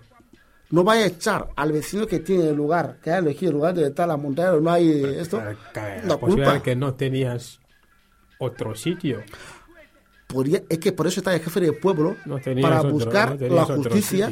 No 0.70 0.84
vaya 0.84 1.04
a 1.04 1.08
echar 1.08 1.50
al 1.56 1.72
vecino 1.72 2.06
que 2.08 2.20
tiene 2.20 2.50
el 2.50 2.56
lugar, 2.56 3.00
que 3.02 3.12
ha 3.12 3.18
elegido 3.20 3.52
el 3.52 3.58
lugar 3.58 3.74
donde 3.74 3.90
está 3.90 4.06
la 4.06 4.18
montaña, 4.18 4.52
no 4.60 4.70
hay 4.72 5.04
esto. 5.18 5.38
La, 5.38 5.54
la 5.74 6.04
La 6.06 6.18
posibilidad 6.18 6.52
culpa. 6.52 6.64
que 6.64 6.76
no 6.76 6.94
tenías 6.94 7.60
otro 8.40 8.76
sitio. 8.76 9.22
Podría- 10.28 10.62
es 10.68 10.78
que 10.80 10.92
por 10.92 11.08
eso 11.08 11.22
está 11.22 11.34
el 11.34 11.40
jefe 11.42 11.62
del 11.62 11.76
pueblo 11.78 12.18
No 12.26 12.38
para 12.62 12.80
otro- 12.82 12.92
buscar 12.92 13.40
no 13.42 13.56
la 13.56 13.64
justicia. 13.64 14.30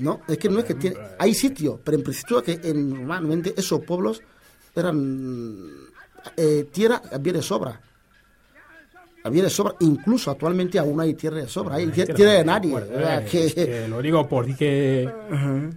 No, 0.00 0.20
es 0.26 0.38
que 0.38 0.48
no 0.48 0.60
es 0.60 0.64
que 0.64 0.74
tiene, 0.74 0.96
hay 1.18 1.34
sitio, 1.34 1.78
pero 1.84 1.98
en 1.98 2.02
principio 2.04 2.42
que 2.42 2.58
en- 2.62 2.90
normalmente 2.90 3.52
esos 3.56 3.80
pueblos 3.84 4.22
eran 4.74 5.70
eh, 6.36 6.66
tierra 6.72 7.02
había 7.12 7.34
de 7.34 7.42
sobra. 7.42 7.80
Había 9.24 9.42
de 9.42 9.50
sobra, 9.50 9.74
incluso 9.80 10.30
actualmente 10.30 10.78
aún 10.78 11.00
hay 11.00 11.14
tierra 11.14 11.38
de 11.38 11.48
sobra, 11.48 11.74
hay 11.76 11.86
tie- 11.88 12.14
tierra 12.14 12.32
de 12.32 12.44
nadie. 12.44 12.70
Bueno, 12.70 12.86
o 12.94 12.98
sea, 12.98 13.20
eh, 13.20 13.26
que- 13.30 13.44
es 13.46 13.54
que 13.54 13.88
lo 13.88 14.00
digo 14.00 14.26
porque 14.28 15.10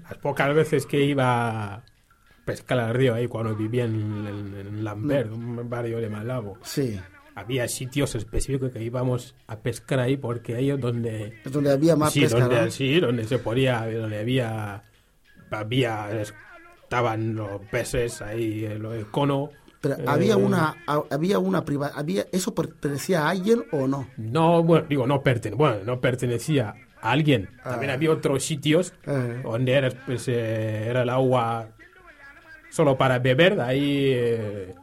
las 0.07 0.17
pocas 0.19 0.53
veces 0.55 0.85
que 0.85 1.01
iba 1.03 1.73
a 1.75 1.83
pescar 2.45 2.79
al 2.79 2.93
río 2.93 3.13
ahí 3.15 3.27
cuando 3.27 3.55
vivía 3.55 3.85
en, 3.85 4.25
en- 4.27 4.55
en 4.55 4.83
Lambert, 4.83 5.31
un 5.33 5.67
barrio 5.69 5.97
de 5.99 6.09
Malabo, 6.09 6.57
sí, 6.63 6.99
había 7.39 7.67
sitios 7.67 8.15
específicos 8.15 8.71
que 8.71 8.81
íbamos 8.83 9.35
a 9.47 9.57
pescar 9.59 9.99
ahí 9.99 10.17
porque 10.17 10.55
ahí 10.55 10.69
es 10.69 10.79
donde 10.79 11.33
es 11.43 11.51
donde 11.51 11.71
había 11.71 11.95
más 11.95 12.13
sí, 12.13 12.21
pesca. 12.21 12.39
donde, 12.39 12.61
¿no? 12.65 12.71
sí, 12.71 12.99
donde 12.99 13.23
se 13.25 13.39
podía, 13.39 13.85
donde 13.91 14.19
había, 14.19 14.83
había, 15.51 16.09
estaban 16.83 17.35
los 17.35 17.61
peces 17.71 18.21
ahí, 18.21 18.65
eh, 18.65 18.77
del 18.79 19.07
cono. 19.07 19.49
Pero 19.81 19.95
eh, 19.95 20.03
había 20.07 20.35
una, 20.37 20.75
ha- 20.87 21.03
había 21.09 21.39
una 21.39 21.63
privada, 21.63 21.93
había, 21.95 22.25
¿eso 22.31 22.53
pertenecía 22.53 23.25
a 23.25 23.29
alguien 23.29 23.63
o 23.71 23.87
no? 23.87 24.07
No, 24.17 24.61
bueno, 24.63 24.85
digo, 24.89 25.07
no, 25.07 25.21
pertene 25.23 25.55
bueno, 25.55 25.77
no 25.85 26.01
pertenecía 26.01 26.73
a 27.01 27.11
alguien. 27.11 27.49
También 27.63 27.91
había 27.91 28.11
otros 28.11 28.43
sitios 28.43 28.93
Ah. 29.07 29.35
donde 29.43 29.71
era, 29.73 29.89
pues, 30.05 30.27
eh, 30.27 30.87
era 30.89 31.03
el 31.03 31.09
agua 31.09 31.69
solo 32.69 32.97
para 32.97 33.19
beber, 33.19 33.59
ahí, 33.61 34.11
eh, 34.13 34.75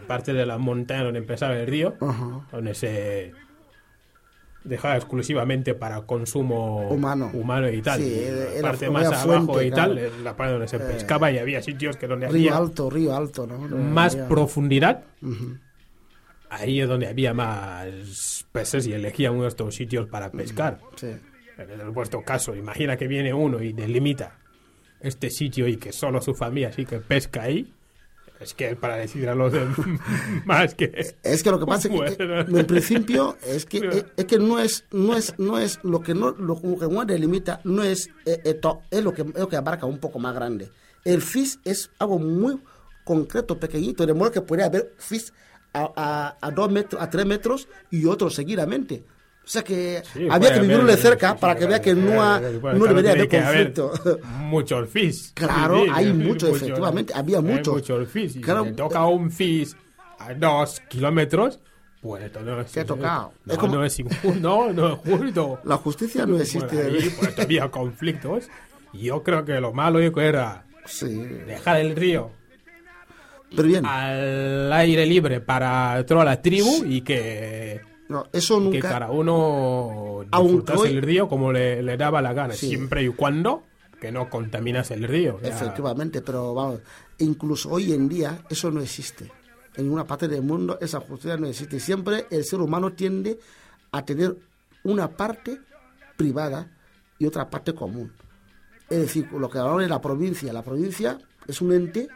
parte 0.00 0.32
de 0.32 0.46
la 0.46 0.58
montaña 0.58 1.04
donde 1.04 1.18
empezaba 1.20 1.56
el 1.56 1.66
río, 1.66 1.94
Ajá. 2.00 2.46
donde 2.52 2.74
se 2.74 3.32
dejaba 4.64 4.96
exclusivamente 4.96 5.74
para 5.74 6.02
consumo 6.02 6.88
Humano. 6.88 7.30
humano 7.34 7.70
y 7.70 7.80
tal. 7.82 8.00
Sí, 8.00 8.20
la 8.56 8.62
parte 8.62 8.90
más 8.90 9.06
abajo 9.06 9.46
fuente, 9.54 9.66
y 9.66 9.70
claro. 9.70 9.94
tal, 9.94 10.24
la 10.24 10.36
parte 10.36 10.52
donde 10.54 10.68
se 10.68 10.78
pescaba 10.80 11.30
y 11.30 11.38
había 11.38 11.62
sitios 11.62 11.96
que 11.96 12.08
donde 12.08 12.26
Río 12.28 12.50
había 12.52 12.56
alto, 12.56 12.90
río 12.90 13.14
alto, 13.16 13.46
¿no? 13.46 13.58
más 13.58 14.14
Había- 14.14 14.28
profundidad. 14.28 15.04
Ahí 16.48 16.80
es 16.80 16.88
donde 16.88 17.06
había 17.08 17.34
más 17.34 18.46
peces 18.52 18.86
y 18.86 18.92
elegían 18.92 19.34
uno 19.34 19.42
de 19.42 19.48
estos 19.48 19.74
sitios 19.74 20.06
para 20.08 20.30
pescar. 20.30 20.78
Sí. 20.96 21.08
En 21.58 21.80
el 21.80 21.90
vuestro 21.90 22.22
caso, 22.22 22.54
imagina 22.54 22.96
que 22.96 23.08
viene 23.08 23.32
uno 23.34 23.62
y 23.62 23.72
delimita 23.72 24.38
este 25.00 25.30
sitio 25.30 25.66
y 25.68 25.76
que 25.76 25.92
solo 25.92 26.20
su 26.20 26.34
familia 26.34 26.72
sí 26.72 26.84
que 26.84 26.98
pesca 26.98 27.42
ahí. 27.42 27.72
Es 28.40 28.54
que 28.54 28.76
para 28.76 28.96
decir 28.96 29.28
a 29.28 29.34
los 29.34 29.52
demás 29.52 30.74
que... 30.76 31.14
Es 31.22 31.42
que 31.42 31.50
lo 31.50 31.58
que 31.58 31.66
pasa 31.66 31.88
es 31.88 32.16
que, 32.16 32.22
en 32.22 32.66
principio 32.66 33.36
es 33.46 33.64
que 33.64 33.78
es, 33.78 34.04
es 34.16 34.24
que 34.26 34.38
no 34.38 34.58
es 34.58 34.84
no 34.90 35.16
es 35.16 35.38
no 35.38 35.58
es 35.58 35.78
lo 35.82 36.00
que 36.00 36.14
no 36.14 36.32
lo, 36.32 36.60
que 36.60 36.86
uno 36.86 37.04
delimita 37.04 37.60
no 37.64 37.82
es 37.82 38.10
eh, 38.26 38.40
esto, 38.44 38.82
es 38.90 39.02
lo 39.02 39.14
que 39.14 39.22
es 39.22 39.38
lo 39.38 39.48
que 39.48 39.56
abarca 39.56 39.86
un 39.86 39.98
poco 39.98 40.18
más 40.18 40.34
grande. 40.34 40.70
El 41.04 41.22
FIS 41.22 41.60
es 41.64 41.90
algo 41.98 42.18
muy 42.18 42.60
concreto, 43.04 43.58
pequeñito, 43.58 44.04
de 44.04 44.12
modo 44.12 44.32
que 44.32 44.40
podría 44.40 44.66
haber 44.66 44.92
FIS 44.98 45.32
a, 45.72 45.92
a, 45.96 46.36
a 46.40 46.50
dos 46.50 46.70
metros, 46.70 47.00
a 47.00 47.08
tres 47.08 47.24
metros 47.24 47.68
y 47.90 48.04
otros 48.06 48.34
seguidamente. 48.34 49.04
O 49.46 49.48
sea 49.48 49.62
que 49.62 50.02
Sí, 50.12 50.26
había 50.28 50.54
que 50.54 50.60
vivirlo 50.60 50.84
de 50.86 50.92
haber, 50.94 50.98
cerca 51.04 51.30
sí, 51.32 51.38
para 51.40 51.54
que 51.54 51.66
vea 51.66 51.80
que 51.80 51.94
no, 51.94 52.20
ha- 52.20 52.34
haber, 52.36 52.60
no 52.62 52.84
debería 52.86 53.12
haber 53.12 53.28
conflicto. 53.28 53.92
mucho 54.40 54.84
fis. 54.86 55.30
Claro, 55.34 55.84
Sí, 55.84 55.90
hay 55.94 56.06
sí, 56.06 56.12
mucho, 56.14 56.48
efectivamente, 56.48 57.12
había 57.14 57.38
hay 57.38 57.44
mucho. 57.44 57.72
mucho 57.74 58.04
fis. 58.06 58.36
Claro, 58.42 58.64
si 58.64 58.70
te 58.70 58.76
toca 58.76 59.06
un 59.06 59.30
fis 59.30 59.76
a 60.18 60.34
dos 60.34 60.80
kilómetros, 60.88 61.60
pues 62.00 62.24
esto 62.24 62.40
no 62.40 62.60
es... 62.60 62.72
Te 62.72 62.80
ha 62.80 62.84
tocado. 62.86 63.32
No, 63.44 63.52
Es 63.52 63.58
como- 63.58 63.74
no 63.76 63.84
es 63.84 63.98
injusto, 64.00 64.34
no, 64.40 64.72
no 64.72 64.94
es 64.94 64.98
justo. 65.00 65.60
La 65.64 65.76
justicia 65.76 66.26
no 66.26 66.38
existe. 66.40 66.74
Bueno, 66.82 66.98
ahí, 66.98 67.10
pues, 67.16 67.38
había 67.38 67.70
conflictos. 67.70 68.48
Y 68.92 69.04
yo 69.04 69.22
creo 69.22 69.44
que 69.44 69.60
lo 69.60 69.72
malo 69.72 70.00
era 70.00 70.64
dejar 71.46 71.80
el 71.80 71.94
río 71.96 72.30
Pero 73.54 73.68
bien, 73.68 73.84
al 73.86 74.72
aire 74.72 75.06
libre 75.06 75.40
para 75.40 76.04
toda 76.06 76.24
la 76.24 76.40
tribu 76.42 76.84
y 76.84 77.02
que, 77.02 77.80
no, 78.08 78.26
eso 78.32 78.58
que 78.58 78.64
nunca 78.64 78.88
cada 78.90 79.10
uno 79.10 80.24
disfrutase 80.30 80.78
hoy- 80.80 80.88
el 80.90 81.02
río 81.02 81.28
como 81.28 81.52
le, 81.52 81.82
le 81.82 81.96
daba 81.96 82.22
la 82.22 82.32
gana, 82.32 82.54
Sí. 82.54 82.68
siempre 82.68 83.02
y 83.02 83.08
cuando 83.08 83.64
que 84.00 84.12
no 84.12 84.28
contaminas 84.28 84.90
el 84.90 85.04
río. 85.04 85.38
Efectivamente, 85.42 86.20
pero 86.22 86.54
vamos, 86.54 86.80
incluso 87.18 87.70
hoy 87.70 87.92
en 87.92 88.08
día 88.08 88.38
eso 88.50 88.70
no 88.70 88.80
existe. 88.80 89.30
En 89.74 89.84
ninguna 89.84 90.04
parte 90.06 90.28
del 90.28 90.42
mundo 90.42 90.78
esa 90.80 91.00
justicia 91.00 91.36
no 91.36 91.46
existe. 91.46 91.80
Siempre 91.80 92.26
el 92.30 92.44
ser 92.44 92.60
humano 92.60 92.92
tiende 92.92 93.38
a 93.92 94.04
tener 94.04 94.36
una 94.84 95.08
parte 95.16 95.58
privada 96.16 96.70
y 97.18 97.26
otra 97.26 97.48
parte 97.50 97.74
común. 97.74 98.12
Es 98.88 98.98
decir, 99.00 99.30
lo 99.32 99.48
que 99.50 99.58
hablamos 99.58 99.82
de 99.82 99.88
la 99.88 100.00
provincia. 100.00 100.52
La 100.52 100.62
provincia 100.62 101.18
es 101.46 101.60
un 101.60 101.72
ente 101.72 102.08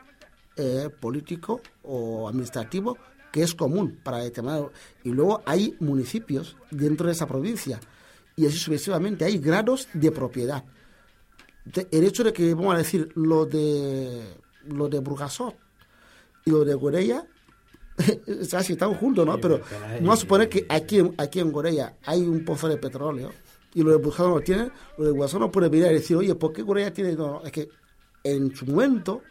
eh, 0.56 0.88
político 1.00 1.60
o 1.82 2.28
administrativo 2.28 2.96
que 3.32 3.42
es 3.42 3.54
común 3.54 3.98
para 4.02 4.18
determinado. 4.18 4.72
Y 5.04 5.10
luego 5.10 5.42
hay 5.46 5.76
municipios 5.80 6.56
dentro 6.70 7.06
de 7.06 7.12
esa 7.12 7.26
provincia. 7.26 7.80
Y 8.36 8.46
así 8.46 8.56
sucesivamente 8.58 9.24
hay 9.24 9.38
grados 9.38 9.88
de 9.92 10.10
propiedad. 10.10 10.64
El 11.90 12.04
hecho 12.04 12.24
de 12.24 12.32
que, 12.32 12.54
vamos 12.54 12.74
a 12.74 12.78
decir, 12.78 13.10
lo 13.14 13.44
de 13.46 14.22
lo 14.66 14.88
de 14.88 14.98
Burgasot 14.98 15.54
y 16.44 16.50
lo 16.50 16.64
de 16.64 16.74
Gorella, 16.74 17.24
o 18.40 18.44
sea, 18.44 18.62
si 18.62 18.72
están 18.74 18.94
juntos, 18.94 19.24
¿no? 19.26 19.40
Pero 19.40 19.60
vamos 20.00 20.18
a 20.18 20.20
suponer 20.22 20.48
que 20.48 20.66
aquí, 20.68 20.98
en- 20.98 21.14
aquí 21.18 21.40
en 21.40 21.52
Gorella 21.52 21.96
hay 22.04 22.22
un 22.22 22.44
pozo 22.44 22.68
de 22.68 22.76
petróleo 22.78 23.30
y 23.74 23.82
lo 23.82 23.90
de 23.90 23.96
Burgasot 23.96 24.28
no 24.28 24.34
lo 24.36 24.40
tienen, 24.40 24.72
lo 24.98 25.04
de 25.04 25.10
Burgasot 25.12 25.40
no 25.40 25.50
puede 25.52 25.68
venir 25.68 25.86
a 25.86 25.90
decir, 25.90 26.16
oye, 26.16 26.34
¿por 26.34 26.52
qué 26.52 26.62
Gorella 26.62 26.92
tiene...? 26.92 27.14
No, 27.14 27.42
es 27.44 27.52
que 27.52 27.68
en 28.24 28.54
su 28.56 28.66
momento, 28.66 29.22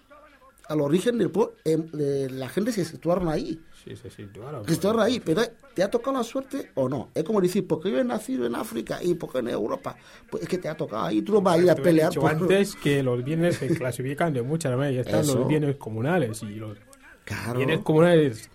al 0.68 0.82
origen 0.82 1.18
del 1.18 1.30
pueblo, 1.32 1.56
em, 1.66 1.88
la 1.94 2.48
gente 2.50 2.72
se 2.72 2.86
situaron 2.86 3.28
ahí. 3.28 3.60
Sí, 3.84 3.96
sí, 3.96 4.10
sí, 4.10 4.26
claro. 4.34 4.64
Situaron 4.68 5.02
ahí, 5.02 5.20
pero 5.20 5.42
¿te 5.74 5.82
ha 5.84 5.90
tocado 5.90 6.18
la 6.18 6.24
suerte 6.24 6.72
o 6.76 6.90
no? 6.90 7.10
Es 7.16 7.24
como 7.24 7.40
decir, 7.40 7.66
¿por 7.66 7.82
qué 7.82 7.90
yo 7.92 8.00
he 8.00 8.04
nacido 8.04 8.46
en 8.46 8.56
África 8.56 9.00
y 9.02 9.14
por 9.16 9.32
qué 9.32 9.40
en 9.40 9.48
Europa? 9.48 9.96
Pues 10.30 10.44
es 10.44 10.50
que 10.50 10.58
te 10.58 10.68
ha 10.68 10.76
tocado 10.76 11.06
ahí, 11.06 11.22
tú 11.22 11.34
no 11.34 11.42
vas 11.42 11.58
a 11.58 11.62
ir 11.64 11.72
a 11.72 11.76
pelear 11.76 12.14
por... 12.14 12.30
antes 12.30 12.76
que 12.76 13.02
los 13.02 13.24
bienes 13.24 13.56
se 13.58 13.68
clasifican 13.78 14.34
de 14.34 14.42
muchas 14.42 14.76
maneras. 14.78 15.06
Están 15.08 15.22
Eso. 15.22 15.40
los 15.40 15.48
bienes 15.48 15.76
comunales 15.78 16.44
y 16.44 16.56
los 16.56 16.78
Claro. 17.24 17.58
bienes 17.58 17.80
comunales. 17.80 18.50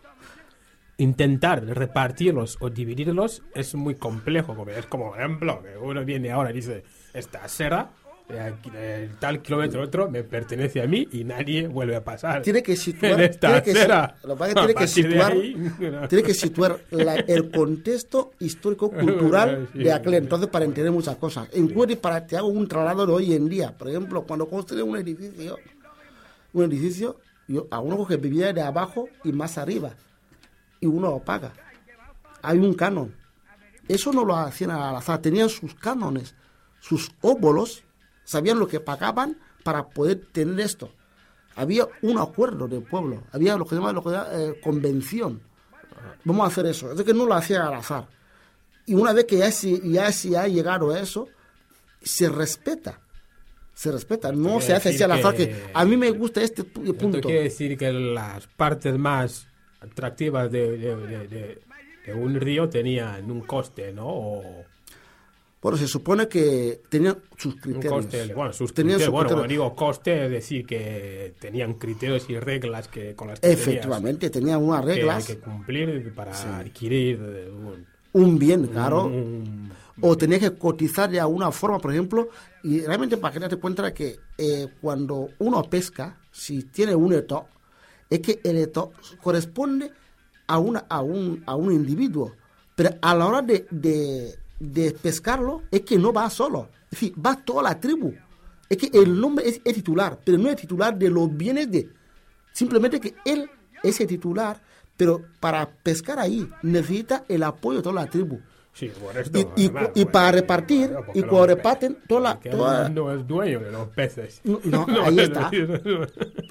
Intentar 0.97 1.65
repartirlos 1.65 2.57
o 2.61 2.71
dividirlos 2.71 3.43
es 3.53 3.75
muy 3.75 3.97
complejo. 3.97 4.55
Porque 4.55 4.79
es 4.79 4.87
como, 4.87 5.11
por 5.11 5.19
ejemplo, 5.19 5.61
que 5.61 5.77
uno 5.77 6.05
viene 6.05 6.31
ahora 6.31 6.51
y 6.51 6.55
dice: 6.55 6.85
Esta 7.13 7.49
serra, 7.49 7.91
de 8.29 8.41
aquí- 8.41 8.71
de 8.71 9.11
tal 9.21 9.43
kilómetro 9.43 9.83
otro, 9.83 10.11
me 10.11 10.23
pertenece 10.25 10.81
a 10.83 10.87
mí 10.87 11.07
y 11.13 11.25
nadie 11.25 11.69
vuelve 11.69 11.95
a 11.97 12.03
pasar. 12.03 12.41
tiene 12.43 12.63
que 12.63 12.75
situar, 12.77 13.21
esta 13.21 13.63
tiene 13.63 13.79
que, 13.81 14.27
lo 14.27 14.37
que 14.37 14.55
tiene 14.55 14.75
que 14.75 14.87
situar, 14.89 15.33
ahí, 15.33 15.73
tiene 16.09 16.23
que 16.25 16.35
situar 16.35 16.79
la- 16.91 17.17
el 17.17 17.51
contexto 17.51 18.33
histórico 18.41 18.91
cultural 18.91 19.69
Sí. 19.73 19.79
de 19.81 19.93
aquel 19.93 20.15
entonces 20.15 20.49
para 20.49 20.65
entender 20.65 20.91
muchas 20.91 21.17
cosas. 21.17 21.49
Incluso 21.55 21.99
para 22.01 22.27
te 22.27 22.37
hago 22.37 22.49
un 22.49 22.67
traslado 22.67 23.07
de 23.07 23.13
hoy 23.13 23.35
en 23.35 23.47
día. 23.49 23.77
Por 23.77 23.89
ejemplo, 23.91 24.23
cuando 24.23 24.49
construyen 24.49 24.89
un 24.89 24.97
edificio, 24.97 25.59
un 26.55 26.65
edificio, 26.65 27.21
yo, 27.47 27.67
a 27.71 27.79
uno 27.81 28.07
que 28.07 28.17
vivía 28.17 28.55
de 28.55 28.63
abajo 28.63 29.07
y 29.23 29.33
más 29.33 29.59
arriba, 29.59 29.91
y 30.81 30.87
uno 30.87 31.11
lo 31.11 31.19
paga. 31.19 31.53
Hay 32.41 32.59
un 32.59 32.73
canon. 32.75 33.15
Eso 33.87 34.13
no 34.15 34.25
lo 34.25 34.35
hacían 34.35 34.71
al 34.71 34.97
azar, 34.97 35.19
tenían 35.21 35.51
sus 35.51 35.75
cánones, 35.75 36.35
sus 36.81 37.11
óbolos, 37.21 37.84
sabían 38.25 38.59
lo 38.59 38.67
que 38.67 38.81
pagaban 38.81 39.39
para 39.63 39.89
poder 39.89 40.21
tener 40.33 40.61
esto. 40.61 40.91
Había 41.57 41.87
un 42.03 42.19
acuerdo 42.19 42.67
del 42.67 42.83
pueblo, 42.83 43.23
había 43.33 43.57
lo 43.57 43.65
que 43.65 43.71
se 43.71 43.77
llama, 43.77 43.93
lo 43.93 44.03
que 44.03 44.11
se 44.11 44.15
llama, 44.17 44.29
eh, 44.33 44.61
convención. 44.63 45.41
Vamos 46.25 46.45
a 46.45 46.49
hacer 46.49 46.67
eso. 46.67 46.93
Es 46.93 47.03
que 47.03 47.15
no 47.15 47.27
lo 47.27 47.35
hacía 47.35 47.67
al 47.67 47.75
azar. 47.75 48.09
Y 48.87 48.95
una 48.95 49.13
vez 49.13 49.25
que 49.25 49.39
ya 49.39 49.51
se, 49.53 49.81
ya 49.89 50.11
se 50.13 50.37
ha 50.37 50.47
llegado 50.49 50.91
a 50.91 51.01
eso, 51.01 51.29
se 52.03 52.29
respeta. 52.29 53.01
Se 53.73 53.91
respeta, 53.91 54.31
no 54.31 54.61
se 54.61 54.73
hace 54.75 54.91
así 54.91 55.03
al 55.03 55.13
azar 55.13 55.35
que 55.35 55.65
a 55.75 55.85
mí 55.85 55.97
me 55.97 56.11
gusta 56.11 56.41
este 56.43 56.63
pu- 56.63 56.83
Esto 56.83 56.95
punto. 56.97 57.21
quiere 57.23 57.45
decir 57.45 57.77
que 57.77 57.93
las 57.93 58.47
partes 58.47 58.97
más 58.99 59.49
atractivas 59.81 60.51
de, 60.53 60.77
de- 60.79 60.97
de- 60.97 61.29
de- 61.29 61.63
de 62.07 62.15
un 62.15 62.35
río 62.39 62.69
tenían 62.69 63.31
un 63.31 63.41
coste, 63.41 63.93
¿no? 63.93 64.07
O 64.07 64.65
Bueno, 65.65 65.79
se 65.79 65.89
supone 65.89 66.29
que 66.29 66.83
tenían 66.91 67.17
sus 67.39 67.57
criterios. 67.57 67.91
coste, 68.05 68.35
bueno, 68.35 68.53
sus 68.53 68.75
Tenían 68.75 68.99
criterios, 68.99 69.03
sus 69.07 69.13
bueno, 69.13 69.29
criterios. 69.29 69.41
cuando 69.41 69.49
digo 69.49 69.75
coste, 69.75 70.25
es 70.27 70.31
decir, 70.31 70.67
que 70.67 71.35
tenían 71.41 71.75
criterios 71.75 72.29
y 72.29 72.39
reglas 72.39 72.87
que 72.89 73.15
con 73.15 73.29
las 73.29 73.41
que 73.41 73.51
Efectivamente, 73.51 74.29
tenían 74.29 74.63
unas 74.63 74.85
que 74.85 74.91
hay 74.93 74.97
reglas, 74.99 75.27
que 75.27 75.39
cumplir 75.39 76.13
para 76.15 76.59
adquirir 76.59 77.19
eh, 77.19 77.51
un, 77.51 77.87
un 78.13 78.39
bien, 78.39 78.67
claro. 78.67 79.07
un- 79.07 79.73
o 80.03 80.17
tenías 80.19 80.41
que 80.43 80.53
cotizar 80.59 81.09
de 81.11 81.19
alguna 81.19 81.51
forma, 81.51 81.79
por 81.79 81.93
ejemplo, 81.93 82.29
y 82.63 82.81
realmente 82.81 83.17
para 83.17 83.33
que 83.41 83.49
te 83.49 83.57
cuenta 83.57 83.95
que 83.95 84.19
eh, 84.37 84.69
cuando 84.83 85.31
uno 85.39 85.63
pesca, 85.63 86.19
si 86.31 86.65
tiene 86.65 86.95
un 86.95 87.15
eto, 87.15 87.47
es 88.11 88.21
que 88.21 88.39
el 88.45 88.59
eto 88.59 88.93
corresponde 89.23 89.91
a, 90.47 90.59
una, 90.59 90.81
a, 90.91 91.01
un, 91.01 91.43
a 91.47 91.55
un 91.57 91.73
individuo, 91.73 92.35
pero 92.75 92.91
a 93.01 93.15
la 93.15 93.27
hora 93.27 93.41
de, 93.41 93.67
de, 93.71 94.35
de 94.59 94.93
pescarlo 94.93 95.63
es 95.71 95.83
que 95.83 95.99
no 95.99 96.13
va 96.13 96.29
solo, 96.31 96.69
es 96.85 96.91
decir, 96.93 97.15
va 97.25 97.37
toda 97.37 97.63
la 97.63 97.81
tribu. 97.81 98.13
Es 98.69 98.79
que 98.79 98.91
el 98.99 99.21
nombre 99.21 99.49
es, 99.49 99.61
es 99.65 99.75
titular, 99.75 100.19
pero 100.25 100.39
no 100.39 100.49
es 100.49 100.57
titular 100.57 100.97
de 100.99 101.11
los 101.11 101.35
bienes 101.37 101.71
de... 101.71 101.89
Simplemente 102.53 103.01
que 103.01 103.15
él 103.25 103.51
es 103.83 104.01
el 104.01 104.07
titular, 104.07 104.61
pero 104.97 105.21
para 105.41 105.69
pescar 105.69 106.19
ahí 106.19 106.49
necesita 106.63 107.25
el 107.29 107.43
apoyo 107.43 107.79
de 107.79 107.83
toda 107.83 107.97
la 108.05 108.07
tribu. 108.11 108.39
Sí, 108.73 108.91
por 109.01 109.17
esto, 109.17 109.39
Y, 109.39 109.43
y- 109.43 109.67
además, 109.67 109.91
y 109.95 109.99
bueno, 110.03 110.13
para 110.13 110.33
repartir, 110.33 110.89
claro, 110.89 111.07
y 111.15 111.23
cuando 111.23 111.47
reparten, 111.47 111.99
toda 112.09 112.41
la, 112.43 112.89
no 112.89 113.13
es 113.13 113.27
dueño 113.27 113.61
de 113.61 113.71
los 113.71 113.89
peces. 113.91 114.41
No, 114.45 114.61
no, 114.65 114.87
ahí 115.05 115.21
está. 115.21 115.51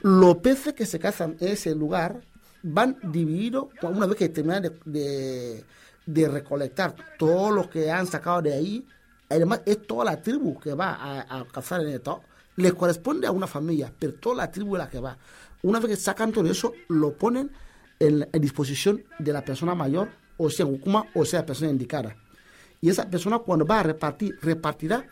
los 0.03 0.37
peces 0.37 0.73
que 0.73 0.85
se 0.85 0.99
cazan 0.99 1.35
en 1.39 1.47
ese 1.49 1.75
lugar 1.75 2.21
van 2.61 2.97
divididos 3.03 3.65
una 3.81 4.05
vez 4.05 4.15
que 4.17 4.29
terminan 4.29 4.63
de, 4.63 4.71
de- 4.85 5.63
de 6.05 6.27
recolectar 6.27 6.95
todo 7.17 7.51
lo 7.51 7.69
que 7.69 7.91
han 7.91 8.07
sacado 8.07 8.41
de 8.41 8.53
ahí. 8.53 8.87
Además, 9.29 9.61
es 9.65 9.85
toda 9.87 10.05
la 10.05 10.21
tribu 10.21 10.59
que 10.59 10.73
va 10.73 10.93
a, 10.93 11.39
a 11.39 11.45
cazar 11.45 11.81
en 11.81 11.89
esto. 11.89 12.21
Les 12.55 12.73
corresponde 12.73 13.25
a 13.25 13.31
una 13.31 13.47
familia, 13.47 13.91
pero 13.97 14.13
toda 14.13 14.35
la 14.35 14.51
tribu 14.51 14.75
es 14.75 14.79
la 14.79 14.89
que 14.89 14.99
va. 14.99 15.17
Una 15.63 15.79
vez 15.79 15.89
que 15.89 15.95
sacan 15.95 16.31
todo 16.31 16.49
eso, 16.49 16.73
lo 16.89 17.17
ponen 17.17 17.49
en, 17.99 18.27
en 18.31 18.41
disposición 18.41 19.03
de 19.17 19.33
la 19.33 19.43
persona 19.43 19.73
mayor, 19.73 20.09
o 20.37 20.49
sea, 20.49 20.65
Gukuma, 20.65 21.05
o 21.15 21.25
sea, 21.25 21.39
la 21.41 21.45
persona 21.45 21.71
indicada. 21.71 22.15
Y 22.81 22.89
esa 22.89 23.09
persona, 23.09 23.39
cuando 23.39 23.65
va 23.65 23.79
a 23.79 23.83
repartir, 23.83 24.37
repartirá 24.41 25.07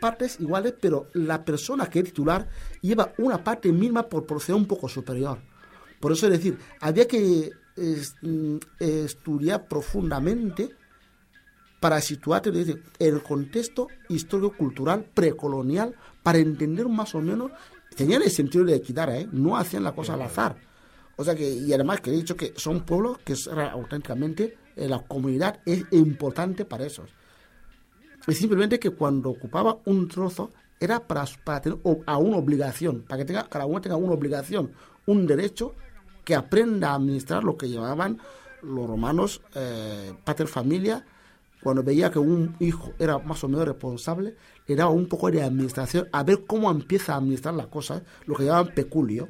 partes 0.00 0.40
iguales, 0.40 0.74
pero 0.80 1.08
la 1.14 1.44
persona 1.44 1.86
que 1.86 2.00
es 2.00 2.06
titular 2.06 2.48
lleva 2.80 3.12
una 3.18 3.42
parte 3.42 3.70
mínima 3.72 4.08
por 4.08 4.26
proceder 4.26 4.56
un 4.56 4.66
poco 4.66 4.88
superior. 4.88 5.38
Por 6.00 6.12
eso 6.12 6.26
es 6.26 6.32
decir, 6.32 6.58
había 6.80 7.06
que 7.06 7.50
es, 7.76 8.14
mm, 8.22 8.56
estudiar 8.80 9.68
profundamente 9.68 10.74
para 11.80 12.00
situarte 12.00 12.50
en 12.50 12.82
el 12.98 13.22
contexto 13.22 13.88
histórico-cultural 14.08 15.04
precolonial 15.14 15.94
para 16.22 16.38
entender 16.38 16.88
más 16.88 17.14
o 17.14 17.20
menos, 17.20 17.52
tenían 17.94 18.22
el 18.22 18.30
sentido 18.30 18.64
de 18.64 18.76
equidad, 18.76 19.14
¿eh? 19.14 19.28
no 19.30 19.56
hacían 19.56 19.84
la 19.84 19.92
cosa 19.94 20.14
al 20.14 20.22
azar. 20.22 20.56
O 21.16 21.24
sea 21.24 21.34
que, 21.34 21.48
y 21.50 21.72
además 21.72 22.00
que 22.00 22.10
he 22.10 22.14
dicho 22.14 22.36
que 22.36 22.52
son 22.56 22.80
pueblos 22.84 23.18
que 23.18 23.34
es- 23.34 23.48
auténticamente 23.48 24.56
eh, 24.76 24.88
la 24.88 24.98
comunidad 25.00 25.60
es 25.64 25.84
importante 25.92 26.64
para 26.64 26.84
esos. 26.86 27.10
Es 28.26 28.38
simplemente 28.38 28.78
que 28.78 28.90
cuando 28.90 29.30
ocupaba 29.30 29.78
un 29.84 30.08
trozo 30.08 30.50
era 30.80 31.06
para, 31.06 31.24
para 31.44 31.60
tener 31.62 31.78
o- 31.84 32.02
a 32.06 32.18
una 32.18 32.36
obligación, 32.38 33.02
para 33.02 33.18
que 33.18 33.24
tenga, 33.26 33.48
cada 33.48 33.64
uno 33.66 33.80
tenga 33.80 33.96
una 33.96 34.12
obligación, 34.12 34.72
un 35.06 35.26
derecho 35.26 35.74
que 36.26 36.34
aprenda 36.34 36.90
a 36.90 36.96
administrar 36.96 37.44
lo 37.44 37.56
que 37.56 37.70
llamaban 37.70 38.18
los 38.60 38.88
romanos 38.88 39.42
eh, 39.54 40.12
familia. 40.48 41.06
Cuando 41.62 41.84
veía 41.84 42.10
que 42.10 42.18
un 42.18 42.56
hijo 42.58 42.92
era 42.98 43.18
más 43.20 43.44
o 43.44 43.48
menos 43.48 43.64
responsable, 43.64 44.36
le 44.66 44.74
daba 44.74 44.90
un 44.90 45.08
poco 45.08 45.30
de 45.30 45.42
administración 45.42 46.08
a 46.12 46.24
ver 46.24 46.44
cómo 46.44 46.68
empieza 46.68 47.14
a 47.14 47.18
administrar 47.18 47.54
las 47.54 47.68
cosas, 47.68 48.02
lo 48.26 48.34
que 48.34 48.44
llamaban 48.44 48.74
peculio. 48.74 49.28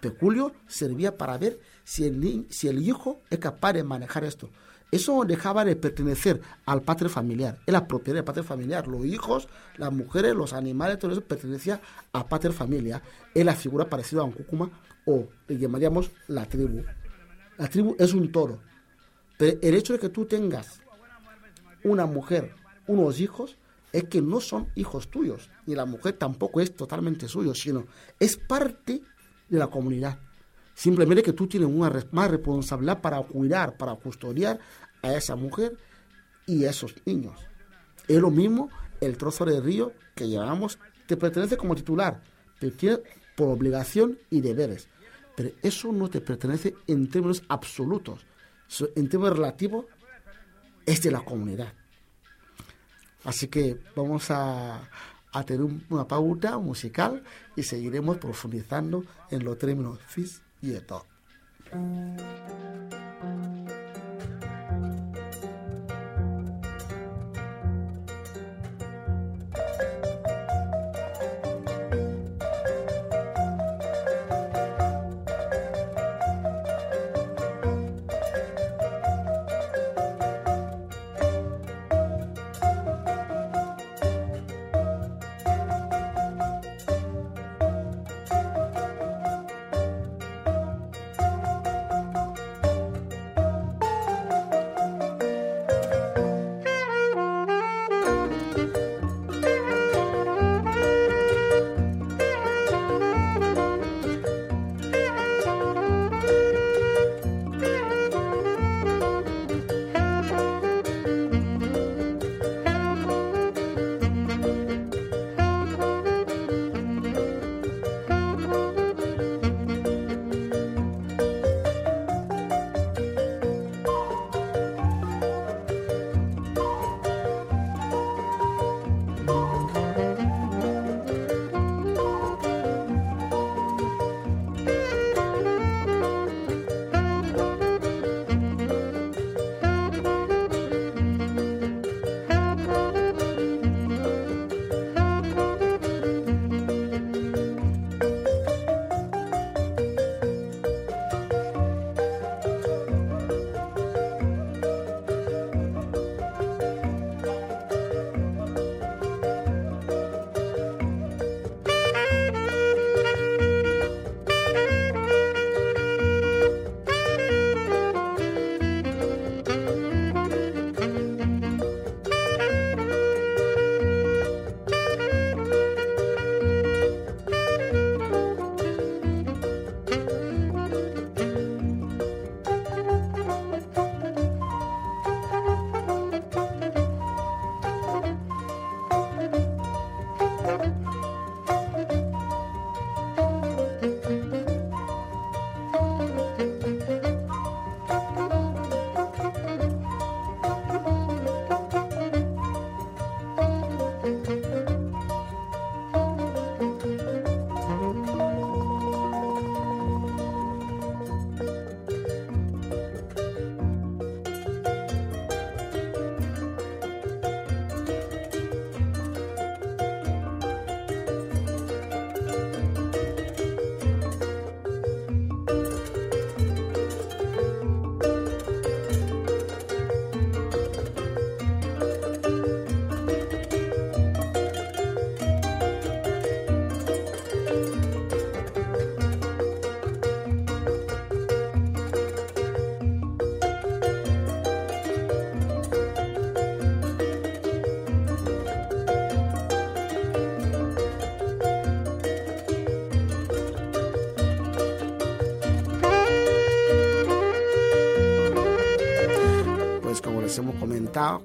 Peculio 0.00 0.52
servía 0.66 1.18
para 1.18 1.36
ver 1.36 1.60
si 1.84 2.04
el, 2.04 2.46
si 2.48 2.68
el 2.68 2.82
hijo 2.82 3.20
es 3.28 3.38
capaz 3.38 3.74
de 3.74 3.84
manejar 3.84 4.24
esto. 4.24 4.48
Eso 4.94 5.24
dejaba 5.24 5.64
de 5.64 5.74
pertenecer 5.74 6.40
al 6.66 6.82
padre 6.82 7.08
familiar, 7.08 7.58
es 7.66 7.72
la 7.72 7.88
propiedad 7.88 8.18
del 8.18 8.24
padre 8.24 8.44
familiar. 8.44 8.86
Los 8.86 9.04
hijos, 9.04 9.48
las 9.76 9.92
mujeres, 9.92 10.36
los 10.36 10.52
animales, 10.52 11.00
todo 11.00 11.10
eso 11.10 11.20
pertenecía 11.20 11.80
a 12.12 12.24
padre 12.28 12.52
familia. 12.52 13.02
Es 13.34 13.44
la 13.44 13.56
figura 13.56 13.90
parecida 13.90 14.20
a 14.20 14.24
un 14.24 14.30
cúcuma 14.30 14.70
o 15.04 15.26
le 15.48 15.58
llamaríamos 15.58 16.12
la 16.28 16.46
tribu. 16.46 16.84
La 17.58 17.66
tribu 17.66 17.96
es 17.98 18.14
un 18.14 18.30
toro. 18.30 18.60
Pero 19.36 19.58
el 19.62 19.74
hecho 19.74 19.94
de 19.94 19.98
que 19.98 20.10
tú 20.10 20.26
tengas 20.26 20.80
una 21.82 22.06
mujer, 22.06 22.54
unos 22.86 23.18
hijos, 23.18 23.58
es 23.90 24.04
que 24.04 24.22
no 24.22 24.40
son 24.40 24.68
hijos 24.76 25.10
tuyos. 25.10 25.50
Y 25.66 25.74
la 25.74 25.86
mujer 25.86 26.12
tampoco 26.12 26.60
es 26.60 26.72
totalmente 26.72 27.26
suyo, 27.26 27.52
sino 27.52 27.84
es 28.20 28.36
parte 28.36 29.02
de 29.48 29.58
la 29.58 29.66
comunidad. 29.66 30.20
Simplemente 30.74 31.22
que 31.22 31.32
tú 31.32 31.46
tienes 31.46 31.68
una 31.68 31.90
más 32.12 32.30
responsabilidad 32.30 33.00
para 33.00 33.22
cuidar, 33.22 33.76
para 33.76 33.94
custodiar 33.94 34.58
a 35.02 35.14
esa 35.14 35.36
mujer 35.36 35.76
y 36.46 36.64
a 36.64 36.70
esos 36.70 36.94
niños. 37.06 37.38
Es 38.08 38.18
lo 38.20 38.30
mismo 38.30 38.70
el 39.00 39.16
trozo 39.16 39.44
de 39.44 39.60
río 39.60 39.92
que 40.14 40.28
llevamos, 40.28 40.78
te 41.06 41.16
pertenece 41.16 41.56
como 41.56 41.74
titular, 41.74 42.22
te 42.58 42.70
tiene 42.70 42.98
por 43.36 43.48
obligación 43.48 44.18
y 44.30 44.40
deberes. 44.40 44.88
Pero 45.36 45.50
eso 45.62 45.92
no 45.92 46.08
te 46.08 46.20
pertenece 46.20 46.74
en 46.86 47.08
términos 47.08 47.42
absolutos. 47.48 48.24
En 48.94 49.08
términos 49.08 49.36
relativos, 49.36 49.86
es 50.86 51.02
de 51.02 51.10
la 51.10 51.24
comunidad. 51.24 51.72
Así 53.24 53.48
que 53.48 53.78
vamos 53.96 54.30
a, 54.30 54.88
a 55.32 55.44
tener 55.44 55.62
un- 55.62 55.84
una 55.88 56.06
pauta 56.06 56.58
musical 56.58 57.22
y 57.56 57.62
seguiremos 57.62 58.18
profundizando 58.18 59.04
en 59.30 59.44
los 59.44 59.56
términos 59.58 59.98
fis 60.06 60.42
y 60.64 60.76
eto. 60.76 61.04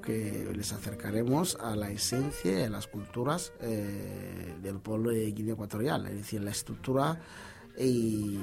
Que 0.02 0.50
les 0.52 0.72
acercaremos 0.72 1.56
a 1.60 1.76
la 1.76 1.90
esencia 1.90 2.66
a 2.66 2.68
las 2.68 2.88
culturas 2.88 3.52
eh, 3.60 4.56
del 4.60 4.80
pueblo 4.80 5.10
de 5.10 5.30
Guinea 5.30 5.54
Ecuatorial, 5.54 6.06
es 6.06 6.16
decir, 6.16 6.42
la 6.42 6.50
estructura 6.50 7.20
y 7.78 8.36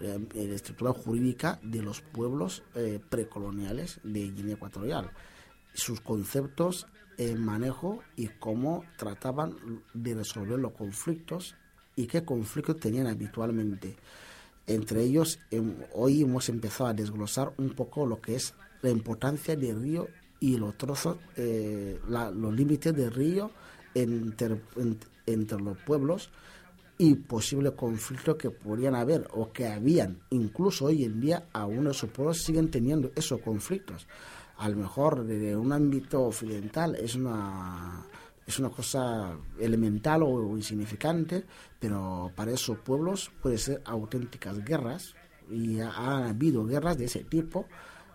la, 0.00 0.16
estructura 0.52 0.92
jurídica 0.92 1.60
de 1.62 1.80
los 1.80 2.00
pueblos 2.00 2.64
eh, 2.74 2.98
precoloniales 3.08 4.00
de 4.02 4.30
Guinea 4.30 4.54
Ecuatorial, 4.54 5.12
sus 5.74 6.00
conceptos, 6.00 6.88
el 7.18 7.38
manejo 7.38 8.02
y 8.16 8.26
cómo 8.26 8.84
trataban 8.96 9.54
de 9.94 10.16
resolver 10.16 10.58
los 10.58 10.72
conflictos 10.72 11.54
y 11.94 12.08
qué 12.08 12.24
conflictos 12.24 12.80
tenían 12.80 13.06
habitualmente. 13.06 13.96
Entre 14.66 15.04
ellos, 15.04 15.38
em, 15.52 15.76
hoy 15.94 16.22
hemos 16.22 16.48
empezado 16.48 16.90
a 16.90 16.94
desglosar 16.94 17.54
un 17.58 17.70
poco 17.70 18.06
lo 18.06 18.20
que 18.20 18.34
es 18.34 18.54
la 18.82 18.90
importancia 18.90 19.56
del 19.56 19.80
río 19.80 20.08
y 20.40 20.56
los 20.56 20.76
trozos, 20.76 21.16
eh, 21.36 21.98
los 22.08 22.54
límites 22.54 22.94
del 22.94 23.12
río 23.12 23.50
entre, 23.94 24.60
entre 25.26 25.60
los 25.60 25.76
pueblos 25.78 26.30
y 26.98 27.14
posibles 27.14 27.72
conflictos 27.72 28.36
que 28.36 28.50
podrían 28.50 28.94
haber 28.94 29.28
o 29.32 29.52
que 29.52 29.68
habían. 29.68 30.18
Incluso 30.30 30.86
hoy 30.86 31.04
en 31.04 31.20
día 31.20 31.46
aún 31.52 31.86
esos 31.86 32.10
pueblos 32.10 32.42
siguen 32.42 32.70
teniendo 32.70 33.12
esos 33.14 33.40
conflictos. 33.40 34.06
A 34.56 34.68
lo 34.68 34.76
mejor 34.76 35.24
desde 35.24 35.56
un 35.56 35.72
ámbito 35.72 36.22
occidental 36.22 36.96
es 36.96 37.14
una 37.14 38.04
es 38.44 38.58
una 38.58 38.70
cosa 38.70 39.36
elemental 39.60 40.22
o 40.22 40.56
insignificante, 40.56 41.44
pero 41.78 42.32
para 42.34 42.50
esos 42.50 42.78
pueblos 42.78 43.30
puede 43.42 43.58
ser 43.58 43.82
auténticas 43.84 44.64
guerras 44.64 45.14
y 45.50 45.80
ha 45.80 46.28
habido 46.28 46.64
guerras 46.64 46.96
de 46.96 47.04
ese 47.04 47.24
tipo 47.24 47.66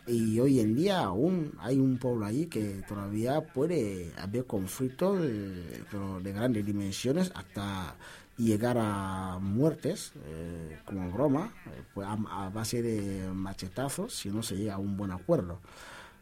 y 0.06 0.40
hoy 0.40 0.60
en 0.60 0.76
día 0.76 1.00
aún 1.00 1.54
hay 1.60 1.80
un 1.80 1.98
pueblo 1.98 2.26
allí 2.26 2.48
que 2.48 2.82
todavía 2.88 3.42
puede 3.42 4.12
haber 4.18 4.46
conflictos 4.46 5.22
de, 5.22 5.84
de 6.22 6.34
grandes 6.34 6.66
dimensiones 6.66 7.32
hasta 7.36 7.96
llegar 8.38 8.78
a 8.80 9.38
muertes 9.40 10.12
eh, 10.26 10.80
como 10.86 11.12
broma 11.12 11.54
eh, 11.68 11.84
pues 11.94 12.08
a, 12.08 12.50
base 12.50 12.82
de 12.82 13.32
machetazos 13.32 14.14
si 14.14 14.30
no 14.30 14.42
se 14.42 14.56
llega 14.56 14.76
a 14.76 14.80
un 14.80 14.98
buen 14.98 15.12
acuerdo. 15.12 15.60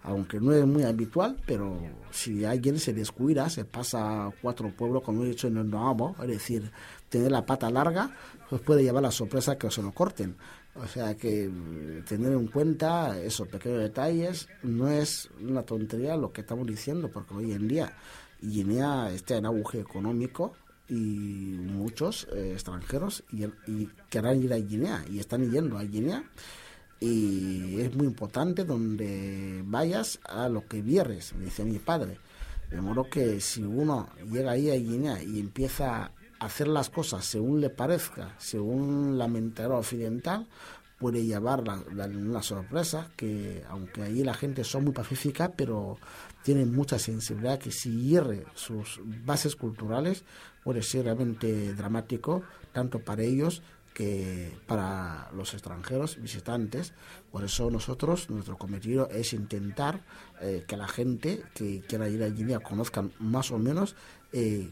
Aunque 0.03 0.39
no 0.39 0.51
es 0.51 0.65
muy 0.65 0.84
habitual 0.84 1.38
pero 1.45 1.77
si 2.09 2.43
alguien 2.43 2.79
se 2.79 2.93
descuida 2.93 3.49
se 3.49 3.65
pasa 3.65 4.25
a 4.25 4.32
cuatro 4.41 4.69
pueblos 4.69 5.03
como 5.03 5.23
he 5.23 5.29
dicho 5.29 5.47
en 5.47 5.57
el 5.57 5.69
Noamo 5.69 6.15
es 6.21 6.27
decir 6.27 6.71
tener 7.07 7.32
la 7.32 7.45
pata 7.45 7.69
larga 7.69 8.11
pues 8.49 8.61
puede 8.61 8.84
llevar 8.84 9.03
la 9.03 9.11
sorpresa 9.11 9.57
que 9.57 9.69
se 9.69 9.84
lo 9.84 9.91
corten 9.91 10.36
o 10.76 10.88
sea 10.88 11.15
que 11.15 11.47
mm, 11.49 12.05
tener 12.05 12.32
en 12.32 12.47
cuenta 12.47 13.19
esos 13.19 13.47
pequeños 13.47 13.80
detalles 13.80 14.47
no 14.63 14.89
es 14.89 15.30
una 15.41 15.63
tontería 15.63 16.15
lo 16.15 16.32
que 16.32 16.41
estamos 16.41 16.65
diciendo, 16.67 17.09
porque 17.11 17.34
hoy 17.34 17.51
en 17.51 17.67
día 17.67 17.93
Guinea 18.41 19.11
está 19.11 19.38
en 19.38 19.45
auge 19.45 19.80
económico 19.80 20.55
y 20.88 21.57
muchos 21.59 22.28
eh, 22.34 22.51
extranjeros 22.53 23.24
y, 23.32 23.88
querrán 24.09 24.43
ir 24.43 24.53
a 24.53 24.57
Guinea 24.57 25.05
y 25.09 25.19
están 25.19 25.49
yendo 25.49 25.78
a 25.78 25.84
Guinea 25.84 26.24
y 26.99 27.80
es 27.80 27.95
muy 27.95 28.07
importante 28.07 28.63
donde 28.63 29.63
vayas 29.65 30.19
a 30.24 30.49
lo 30.49 30.67
que 30.67 30.82
vieres, 30.82 31.34
me 31.34 31.45
dice 31.45 31.65
mi 31.65 31.80
padre. 31.80 32.19
De 32.69 32.80
modo 32.80 33.09
que 33.09 33.41
si 33.41 33.63
uno 33.63 34.07
llega 34.32 34.51
ahí 34.51 34.69
a 34.69 34.76
Guinea 34.76 35.22
y 35.24 35.39
empieza 35.39 36.11
hacer 36.42 36.68
las 36.68 36.89
cosas 36.89 37.24
según 37.24 37.62
le 37.62 37.70
parezca, 37.70 38.34
según 38.39 39.18
la 39.18 39.28
mentalidad 39.28 39.78
occidental, 39.78 40.48
puede 40.98 41.24
llevar 41.24 41.64
la, 41.68 42.06
una 42.06 42.42
sorpresa, 42.42 43.12
que 43.16 43.64
aunque 43.70 44.04
allí 44.04 44.24
la 44.24 44.34
gente 44.34 44.64
son 44.64 44.86
muy 44.86 44.94
pacífica, 44.94 45.54
pero 45.56 45.98
tienen 46.44 46.74
mucha 46.74 46.98
sensibilidad, 46.98 47.60
que 47.60 47.72
si 47.72 47.92
hierre 48.02 48.46
sus 48.56 49.00
bases 49.26 49.56
culturales 49.56 50.24
puede 50.64 50.82
ser 50.82 51.06
realmente 51.06 51.74
dramático, 51.74 52.44
tanto 52.72 53.00
para 53.00 53.22
ellos 53.24 53.62
que 53.94 54.58
para 54.66 55.30
los 55.36 55.54
extranjeros 55.54 56.20
visitantes. 56.22 56.94
Por 57.32 57.44
eso 57.44 57.70
nosotros, 57.70 58.30
nuestro 58.30 58.58
cometido 58.58 59.10
es 59.10 59.34
intentar 59.34 60.02
eh, 60.42 60.64
que 60.68 60.78
la 60.78 60.88
gente 60.88 61.44
que 61.54 61.82
quiera 61.88 62.10
ir 62.10 62.24
a 62.24 62.30
Guinea 62.30 62.60
conozcan 62.60 63.12
más 63.20 63.52
o 63.52 63.60
menos 63.60 63.96
eh, 64.34 64.72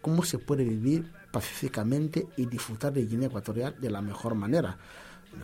cómo 0.00 0.22
se 0.24 0.38
puede 0.38 0.64
vivir 0.64 1.10
pacíficamente 1.32 2.26
y 2.36 2.46
disfrutar 2.46 2.92
de 2.92 3.06
Guinea 3.06 3.28
Ecuatorial 3.28 3.76
de 3.80 3.90
la 3.90 4.00
mejor 4.00 4.34
manera. 4.34 4.78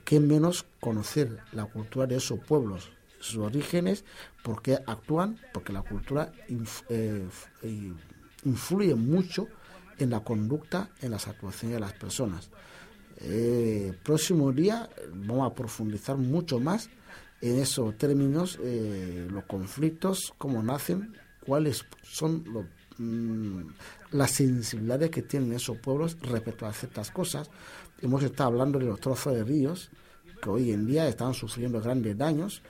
¿Qué 0.04 0.20
menos 0.20 0.66
conocer 0.78 1.38
la 1.52 1.66
cultura 1.66 2.06
de 2.06 2.16
esos 2.16 2.38
pueblos, 2.38 2.90
sus 3.18 3.38
orígenes, 3.38 4.04
por 4.42 4.62
qué 4.62 4.78
actúan? 4.86 5.38
Porque 5.52 5.72
la 5.72 5.82
cultura 5.82 6.32
eh, 6.48 7.26
eh, 7.62 7.92
influye 8.44 8.94
mucho 8.94 9.48
en 9.98 10.10
la 10.10 10.20
conducta, 10.20 10.90
en 11.00 11.10
las 11.10 11.26
actuaciones 11.26 11.76
de 11.76 11.80
las 11.80 11.92
personas. 11.92 12.50
Eh, 13.22 13.92
próximo 14.02 14.50
día 14.52 14.88
vamos 15.12 15.50
a 15.50 15.54
profundizar 15.54 16.16
mucho 16.16 16.58
más 16.58 16.88
en 17.40 17.58
esos 17.58 17.96
términos, 17.96 18.58
eh, 18.62 19.26
los 19.30 19.44
conflictos, 19.44 20.34
cómo 20.38 20.62
nacen, 20.62 21.14
cuáles 21.46 21.84
son 22.02 22.44
los 22.46 22.64
Mm, 23.00 23.62
las 24.10 24.30
sensibilidades 24.32 25.08
que 25.08 25.22
tienen 25.22 25.54
esos 25.54 25.78
pueblos 25.78 26.18
respecto 26.20 26.66
a 26.66 26.72
ciertas 26.74 27.10
cosas. 27.10 27.50
Hemos 28.02 28.22
estado 28.22 28.50
hablando 28.50 28.78
de 28.78 28.84
los 28.84 29.00
trozos 29.00 29.34
de 29.34 29.42
ríos 29.42 29.88
que 30.42 30.50
hoy 30.50 30.70
en 30.70 30.86
día 30.86 31.08
están 31.08 31.32
sufriendo 31.32 31.80
grandes 31.80 32.18
daños. 32.18 32.60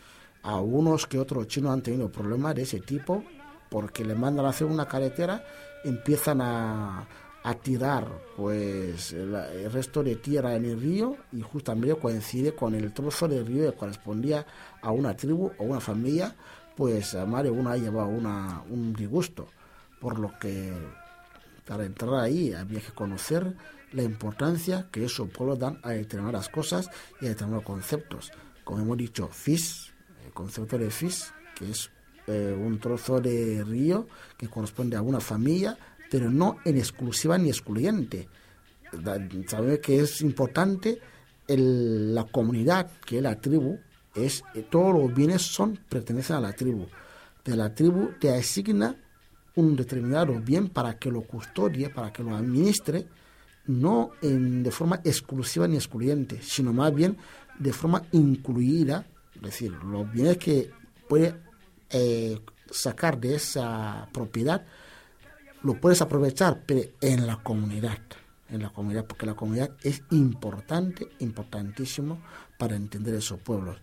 Algunos 0.44 1.08
que 1.08 1.18
otros 1.18 1.48
chinos 1.48 1.72
han 1.72 1.82
tenido 1.82 2.12
problemas 2.12 2.54
de 2.54 2.62
ese 2.62 2.78
tipo 2.78 3.24
porque 3.70 4.04
le 4.04 4.14
mandan 4.14 4.46
a 4.46 4.50
hacer 4.50 4.68
una 4.68 4.86
carretera, 4.86 5.44
empiezan 5.82 6.40
a, 6.42 7.08
a 7.42 7.54
tirar 7.54 8.06
pues 8.36 9.12
el, 9.12 9.72
resto 9.72 10.04
de 10.04 10.14
tierra 10.14 10.54
en 10.54 10.64
el 10.64 10.80
río 10.80 11.16
y 11.32 11.40
justamente 11.40 11.96
coincide 11.96 12.54
con 12.54 12.76
el 12.76 12.92
trozo 12.92 13.26
de 13.26 13.42
río 13.42 13.68
que 13.68 13.76
correspondía 13.76 14.46
a 14.80 14.92
una 14.92 15.16
tribu 15.16 15.50
o 15.58 15.64
una 15.64 15.80
familia, 15.80 16.36
pues 16.76 17.16
a 17.16 17.24
de 17.24 17.50
uno 17.50 17.70
ha 17.70 17.76
llevado 17.76 18.08
una, 18.08 18.62
un 18.70 18.92
disgusto 18.92 19.48
por 20.00 20.18
lo 20.18 20.38
que 20.38 20.72
para 21.66 21.84
entrar 21.84 22.14
ahí 22.14 22.52
había 22.52 22.80
que 22.80 22.92
conocer 22.92 23.54
la 23.92 24.02
importancia 24.02 24.88
que 24.90 25.04
esos 25.04 25.28
pueblos 25.30 25.58
dan 25.58 25.78
a 25.82 25.90
determinadas 25.90 26.48
cosas 26.48 26.88
y 27.20 27.26
a 27.26 27.30
determinados 27.30 27.64
conceptos. 27.64 28.32
Como 28.64 28.82
hemos 28.82 28.98
dicho, 28.98 29.28
FIS, 29.28 29.92
el 30.24 30.32
concepto 30.32 30.78
de 30.78 30.90
FIS, 30.90 31.32
que 31.54 31.70
es 31.70 31.90
eh, 32.26 32.56
un 32.58 32.78
trozo 32.78 33.20
de 33.20 33.64
río 33.64 34.08
que 34.36 34.48
corresponde 34.48 34.96
a 34.96 35.02
una 35.02 35.20
familia, 35.20 35.76
pero 36.10 36.30
no 36.30 36.58
en 36.64 36.76
exclusiva 36.76 37.38
ni 37.38 37.48
excluyente. 37.48 38.28
Sabemos 39.46 39.78
que 39.78 40.00
es 40.00 40.20
importante 40.22 41.00
la 41.46 42.24
comunidad, 42.24 42.90
que 43.04 43.18
es 43.18 43.22
la 43.22 43.40
tribu, 43.40 43.78
es 44.14 44.42
eh, 44.54 44.66
todos 44.68 44.94
los 44.94 45.14
bienes 45.14 45.42
son 45.42 45.78
pertenecen 45.88 46.36
a 46.36 46.40
la 46.40 46.52
tribu. 46.52 46.86
De 47.44 47.56
la 47.56 47.74
tribu 47.74 48.12
te 48.18 48.34
asigna 48.34 48.96
un 49.56 49.76
determinado 49.76 50.38
bien 50.40 50.68
para 50.68 50.98
que 50.98 51.10
lo 51.10 51.22
custodie, 51.22 51.90
para 51.90 52.12
que 52.12 52.22
lo 52.22 52.36
administre, 52.36 53.06
no 53.66 54.10
en, 54.22 54.62
de 54.62 54.70
forma 54.70 55.00
exclusiva 55.04 55.66
ni 55.68 55.76
excluyente, 55.76 56.40
sino 56.42 56.72
más 56.72 56.94
bien 56.94 57.16
de 57.58 57.72
forma 57.72 58.02
incluida, 58.12 59.06
es 59.34 59.42
decir, 59.42 59.72
los 59.84 60.10
bienes 60.10 60.38
que 60.38 60.70
puede 61.08 61.34
eh, 61.90 62.40
sacar 62.70 63.20
de 63.20 63.34
esa 63.34 64.08
propiedad, 64.12 64.64
lo 65.62 65.74
puedes 65.74 66.00
aprovechar, 66.00 66.62
pero 66.66 66.82
en 67.00 67.26
la 67.26 67.36
comunidad, 67.42 67.98
en 68.48 68.62
la 68.62 68.70
comunidad, 68.70 69.06
porque 69.06 69.26
la 69.26 69.34
comunidad 69.34 69.70
es 69.82 70.02
importante, 70.10 71.08
importantísimo 71.18 72.20
para 72.58 72.76
entender 72.76 73.14
esos 73.14 73.40
pueblos. 73.40 73.76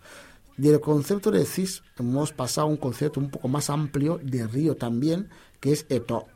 Del 0.57 0.81
concepto 0.81 1.29
de 1.29 1.45
CIS 1.45 1.83
hemos 1.99 2.33
pasado 2.33 2.65
a 2.65 2.69
un 2.71 2.77
concepto 2.77 3.19
un 3.19 3.29
poco 3.29 3.47
más 3.47 3.69
amplio 3.69 4.19
de 4.23 4.47
río 4.47 4.75
también, 4.75 5.29
que 5.59 5.73
es 5.73 5.85
esto. 5.89 6.27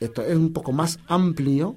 Esto 0.00 0.22
es 0.22 0.36
un 0.36 0.52
poco 0.52 0.72
más 0.72 0.98
amplio 1.06 1.76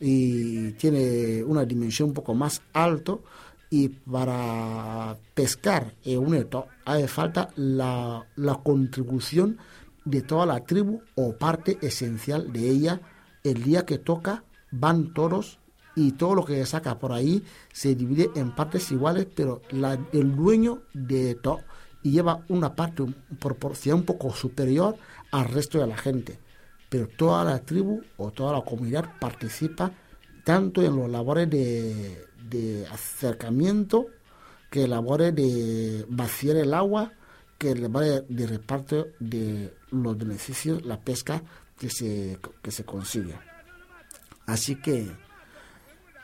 y 0.00 0.72
tiene 0.72 1.42
una 1.44 1.64
dimensión 1.64 2.10
un 2.10 2.14
poco 2.14 2.34
más 2.34 2.62
alto 2.72 3.22
y 3.70 3.88
para 3.88 5.18
pescar 5.34 5.94
en 6.04 6.18
un 6.18 6.34
eto 6.34 6.66
hace 6.84 7.08
falta 7.08 7.50
la, 7.56 8.26
la 8.36 8.54
contribución 8.56 9.58
de 10.04 10.22
toda 10.22 10.46
la 10.46 10.64
tribu 10.64 11.02
o 11.16 11.36
parte 11.36 11.78
esencial 11.82 12.50
de 12.52 12.70
ella 12.70 13.00
el 13.44 13.62
día 13.62 13.84
que 13.84 13.98
toca 13.98 14.44
van 14.70 15.12
todos 15.12 15.58
y 15.94 16.12
todo 16.12 16.36
lo 16.36 16.44
que 16.44 16.54
se 16.56 16.66
saca 16.66 16.98
por 16.98 17.12
ahí 17.12 17.42
se 17.72 17.94
divide 17.94 18.30
en 18.36 18.54
partes 18.54 18.90
iguales, 18.92 19.26
pero 19.34 19.60
el 20.12 20.36
dueño 20.36 20.82
de 20.94 21.36
y 22.04 22.12
lleva 22.12 22.44
una 22.48 22.76
parte, 22.76 23.04
proporción 23.40 24.00
un 24.00 24.04
poco 24.04 24.32
superior 24.32 24.96
al 25.30 25.46
resto 25.46 25.78
de 25.78 25.86
la 25.86 25.96
gente. 25.96 26.38
Pero 26.88 27.08
toda 27.08 27.44
la 27.44 27.60
tribu 27.60 28.02
o 28.16 28.30
toda 28.30 28.52
la 28.52 28.64
comunidad 28.64 29.18
participa 29.18 29.92
tanto 30.44 30.82
en 30.82 30.96
los 30.96 31.10
labores 31.10 31.50
de, 31.50 32.24
de 32.48 32.86
acercamiento 32.86 34.06
que 34.70 34.88
labores 34.88 35.34
de 35.34 36.06
vaciar 36.08 36.56
el 36.56 36.74
agua 36.74 37.12
que 37.58 37.74
vaya 37.88 38.20
de 38.28 38.46
reparto 38.46 39.08
de 39.18 39.74
los 39.90 40.16
beneficios, 40.16 40.84
la 40.84 41.00
pesca 41.00 41.42
que 41.78 41.90
se, 41.90 42.38
que 42.62 42.70
se 42.70 42.84
consigue. 42.84 43.34
Así 44.46 44.76
que 44.76 45.10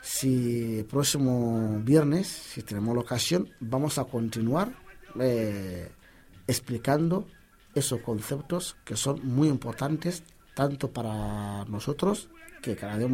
si 0.01 0.79
el 0.79 0.85
próximo 0.85 1.79
viernes, 1.83 2.27
si 2.27 2.61
tenemos 2.61 2.95
la 2.95 3.01
ocasión, 3.01 3.49
vamos 3.59 3.97
a 3.97 4.05
continuar 4.05 4.71
eh, 5.19 5.89
explicando 6.47 7.27
esos 7.75 8.01
conceptos 8.01 8.77
que 8.83 8.95
son 8.95 9.19
muy 9.23 9.47
importantes 9.49 10.23
tanto 10.55 10.91
para 10.91 11.65
nosotros, 11.65 12.29
que 12.61 12.75
vez 12.75 13.09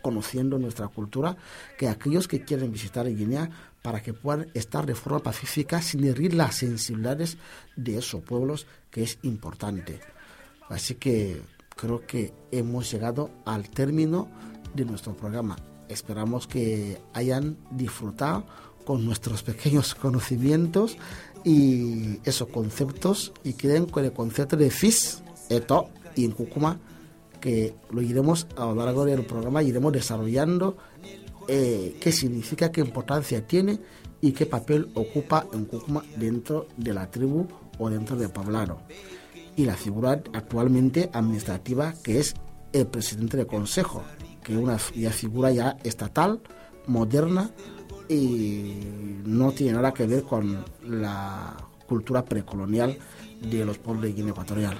conociendo 0.00 0.58
nuestra 0.58 0.88
cultura, 0.88 1.36
que 1.76 1.88
aquellos 1.88 2.28
que 2.28 2.44
quieren 2.44 2.72
visitar 2.72 3.06
Guinea 3.08 3.50
para 3.82 4.02
que 4.02 4.14
puedan 4.14 4.48
estar 4.54 4.86
de 4.86 4.94
forma 4.94 5.18
pacífica 5.18 5.82
sin 5.82 6.04
herir 6.04 6.34
las 6.34 6.56
sensibilidades 6.56 7.36
de 7.74 7.98
esos 7.98 8.22
pueblos, 8.22 8.66
que 8.90 9.02
es 9.02 9.18
importante. 9.22 10.00
Así 10.68 10.94
que 10.94 11.42
creo 11.76 12.06
que 12.06 12.32
hemos 12.52 12.90
llegado 12.90 13.30
al 13.44 13.68
término 13.68 14.28
de 14.74 14.84
nuestro 14.84 15.16
programa. 15.16 15.56
Esperamos 15.88 16.46
que 16.46 17.00
hayan 17.12 17.56
disfrutado 17.70 18.46
con 18.86 19.04
nuestros 19.04 19.42
pequeños 19.42 19.94
conocimientos 19.94 20.96
y 21.44 22.20
esos 22.24 22.48
conceptos 22.48 23.32
y 23.44 23.52
creen 23.54 23.86
con 23.86 24.04
el 24.04 24.12
concepto 24.12 24.56
de 24.56 24.70
FIS, 24.70 25.22
ETO 25.50 25.90
y 26.14 26.24
en 26.24 26.30
Cucuma 26.30 26.78
que 27.40 27.74
lo 27.90 28.00
iremos 28.00 28.46
a 28.56 28.66
lo 28.66 28.76
largo 28.76 29.04
del 29.04 29.24
programa, 29.24 29.62
iremos 29.62 29.92
desarrollando 29.92 30.76
eh, 31.48 31.96
qué 32.00 32.12
significa, 32.12 32.72
qué 32.72 32.80
importancia 32.80 33.46
tiene 33.46 33.78
y 34.20 34.32
qué 34.32 34.46
papel 34.46 34.88
ocupa 34.94 35.46
en 35.52 35.66
Cucuma 35.66 36.02
dentro 36.16 36.68
de 36.76 36.94
la 36.94 37.10
tribu 37.10 37.46
o 37.78 37.90
dentro 37.90 38.16
del 38.16 38.30
poblado. 38.30 38.78
Y 39.56 39.64
la 39.64 39.74
figura 39.74 40.22
actualmente 40.32 41.10
administrativa 41.12 41.92
que 42.02 42.20
es 42.20 42.34
el 42.72 42.86
presidente 42.86 43.36
del 43.36 43.46
consejo, 43.46 44.04
que 44.44 44.52
es 44.52 44.58
una 44.58 44.78
figura 44.78 45.50
ya 45.50 45.76
estatal, 45.82 46.40
moderna 46.86 47.50
y 48.08 48.74
no 49.24 49.52
tiene 49.52 49.74
nada 49.74 49.92
que 49.92 50.06
ver 50.06 50.22
con 50.22 50.64
la 50.82 51.56
cultura 51.86 52.24
precolonial 52.24 52.98
de 53.40 53.64
los 53.64 53.78
pueblos 53.78 54.04
de 54.04 54.12
Guinea 54.12 54.32
Ecuatorial. 54.32 54.76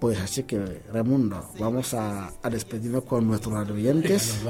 Pues 0.00 0.18
así 0.18 0.42
que, 0.42 0.82
Raimundo, 0.92 1.50
vamos 1.60 1.94
a, 1.94 2.32
despedirnos 2.50 3.04
con 3.04 3.26
nuestros 3.28 3.68
oyentes 3.70 4.40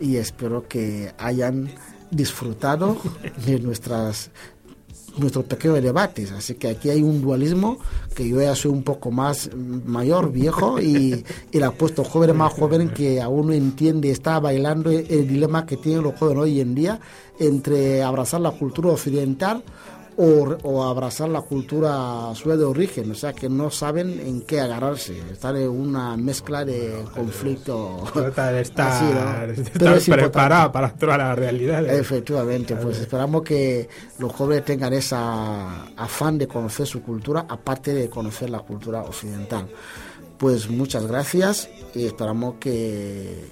y 0.00 0.16
espero 0.16 0.68
que 0.68 1.12
hayan 1.18 1.68
disfrutado 2.10 2.98
de 3.46 3.58
nuestras 3.58 4.30
nuestros 5.16 5.44
pequeños 5.44 5.82
debates. 5.82 6.32
Así 6.32 6.54
que 6.54 6.68
aquí 6.68 6.90
hay 6.90 7.02
un 7.02 7.20
dualismo 7.20 7.78
que 8.14 8.28
yo 8.28 8.40
ya 8.40 8.54
soy 8.54 8.72
un 8.72 8.82
poco 8.82 9.10
más 9.10 9.50
mayor, 9.54 10.32
viejo, 10.32 10.80
y, 10.80 11.24
y 11.50 11.56
el 11.56 11.64
apuesto 11.64 12.04
joven 12.04 12.36
más 12.36 12.52
joven 12.52 12.90
que 12.90 13.20
aún 13.20 13.48
no 13.48 13.52
entiende, 13.52 14.10
está 14.10 14.40
bailando 14.40 14.90
el 14.90 15.28
dilema 15.28 15.66
que 15.66 15.76
tienen 15.76 16.02
los 16.02 16.18
jóvenes 16.18 16.42
hoy 16.44 16.60
en 16.60 16.74
día 16.74 17.00
entre 17.38 18.02
abrazar 18.02 18.40
la 18.40 18.52
cultura 18.52 18.90
occidental 18.90 19.64
o, 20.16 20.84
abrazar 20.84 21.28
la 21.28 21.42
cultura 21.42 22.34
suya 22.34 22.56
de 22.56 22.64
origen, 22.64 23.10
o 23.10 23.14
sea 23.14 23.32
que 23.32 23.48
no 23.48 23.70
saben 23.70 24.20
en 24.20 24.42
qué 24.42 24.60
agarrarse, 24.60 25.18
están 25.32 25.56
en 25.56 25.68
una 25.68 26.16
mezcla 26.16 26.64
de 26.64 27.04
conflicto. 27.14 28.04
Trata 28.12 28.52
de 28.52 28.60
estar, 28.62 29.54
preparado 30.06 30.72
para 30.72 30.92
toda 30.94 31.18
la 31.18 31.34
realidad. 31.34 31.84
Efectivamente, 31.86 32.76
pues 32.76 32.98
esperamos 32.98 33.42
que 33.42 33.88
los 34.18 34.32
jóvenes 34.32 34.64
tengan 34.64 34.92
esa 34.92 35.84
afán 35.96 36.38
de 36.38 36.46
conocer 36.46 36.86
su 36.86 37.02
cultura, 37.02 37.46
aparte 37.48 37.94
de 37.94 38.08
conocer 38.08 38.50
la 38.50 38.60
cultura 38.60 39.02
occidental. 39.02 39.68
Pues 40.38 40.68
muchas 40.68 41.06
gracias 41.06 41.68
y 41.94 42.04
esperamos 42.04 42.56
que 42.58 43.44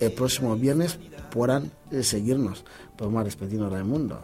el 0.00 0.12
próximo 0.12 0.56
viernes 0.56 0.98
puedan 1.30 1.70
seguirnos. 2.02 2.64
Podemos 2.96 3.24
despedirnos 3.24 3.72
del 3.72 3.84
mundo. 3.84 4.20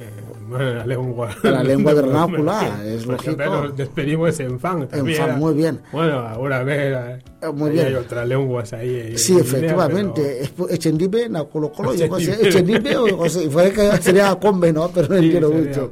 Eh, 0.00 0.74
la 0.74 0.86
lengua. 0.86 1.28
La 1.42 1.62
lengua 1.62 1.92
vernácula, 1.92 2.82
es 2.84 3.06
lógico. 3.06 3.44
Nos 3.44 3.76
despedimos 3.76 4.40
en 4.40 4.58
fan. 4.58 4.88
En 4.92 5.14
fan, 5.14 5.38
muy 5.38 5.54
bien. 5.54 5.80
Bueno, 5.92 6.20
ahora 6.20 6.60
a 6.60 6.64
ver, 6.64 7.22
muy 7.54 7.70
bien. 7.70 7.86
hay 7.86 7.94
otras 7.94 8.28
lenguas 8.28 8.72
ahí. 8.72 9.16
Sí, 9.16 9.38
efectivamente. 9.38 10.50
Pero... 10.56 10.70
Echendibe, 10.70 11.28
na 11.28 11.44
Colo 11.44 11.72
Colo, 11.72 11.92
Echendibe, 11.92 12.96
o 12.96 13.28
fue 13.28 13.72
que 13.72 13.90
sería 14.02 14.34
Combe, 14.36 14.72
¿no? 14.72 14.90
Pero 14.90 15.08
no 15.08 15.16
entiendo 15.16 15.50
mucho. 15.50 15.90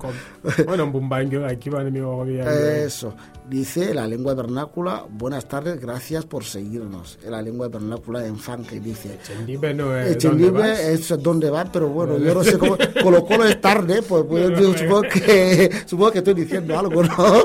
Bueno, 0.66 0.84
en 0.84 0.92
Bumbango, 0.92 1.44
aquí 1.44 1.70
va 1.70 1.82
mi 1.84 2.01
gobierno. 2.01 2.51
Eso. 2.51 3.14
Dice 3.49 3.94
la 3.94 4.07
lengua 4.07 4.34
vernácula, 4.34 5.07
buenas 5.09 5.49
tardes, 5.49 5.80
gracias 5.80 6.26
por 6.26 6.44
seguirnos. 6.44 7.18
La 7.26 7.40
lengua 7.40 7.68
vernácula 7.68 8.26
en 8.26 8.36
fan 8.38 8.62
que 8.62 8.78
dice. 8.78 9.14
Echendibe 9.14 9.72
no 9.72 9.96
es. 9.96 10.16
Echendibe 10.16 10.92
es 10.92 11.09
donde 11.22 11.49
va, 11.49 11.64
pero 11.64 11.88
bueno, 11.88 12.18
yo 12.18 12.34
no 12.34 12.44
sé 12.44 12.59
cómo. 12.59 12.76
Colo 13.03 13.24
Colo 13.24 13.46
es 13.46 13.59
tarde, 13.59 14.03
pues, 14.03 14.24
pues 14.28 14.53
supongo 14.78 15.03
que, 15.03 15.70
supongo 15.86 16.12
que 16.12 16.18
estoy 16.18 16.34
diciendo 16.34 16.78
algo, 16.78 17.03
¿no? 17.03 17.44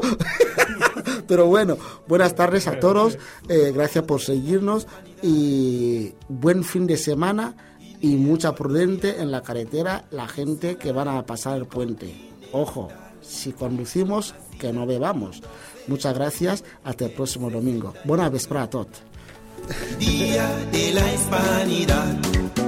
Pero 1.28 1.48
bueno, 1.48 1.78
buenas 2.08 2.36
tardes 2.36 2.68
a 2.68 2.80
todos, 2.80 3.18
eh, 3.50 3.72
gracias 3.74 4.04
por 4.06 4.22
seguirnos 4.22 4.88
y 5.22 6.14
buen 6.28 6.64
fin 6.64 6.88
de 6.88 6.98
semana 6.98 7.56
y 8.02 8.16
mucha 8.16 8.54
prudente 8.54 9.22
en 9.22 9.32
la 9.32 9.42
carretera 9.42 10.06
la 10.12 10.28
gente 10.28 10.76
que 10.76 10.92
van 10.92 11.08
a 11.08 11.26
pasar 11.26 11.58
el 11.58 11.66
puente. 11.66 12.14
Ojo, 12.52 12.90
si 13.22 13.54
conducimos, 13.54 14.36
que 14.60 14.74
no 14.74 14.86
bebamos. 14.86 15.42
Muchas 15.88 16.14
gracias, 16.14 16.64
hasta 16.84 17.06
el 17.06 17.12
próximo 17.12 17.50
domingo. 17.50 17.94
Buena 18.06 18.30
vesprada 18.30 18.66
a 18.66 18.70
todos. 18.70 18.88
Día 20.00 20.54
de 20.72 20.94
la 20.94 21.14
Hispanidad. 21.14 22.63